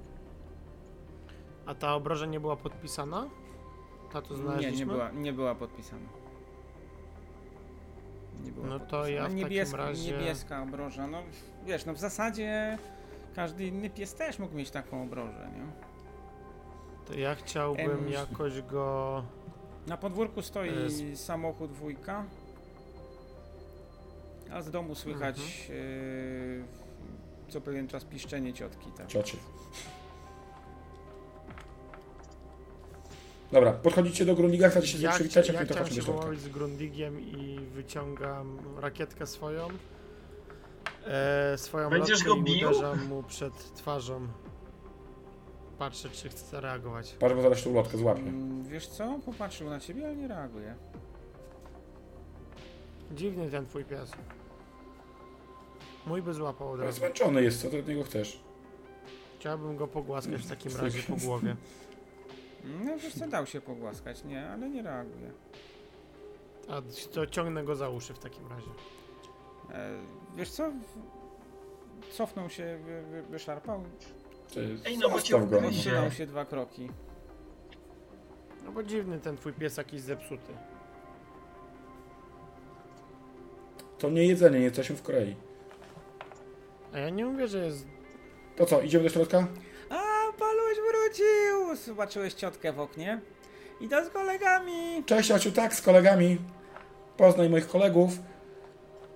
A 1.65 1.75
ta 1.75 1.95
obroża 1.95 2.25
nie 2.25 2.39
była 2.39 2.55
podpisana? 2.55 3.29
Ta 4.13 4.21
tu 4.21 4.33
Nie, 4.37 4.41
znaleźliśmy? 4.43 4.77
nie 4.79 4.85
była, 4.85 5.11
nie 5.11 5.33
była 5.33 5.55
podpisana. 5.55 6.09
Nie 8.43 8.51
była 8.51 8.67
No 8.67 8.79
to 8.79 8.85
podpisana. 8.85 9.09
ja 9.09 9.21
w 9.21 9.23
takim 9.23 9.37
niebieska, 9.37 9.77
razie- 9.77 10.11
niebieska 10.11 10.61
obroża. 10.63 11.07
No 11.07 11.21
wiesz, 11.65 11.85
no 11.85 11.93
w 11.93 11.99
zasadzie 11.99 12.77
każdy 13.35 13.67
inny 13.67 13.89
pies 13.89 14.13
też 14.15 14.39
mógł 14.39 14.55
mieć 14.55 14.71
taką 14.71 15.03
obrożę, 15.03 15.49
nie? 15.55 15.65
To 17.07 17.13
ja 17.19 17.35
chciałbym 17.35 17.91
Em, 17.91 18.09
jakoś 18.09 18.61
go... 18.61 19.23
Na 19.87 19.97
podwórku 19.97 20.41
stoi 20.41 20.69
E, 20.69 20.85
sp- 20.97 21.15
samochód 21.17 21.71
wujka. 21.71 22.25
A 24.53 24.61
z 24.61 24.71
domu 24.71 24.95
słychać 24.95 25.37
Mhm. 25.39 25.79
e, 27.47 27.51
co 27.51 27.61
pewien 27.61 27.87
czas 27.87 28.03
piszczenie 28.05 28.53
ciotki. 28.53 28.91
Tak. 28.97 29.07
Ciocie. 29.07 29.37
Dobra, 33.51 33.71
podchodzicie 33.73 34.25
do 34.25 34.35
Grundiga, 34.35 34.69
chcecie 34.69 34.87
się 34.87 34.97
Ja, 34.97 35.11
przywitać, 35.11 35.47
jak 35.47 35.55
ja 35.55 35.59
to 35.61 35.65
chciałem 35.65 35.83
chodźmy 35.87 36.03
się 36.03 36.11
połowić 36.13 36.39
z 36.41 36.49
Grundigiem 36.49 37.19
i 37.21 37.59
wyciągam 37.73 38.57
rakietkę 38.79 39.27
swoją. 39.27 39.67
E, 41.07 41.57
swoją 41.57 41.89
Będziesz 41.89 42.25
lotkę 42.25 42.29
go 42.43 42.51
i 42.51 42.57
bił? 42.57 42.69
uderzam 42.69 43.05
mu 43.07 43.23
przed 43.23 43.73
twarzą. 43.75 44.27
Patrzę, 45.79 46.09
czy 46.09 46.29
chce 46.29 46.45
zareagować. 46.45 47.15
Patrz, 47.19 47.35
bo 47.35 47.41
zaraz 47.41 47.63
tą 47.63 47.69
ulotkę 47.69 47.97
złapie. 47.97 48.21
Mm, 48.21 48.63
Wiesz 48.63 48.87
co? 48.87 49.19
Popatrzył 49.25 49.69
na 49.69 49.79
ciebie, 49.79 50.05
ale 50.05 50.15
nie 50.15 50.27
reaguje. 50.27 50.75
Dziwny 53.11 53.49
ten 53.49 53.65
twój 53.65 53.85
pies. 53.85 54.11
Mój 56.07 56.21
by 56.21 56.33
złapał 56.33 56.67
od 56.71 56.75
Ale 56.75 56.85
razu. 56.85 56.97
zmęczony 56.99 57.43
jest, 57.43 57.61
co 57.61 57.69
ty 57.69 57.79
od 57.79 57.87
niego 57.87 58.03
chcesz? 58.03 58.39
Chciałbym 59.39 59.77
go 59.77 59.87
pogłaskać 59.87 60.41
w 60.41 60.49
takim 60.49 60.77
razie 60.81 61.03
po 61.03 61.15
głowie. 61.15 61.55
No 62.85 62.97
wiesz 62.97 63.13
co, 63.15 63.27
dał 63.27 63.45
się 63.45 63.61
pogłaskać, 63.61 64.23
nie, 64.23 64.49
ale 64.49 64.69
nie 64.69 64.81
reaguje. 64.81 65.31
A 66.69 66.81
to 67.13 67.27
ciągnę 67.27 67.63
go 67.63 67.75
za 67.75 67.89
uszy 67.89 68.13
w 68.13 68.19
takim 68.19 68.47
razie. 68.47 68.69
E, 69.73 69.89
wiesz 70.35 70.49
co? 70.49 70.71
W- 70.71 71.19
Cofnął 72.13 72.49
się, 72.49 72.79
wy, 72.85 73.01
wy, 73.01 73.21
wyszarpał, 73.23 73.83
Ty, 74.53 74.77
Ej, 74.85 74.97
no 74.97 75.09
bo 75.09 75.21
cię 75.21 75.33
zostaw 75.39 75.49
go. 75.49 75.61
no. 76.01 76.11
się 76.11 76.25
dwa 76.27 76.45
kroki. 76.45 76.89
No 78.65 78.71
bo 78.71 78.83
dziwny 78.83 79.19
ten 79.19 79.37
twój 79.37 79.53
pies 79.53 79.77
jakiś 79.77 80.01
zepsuty. 80.01 80.53
To 83.99 84.09
nie 84.09 84.25
jedzenie, 84.27 84.57
nie 84.59 84.65
jesteśmy 84.65 84.95
w 84.95 85.01
Korei. 85.03 85.35
A 86.93 86.97
ja 86.99 87.09
nie 87.09 87.25
mówię, 87.25 87.47
że 87.47 87.65
jest... 87.65 87.87
To 88.55 88.65
co, 88.65 88.81
idziemy 88.81 89.03
do 89.03 89.09
środka? 89.09 89.47
A, 89.89 89.97
Paluś 90.39 90.77
wrócił! 90.91 91.75
Zobaczyłeś 91.85 92.33
ciotkę 92.33 92.73
w 92.73 92.79
oknie? 92.79 93.21
Idę 93.81 94.05
z 94.05 94.09
kolegami! 94.09 95.03
Cześć 95.05 95.31
Ociu, 95.31 95.51
tak, 95.51 95.73
z 95.73 95.81
kolegami. 95.81 96.37
Poznaj 97.17 97.49
moich 97.49 97.67
kolegów. 97.67 98.11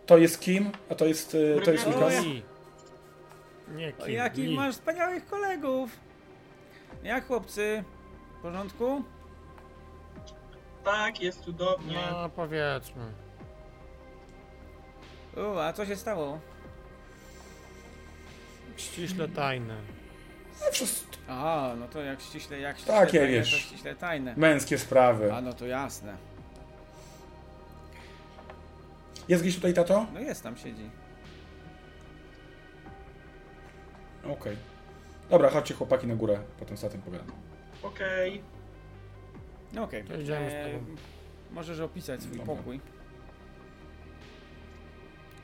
To 0.05 0.17
jest 0.17 0.39
Kim, 0.39 0.71
a 0.89 0.95
to 0.95 1.05
jest, 1.05 1.35
y, 1.35 1.59
to 1.65 1.71
jest 1.71 1.85
Lukas. 1.87 2.23
Li. 2.23 2.43
Nie, 3.75 3.93
O, 3.99 4.05
Kim, 4.05 4.13
jakich 4.15 4.55
masz 4.57 4.75
wspaniałych 4.75 5.25
kolegów! 5.25 5.89
Jak 7.03 7.27
chłopcy? 7.27 7.83
W 8.39 8.41
porządku? 8.41 9.03
Tak, 10.83 11.21
jest 11.21 11.41
cudownie. 11.41 11.97
No, 12.11 12.29
powiedzmy. 12.29 13.03
U, 15.37 15.59
a 15.59 15.73
co 15.73 15.85
się 15.85 15.95
stało? 15.95 16.39
Ściśle 18.77 19.27
tajne. 19.27 19.75
No, 20.61 20.71
wszyscy- 20.71 21.05
A, 21.27 21.73
no 21.79 21.87
to 21.87 22.01
jak 22.01 22.21
ściśle, 22.21 22.59
jak 22.59 22.77
ściśle 22.77 22.93
Takie, 22.93 23.19
tajne, 23.19 23.33
wiesz. 23.33 23.51
to 23.51 23.57
ściśle 23.57 23.95
tajne. 23.95 24.33
Męskie 24.37 24.77
sprawy. 24.77 25.33
A, 25.33 25.41
no 25.41 25.53
to 25.53 25.65
jasne. 25.67 26.17
Jest 29.27 29.43
gdzieś 29.43 29.55
tutaj 29.55 29.73
tato? 29.73 30.07
No 30.13 30.19
jest, 30.19 30.43
tam 30.43 30.57
siedzi. 30.57 30.89
Okej. 34.31 34.57
Dobra, 35.29 35.49
chodźcie 35.49 35.73
chłopaki 35.73 36.07
na 36.07 36.15
górę, 36.15 36.39
potem 36.59 36.77
z 36.77 36.81
tatem 36.81 37.01
pogadam. 37.01 37.31
Okej. 37.83 38.41
No 39.73 39.83
okej. 39.83 40.03
To 40.03 40.17
idziemy 40.17 40.49
z 40.49 40.53
tobą. 40.73 40.95
Możesz 41.51 41.79
opisać 41.79 42.21
swój 42.23 42.37
Dobra. 42.37 42.55
pokój. 42.55 42.79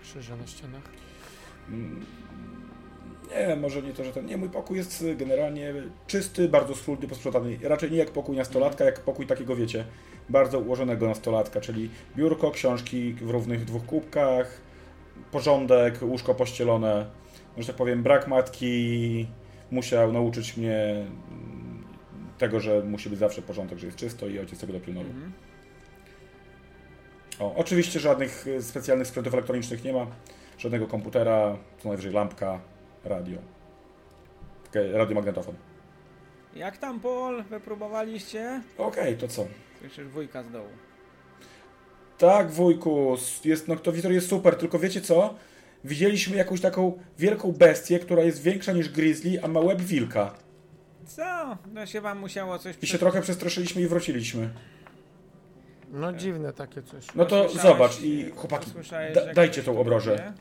Krzyże 0.02 0.38
na 0.38 0.48
ścianach. 0.48 0.84
Nie 3.48 3.56
może 3.56 3.82
nie 3.82 3.94
to, 3.94 4.04
że 4.04 4.12
ten. 4.12 4.26
Nie, 4.26 4.38
mój 4.38 4.50
pokój 4.50 4.78
jest 4.78 5.06
generalnie 5.18 5.74
czysty, 6.08 6.50
bardzo 6.50 6.76
schludny, 6.76 7.08
posprzątany. 7.08 7.58
Raczej 7.64 7.92
nie 7.92 7.98
jak 7.98 8.12
pokój 8.12 8.36
nastolatka, 8.36 8.86
jak 8.86 9.00
pokój 9.00 9.28
takiego, 9.28 9.56
wiecie, 9.56 9.86
bardzo 10.30 10.60
ułożonego 10.60 11.08
nastolatka, 11.08 11.62
czyli 11.62 11.90
biurko, 12.16 12.52
książki 12.52 13.14
w 13.14 13.30
równych 13.30 13.66
dwóch 13.66 13.86
kubkach, 13.86 14.62
porządek, 15.32 16.02
łóżko 16.02 16.36
pościelone. 16.36 17.06
Że 17.58 17.68
tak 17.68 17.76
powiem, 17.76 18.04
brak 18.04 18.28
matki 18.28 19.28
musiał 19.72 20.14
nauczyć 20.14 20.58
mnie 20.58 21.06
tego, 22.38 22.60
że 22.60 22.84
musi 22.84 23.10
być 23.10 23.20
zawsze 23.20 23.42
porządek, 23.42 23.80
że 23.80 23.86
jest 23.86 23.98
czysto 23.98 24.28
i 24.28 24.40
ojciec 24.40 24.60
tego 24.60 24.74
dopilnował. 24.74 25.12
Mhm. 25.12 25.32
O, 27.40 27.56
oczywiście 27.56 28.00
żadnych 28.00 28.48
y, 28.48 28.64
specjalnych 28.64 29.08
sprzętów 29.08 29.34
elektronicznych 29.34 29.84
nie 29.84 29.94
ma, 29.94 30.08
żadnego 30.58 30.88
komputera, 30.88 31.58
co 31.80 31.88
najwyżej 31.88 32.12
lampka, 32.14 32.60
radio. 33.04 33.38
Radiomagnetofon. 34.94 35.56
Jak 36.56 36.78
tam, 36.78 37.00
Paul? 37.00 37.44
Wypróbowaliście? 37.44 38.62
Okej, 38.78 39.18
to 39.18 39.28
co? 39.28 39.48
Słyszysz 39.80 40.08
wujka 40.08 40.44
z 40.44 40.52
dołu. 40.52 40.70
Tak, 42.18 42.52
wujku, 42.52 43.18
jest, 43.46 43.68
noktowizor 43.68 44.12
jest 44.12 44.30
super, 44.30 44.56
tylko 44.56 44.80
wiecie 44.80 45.02
co? 45.02 45.36
Widzieliśmy 45.84 46.38
jakąś 46.38 46.62
taką 46.62 47.00
wielką 47.20 47.52
bestię, 47.52 48.00
która 48.00 48.24
jest 48.24 48.42
większa 48.42 48.72
niż 48.72 48.90
grizzly, 48.90 49.44
a 49.44 49.48
ma 49.48 49.60
łeb 49.60 49.82
wilka. 49.82 50.34
Co? 51.06 51.58
No 51.74 51.86
się 51.86 52.02
wam 52.02 52.20
musiało 52.20 52.60
coś 52.60 52.76
I 52.82 52.88
się 52.88 52.98
trochę 52.98 53.22
przestraszyliśmy 53.22 53.82
i 53.82 53.88
wróciliśmy. 53.88 54.50
No 55.92 56.14
dziwne 56.14 56.54
takie 56.54 56.82
coś. 56.84 57.16
No 57.16 57.26
to 57.26 57.46
Usłyszałeś- 57.46 57.62
zobacz 57.62 58.02
i 58.02 58.32
chłopaki, 58.36 58.68
usłyszałeś, 58.70 59.16
da, 59.16 59.26
że 59.26 59.34
dajcie 59.34 59.52
ktoś 59.54 59.66
tą 59.66 59.74
tu 59.74 59.80
obrożę. 59.82 60.34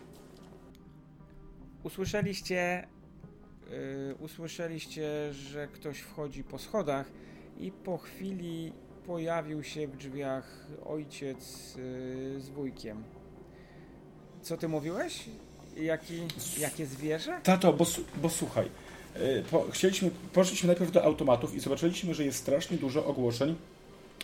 Usłyszeliście, 1.84 2.86
yy, 3.70 4.14
usłyszeliście, 4.20 5.32
że 5.32 5.68
ktoś 5.68 5.98
wchodzi 5.98 6.44
po 6.44 6.58
schodach 6.58 7.06
i 7.58 7.70
po 7.72 7.98
chwili 7.98 8.72
pojawił 9.06 9.62
się 9.62 9.88
w 9.88 9.96
drzwiach 9.96 10.66
ojciec 10.86 11.74
yy, 11.76 12.40
z 12.40 12.48
wujkiem. 12.48 13.02
Co 14.42 14.56
ty 14.56 14.68
mówiłeś? 14.68 15.24
Jaki, 15.76 16.20
jakie 16.58 16.86
zwierzę? 16.86 17.40
Tato, 17.42 17.72
bo, 17.72 17.84
su- 17.84 18.04
bo 18.22 18.28
słuchaj, 18.30 18.66
y, 19.16 19.42
po, 19.50 19.64
chcieliśmy, 19.70 20.10
poszliśmy 20.32 20.66
najpierw 20.66 20.90
do 20.92 21.04
automatów 21.04 21.54
i 21.54 21.60
zobaczyliśmy, 21.60 22.14
że 22.14 22.24
jest 22.24 22.38
strasznie 22.38 22.76
dużo 22.76 23.06
ogłoszeń, 23.06 23.56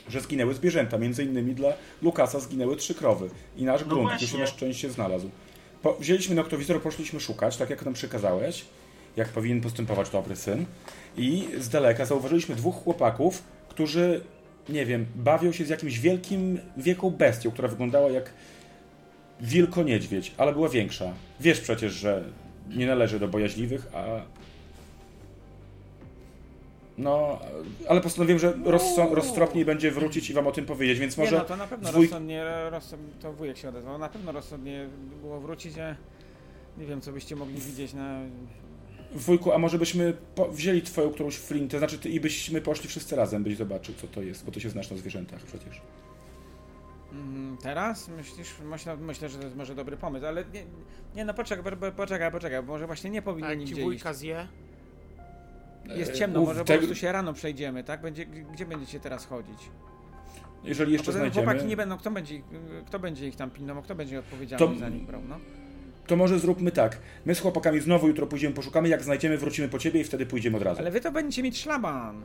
że 0.08 0.20
zginęły 0.20 0.54
zwierzęta. 0.54 0.98
Między 0.98 1.24
innymi 1.24 1.54
dla 1.54 1.72
Lukasa 2.02 2.40
zginęły 2.40 2.76
trzy 2.76 2.94
krowy 2.94 3.30
i 3.56 3.64
nasz 3.64 3.80
No 3.80 3.86
grunt 3.86 4.08
właśnie. 4.08 4.28
już 4.28 4.38
na 4.38 4.46
szczęście 4.46 4.90
znalazł. 4.90 5.30
Po, 5.82 5.94
wzięliśmy 5.94 6.34
noktowizor, 6.34 6.82
poszliśmy 6.82 7.20
szukać, 7.20 7.56
tak 7.56 7.70
jak 7.70 7.84
nam 7.84 7.94
przykazałeś, 7.94 8.64
jak 9.16 9.28
powinien 9.28 9.60
postępować 9.60 10.10
dobry 10.10 10.36
syn. 10.36 10.66
I 11.16 11.48
z 11.58 11.68
daleka 11.68 12.04
zauważyliśmy 12.04 12.54
dwóch 12.54 12.74
chłopaków, 12.74 13.42
którzy, 13.68 14.20
nie 14.68 14.86
wiem, 14.86 15.06
bawią 15.16 15.52
się 15.52 15.64
z 15.64 15.68
jakimś 15.68 15.98
wielkim, 15.98 16.58
wielką 16.76 17.10
bestią, 17.10 17.50
która 17.50 17.68
wyglądała 17.68 18.10
jak 18.10 18.30
wilko-niedźwiedź, 19.40 20.32
ale 20.36 20.52
była 20.52 20.68
większa. 20.68 21.12
Wiesz 21.40 21.60
przecież, 21.60 21.92
że 21.92 22.24
nie 22.68 22.86
należy 22.86 23.20
do 23.20 23.28
bojaźliwych, 23.28 23.86
a... 23.94 24.04
No, 26.98 27.38
ale 27.88 28.00
postanowiłem, 28.00 28.38
że 28.38 28.52
rozso- 28.52 29.14
roztropniej 29.14 29.64
będzie 29.64 29.90
wrócić 29.90 30.30
i 30.30 30.32
wam 30.34 30.46
o 30.46 30.52
tym 30.52 30.66
powiedzieć, 30.66 30.98
więc 30.98 31.16
Nie, 31.16 31.24
może 31.24 31.38
no 31.38 31.44
to 31.44 31.56
na 31.56 31.66
pewno 31.66 31.88
zwój- 31.90 32.02
rozsądnie, 32.02 32.44
rozsądnie, 32.70 33.08
to 33.22 33.32
wujek 33.32 33.56
się 33.58 33.68
odezwał, 33.68 33.98
na 33.98 34.08
pewno 34.08 34.32
rozsądnie 34.32 34.88
było 35.20 35.40
wrócić, 35.40 35.78
a 35.78 35.96
nie 36.78 36.86
wiem, 36.86 37.00
co 37.00 37.12
byście 37.12 37.36
mogli 37.36 37.60
widzieć 37.60 37.92
na... 37.94 38.20
wujku, 39.14 39.52
a 39.52 39.58
może 39.58 39.78
byśmy 39.78 40.16
po- 40.34 40.48
wzięli 40.48 40.82
twoją 40.82 41.10
którąś 41.10 41.36
flintę, 41.36 41.78
znaczy 41.78 41.98
ty 41.98 42.08
i 42.08 42.20
byśmy 42.20 42.60
poszli 42.60 42.88
wszyscy 42.88 43.16
razem, 43.16 43.42
byś 43.44 43.56
zobaczył, 43.56 43.94
co 43.94 44.06
to 44.06 44.22
jest, 44.22 44.44
bo 44.44 44.52
ty 44.52 44.60
się 44.60 44.70
znasz 44.70 44.90
na 44.90 44.96
zwierzętach 44.96 45.40
przecież. 45.42 45.80
Mm, 47.12 47.56
Teraz? 47.62 48.08
Myślisz? 48.08 48.48
Myślę, 48.64 48.96
myślę, 48.96 49.28
że 49.28 49.38
to 49.38 49.44
jest 49.44 49.56
może 49.56 49.74
dobry 49.74 49.96
pomysł, 49.96 50.26
ale 50.26 50.44
nie, 50.54 50.64
nie 51.16 51.24
no 51.24 51.34
poczekaj, 51.34 51.64
po- 51.72 51.76
po- 51.86 51.92
poczekaj, 51.92 52.32
poczekaj, 52.32 52.62
może 52.62 52.86
właśnie 52.86 53.10
nie 53.10 53.22
powinien 53.22 53.50
jak 53.50 53.58
nigdzie 53.58 53.74
ci 53.74 53.80
iść. 53.80 53.84
wujka 53.86 54.12
zje? 54.14 54.46
Jest 55.96 56.10
E, 56.10 56.14
ciemno, 56.14 56.40
może 56.40 56.60
po 56.60 56.64
tego- 56.66 56.78
prostu 56.78 56.94
się 56.94 57.12
rano 57.12 57.32
przejdziemy, 57.32 57.84
tak? 57.84 58.00
Będzie, 58.02 58.26
gdzie 58.26 58.66
będziecie 58.66 59.00
teraz 59.00 59.26
chodzić? 59.26 59.58
Jeżeli 60.64 60.92
jeszcze 60.92 61.12
tym 61.12 61.20
znajdziemy, 61.20 61.46
chłopaki 61.46 61.66
nie 61.68 61.76
będą, 61.76 61.98
kto 61.98 62.10
będzie, 62.10 62.34
ich- 62.34 62.44
kto 62.86 62.98
będzie 62.98 63.28
ich 63.28 63.36
tam 63.36 63.50
pilnował, 63.50 63.82
kto 63.82 63.94
będzie 63.94 64.18
odpowiedzialny 64.18 64.66
To- 64.74 64.80
za 64.80 64.88
nich 64.88 65.02
brał, 65.06 65.20
no? 65.28 65.38
to 66.06 66.16
może 66.16 66.38
zróbmy 66.38 66.70
tak. 66.72 66.98
My 67.26 67.34
z 67.34 67.40
chłopakami 67.40 67.80
znowu 67.80 68.08
jutro 68.08 68.26
pójdziemy, 68.26 68.54
poszukamy, 68.54 68.88
jak 68.88 69.02
znajdziemy, 69.02 69.38
wrócimy 69.38 69.68
po 69.68 69.78
ciebie 69.78 70.00
i 70.00 70.04
wtedy 70.04 70.26
pójdziemy 70.26 70.56
od 70.56 70.62
razu. 70.62 70.80
Ale 70.80 70.90
wy 70.90 71.00
to 71.00 71.12
będziecie 71.12 71.42
mieć 71.42 71.60
szlaban. 71.60 72.22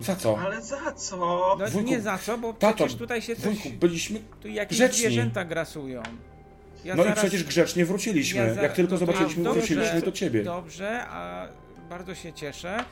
Za 0.00 0.16
co? 0.16 0.38
Ale 0.38 0.62
za 0.62 0.92
co? 0.92 1.16
No 1.60 1.66
Wujku, 1.66 1.88
nie 1.88 2.00
za 2.00 2.18
co, 2.18 2.38
bo 2.38 2.52
tato, 2.52 2.74
przecież 2.76 2.94
tutaj 2.94 3.22
się 3.22 3.36
coś, 3.36 3.44
Wujku, 3.44 3.68
byliśmy... 3.80 4.20
tu 4.40 4.48
jakieś 4.48 4.78
grzeczni. 4.78 4.98
zwierzęta 4.98 5.44
grasują. 5.44 6.02
Ja 6.84 6.94
no 6.94 7.02
i 7.02 7.06
zaraz- 7.06 7.18
przecież 7.18 7.44
grzecznie 7.44 7.84
wróciliśmy. 7.84 8.40
ja 8.40 8.54
za- 8.54 8.62
Jak 8.62 8.72
tylko 8.72 8.92
no 8.92 8.98
zobaczyliśmy, 8.98 9.44
dobrze, 9.44 9.60
wróciliśmy 9.60 10.02
do 10.02 10.12
ciebie. 10.12 10.42
Dobrze, 10.44 11.04
a 11.08 11.48
bardzo 11.92 12.14
się 12.14 12.32
cieszę, 12.32 12.84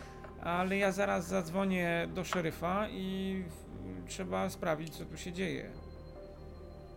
ale 0.43 0.77
ja 0.79 0.93
zaraz 0.93 1.29
zadzwonię 1.29 2.09
do 2.15 2.25
szeryfa 2.25 2.89
i 2.89 3.43
trzeba 4.09 4.51
sprawdzić, 4.51 4.97
co 4.97 5.05
tu 5.05 5.17
się 5.17 5.33
dzieje. 5.33 5.71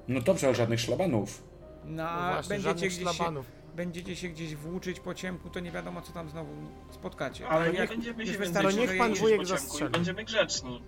No 0.08 0.22
dobrze, 0.22 0.48
ale 0.48 0.56
żadnych 0.56 0.80
szlabanów. 0.80 1.44
No, 1.86 1.92
No 2.04 2.10
a 2.10 2.34
właśnie, 2.34 2.50
będziecie 2.50 2.70
żadnych 2.70 2.90
gdzieś, 2.90 3.04
się, 3.08 3.14
szlabanów. 3.14 3.46
będziecie 3.76 4.16
się 4.16 4.30
gdzieś 4.30 4.56
włóczyć 4.56 5.00
po 5.00 5.14
ciemku, 5.14 5.50
to 5.50 5.60
nie 5.60 5.72
wiadomo, 5.72 6.02
co 6.02 6.14
tam 6.14 6.30
znowu 6.30 6.52
spotkacie. 6.92 7.48
Ale 7.48 7.66
To 7.66 7.72
nie 7.72 7.80
jak- 7.80 7.90
będziemy 7.90 8.26
się 8.28 8.38
wystarczy, 8.38 8.78
niech 8.78 8.98
pan 8.98 9.14
wujek 9.14 9.46
zastrzeli. 9.46 9.92
będziemy 9.92 10.24
grzeczni. 10.24 10.82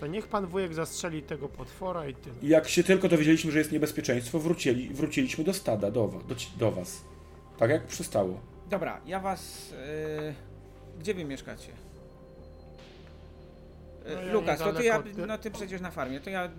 To 0.00 0.06
niech 0.06 0.28
pan 0.28 0.46
wujek 0.46 0.74
zastrzeli 0.74 1.22
tego 1.22 1.48
potwora 1.48 2.08
i 2.08 2.14
tyle. 2.14 2.34
Jak 2.42 2.68
się 2.68 2.84
tylko 2.84 3.08
dowiedzieliśmy, 3.08 3.52
że 3.52 3.58
jest 3.58 3.72
niebezpieczeństwo, 3.72 4.38
wrócili, 4.38 4.88
wróciliśmy 4.88 5.44
do 5.44 5.54
stada, 5.54 5.90
do, 5.90 6.08
do, 6.28 6.34
do 6.56 6.72
was. 6.72 7.04
Tak 7.58 7.70
jak 7.70 7.86
przystało. 7.86 8.40
Dobra, 8.68 9.00
ja 9.06 9.20
was... 9.20 9.70
Yy, 9.70 10.34
gdzie 11.00 11.14
wy 11.14 11.24
mieszkacie? 11.24 11.72
Yy, 14.06 14.14
No 14.14 14.20
ja 14.22 14.32
Lukas, 14.32 14.58
to 14.58 14.72
ty, 14.72 14.84
ja, 14.84 15.02
no 15.26 15.38
ty 15.38 15.50
przecież 15.50 15.80
na 15.80 15.90
farmie, 15.90 16.20
to 16.20 16.30
ja... 16.30 16.44
Yy, 16.44 16.50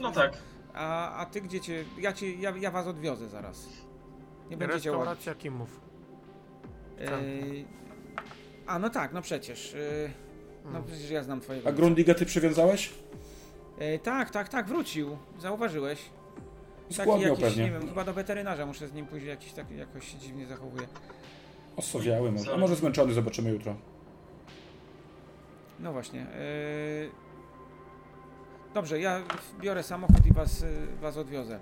No 0.00 0.12
tak. 0.12 0.32
A, 0.74 1.16
a 1.16 1.26
ty 1.26 1.40
gdzie 1.40 1.60
cię... 1.60 1.84
Ja, 1.98 2.12
cię 2.12 2.34
ja, 2.34 2.50
ja 2.56 2.70
was 2.70 2.86
odwiozę 2.86 3.28
zaraz. 3.28 3.66
Nie 4.50 4.56
będziecie 4.56 4.72
łazić. 4.72 4.84
Restauracja 4.84 5.34
Kimów. 5.34 5.80
Yy, 6.98 7.64
a 8.66 8.78
no 8.78 8.90
tak, 8.90 9.12
no 9.12 9.22
przecież. 9.22 9.72
Yy, 9.72 10.10
no 10.64 10.70
Mm. 10.70 10.84
przecież 10.84 11.10
ja 11.10 11.22
znam 11.22 11.40
twojego. 11.40 11.68
A 11.68 11.72
Grundiga 11.72 12.14
ty 12.14 12.26
przywiązałeś? 12.26 12.92
Yy, 13.80 13.98
tak, 13.98 14.30
tak, 14.30 14.48
tak, 14.48 14.66
wrócił. 14.66 15.18
Zauważyłeś. 15.38 15.98
Jakiś, 16.90 17.40
pewnie. 17.40 17.64
nie 17.64 17.70
wiem, 17.70 17.88
chyba 17.88 18.04
do 18.04 18.12
weterynarza 18.12 18.66
muszę 18.66 18.88
z 18.88 18.92
nim 18.92 19.06
pójść, 19.06 19.26
jakiś 19.26 19.52
tak 19.52 19.70
jakoś 19.70 20.12
się 20.12 20.18
dziwnie 20.18 20.46
zachowuje. 20.46 20.86
Osowiały 21.76 22.32
może. 22.32 22.54
A 22.54 22.56
może 22.56 22.76
zmęczony, 22.76 23.12
zobaczymy 23.12 23.50
jutro. 23.50 23.76
No 25.80 25.92
właśnie. 25.92 26.20
Yy... 26.20 27.10
Dobrze, 28.74 29.00
ja 29.00 29.22
biorę 29.60 29.82
samochód 29.82 30.26
i 30.26 30.32
was, 30.32 30.60
yy, 30.60 30.68
was 31.00 31.16
odwiozę. 31.16 31.58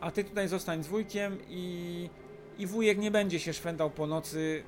A 0.00 0.10
ty 0.10 0.24
tutaj 0.24 0.48
zostań 0.48 0.84
z 0.84 0.86
wujkiem 0.86 1.38
i, 1.48 2.10
i 2.58 2.66
wujek 2.66 2.98
nie 2.98 3.10
będzie 3.10 3.40
się 3.40 3.52
szwendał 3.52 3.90
po 3.90 4.06
nocy 4.06 4.62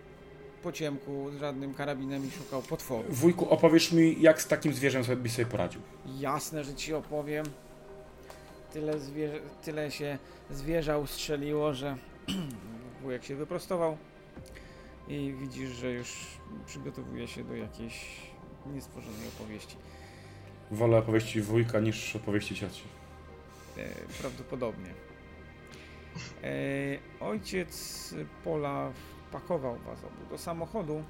po 0.62 0.72
ciemku 0.72 1.30
z 1.30 1.40
żadnym 1.40 1.74
karabinem 1.74 2.28
i 2.28 2.30
szukał 2.30 2.62
potworów. 2.62 3.18
Wujku, 3.18 3.50
opowiesz 3.50 3.92
mi, 3.92 4.22
jak 4.22 4.42
z 4.42 4.46
takim 4.46 4.74
zwierzem 4.74 5.04
sobie 5.04 5.16
byś 5.16 5.32
sobie 5.32 5.46
poradził. 5.46 5.80
Jasne, 6.18 6.64
że 6.64 6.74
ci 6.74 6.94
opowiem. 6.94 7.46
Tyle, 8.72 8.98
zwierzę, 8.98 9.40
tyle 9.62 9.90
się 9.90 10.18
zwierza 10.50 10.98
ustrzeliło, 10.98 11.74
że 11.74 11.96
wujek 13.02 13.24
się 13.24 13.36
wyprostował 13.36 13.96
i 15.08 15.34
widzisz, 15.40 15.70
że 15.70 15.92
już 15.92 16.26
przygotowuje 16.66 17.28
się 17.28 17.44
do 17.44 17.54
jakiejś 17.54 18.16
niestworzonej 18.66 19.28
opowieści. 19.28 19.76
Wolę 20.70 20.98
opowieści 20.98 21.40
wujka 21.40 21.80
niż 21.80 22.16
opowieści 22.16 22.54
cioci. 22.54 22.82
E, 23.76 23.88
prawdopodobnie. 24.20 24.90
E, 26.42 26.48
ojciec 27.20 28.14
Pola 28.44 28.92
wpakował 29.28 29.78
was 29.78 29.98
obu 29.98 30.30
do 30.30 30.38
samochodu. 30.38 31.04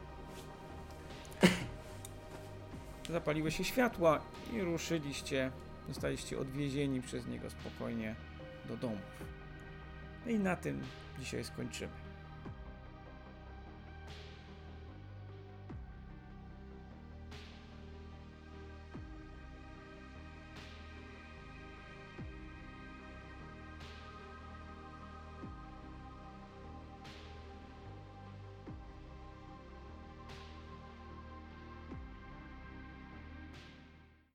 Zapaliły 3.11 3.51
się 3.51 3.65
światła 3.65 4.21
i 4.53 4.61
ruszyliście. 4.61 5.51
Zostaliście 5.89 6.39
odwiezieni 6.39 7.03
przez 7.03 7.27
niego 7.27 7.51
spokojnie 7.51 8.15
do 8.69 8.77
domów. 8.77 8.99
No 10.27 10.33
i 10.33 10.39
na 10.39 10.57
tym 10.57 10.81
dzisiaj 11.21 11.45
skończymy. 11.45 12.00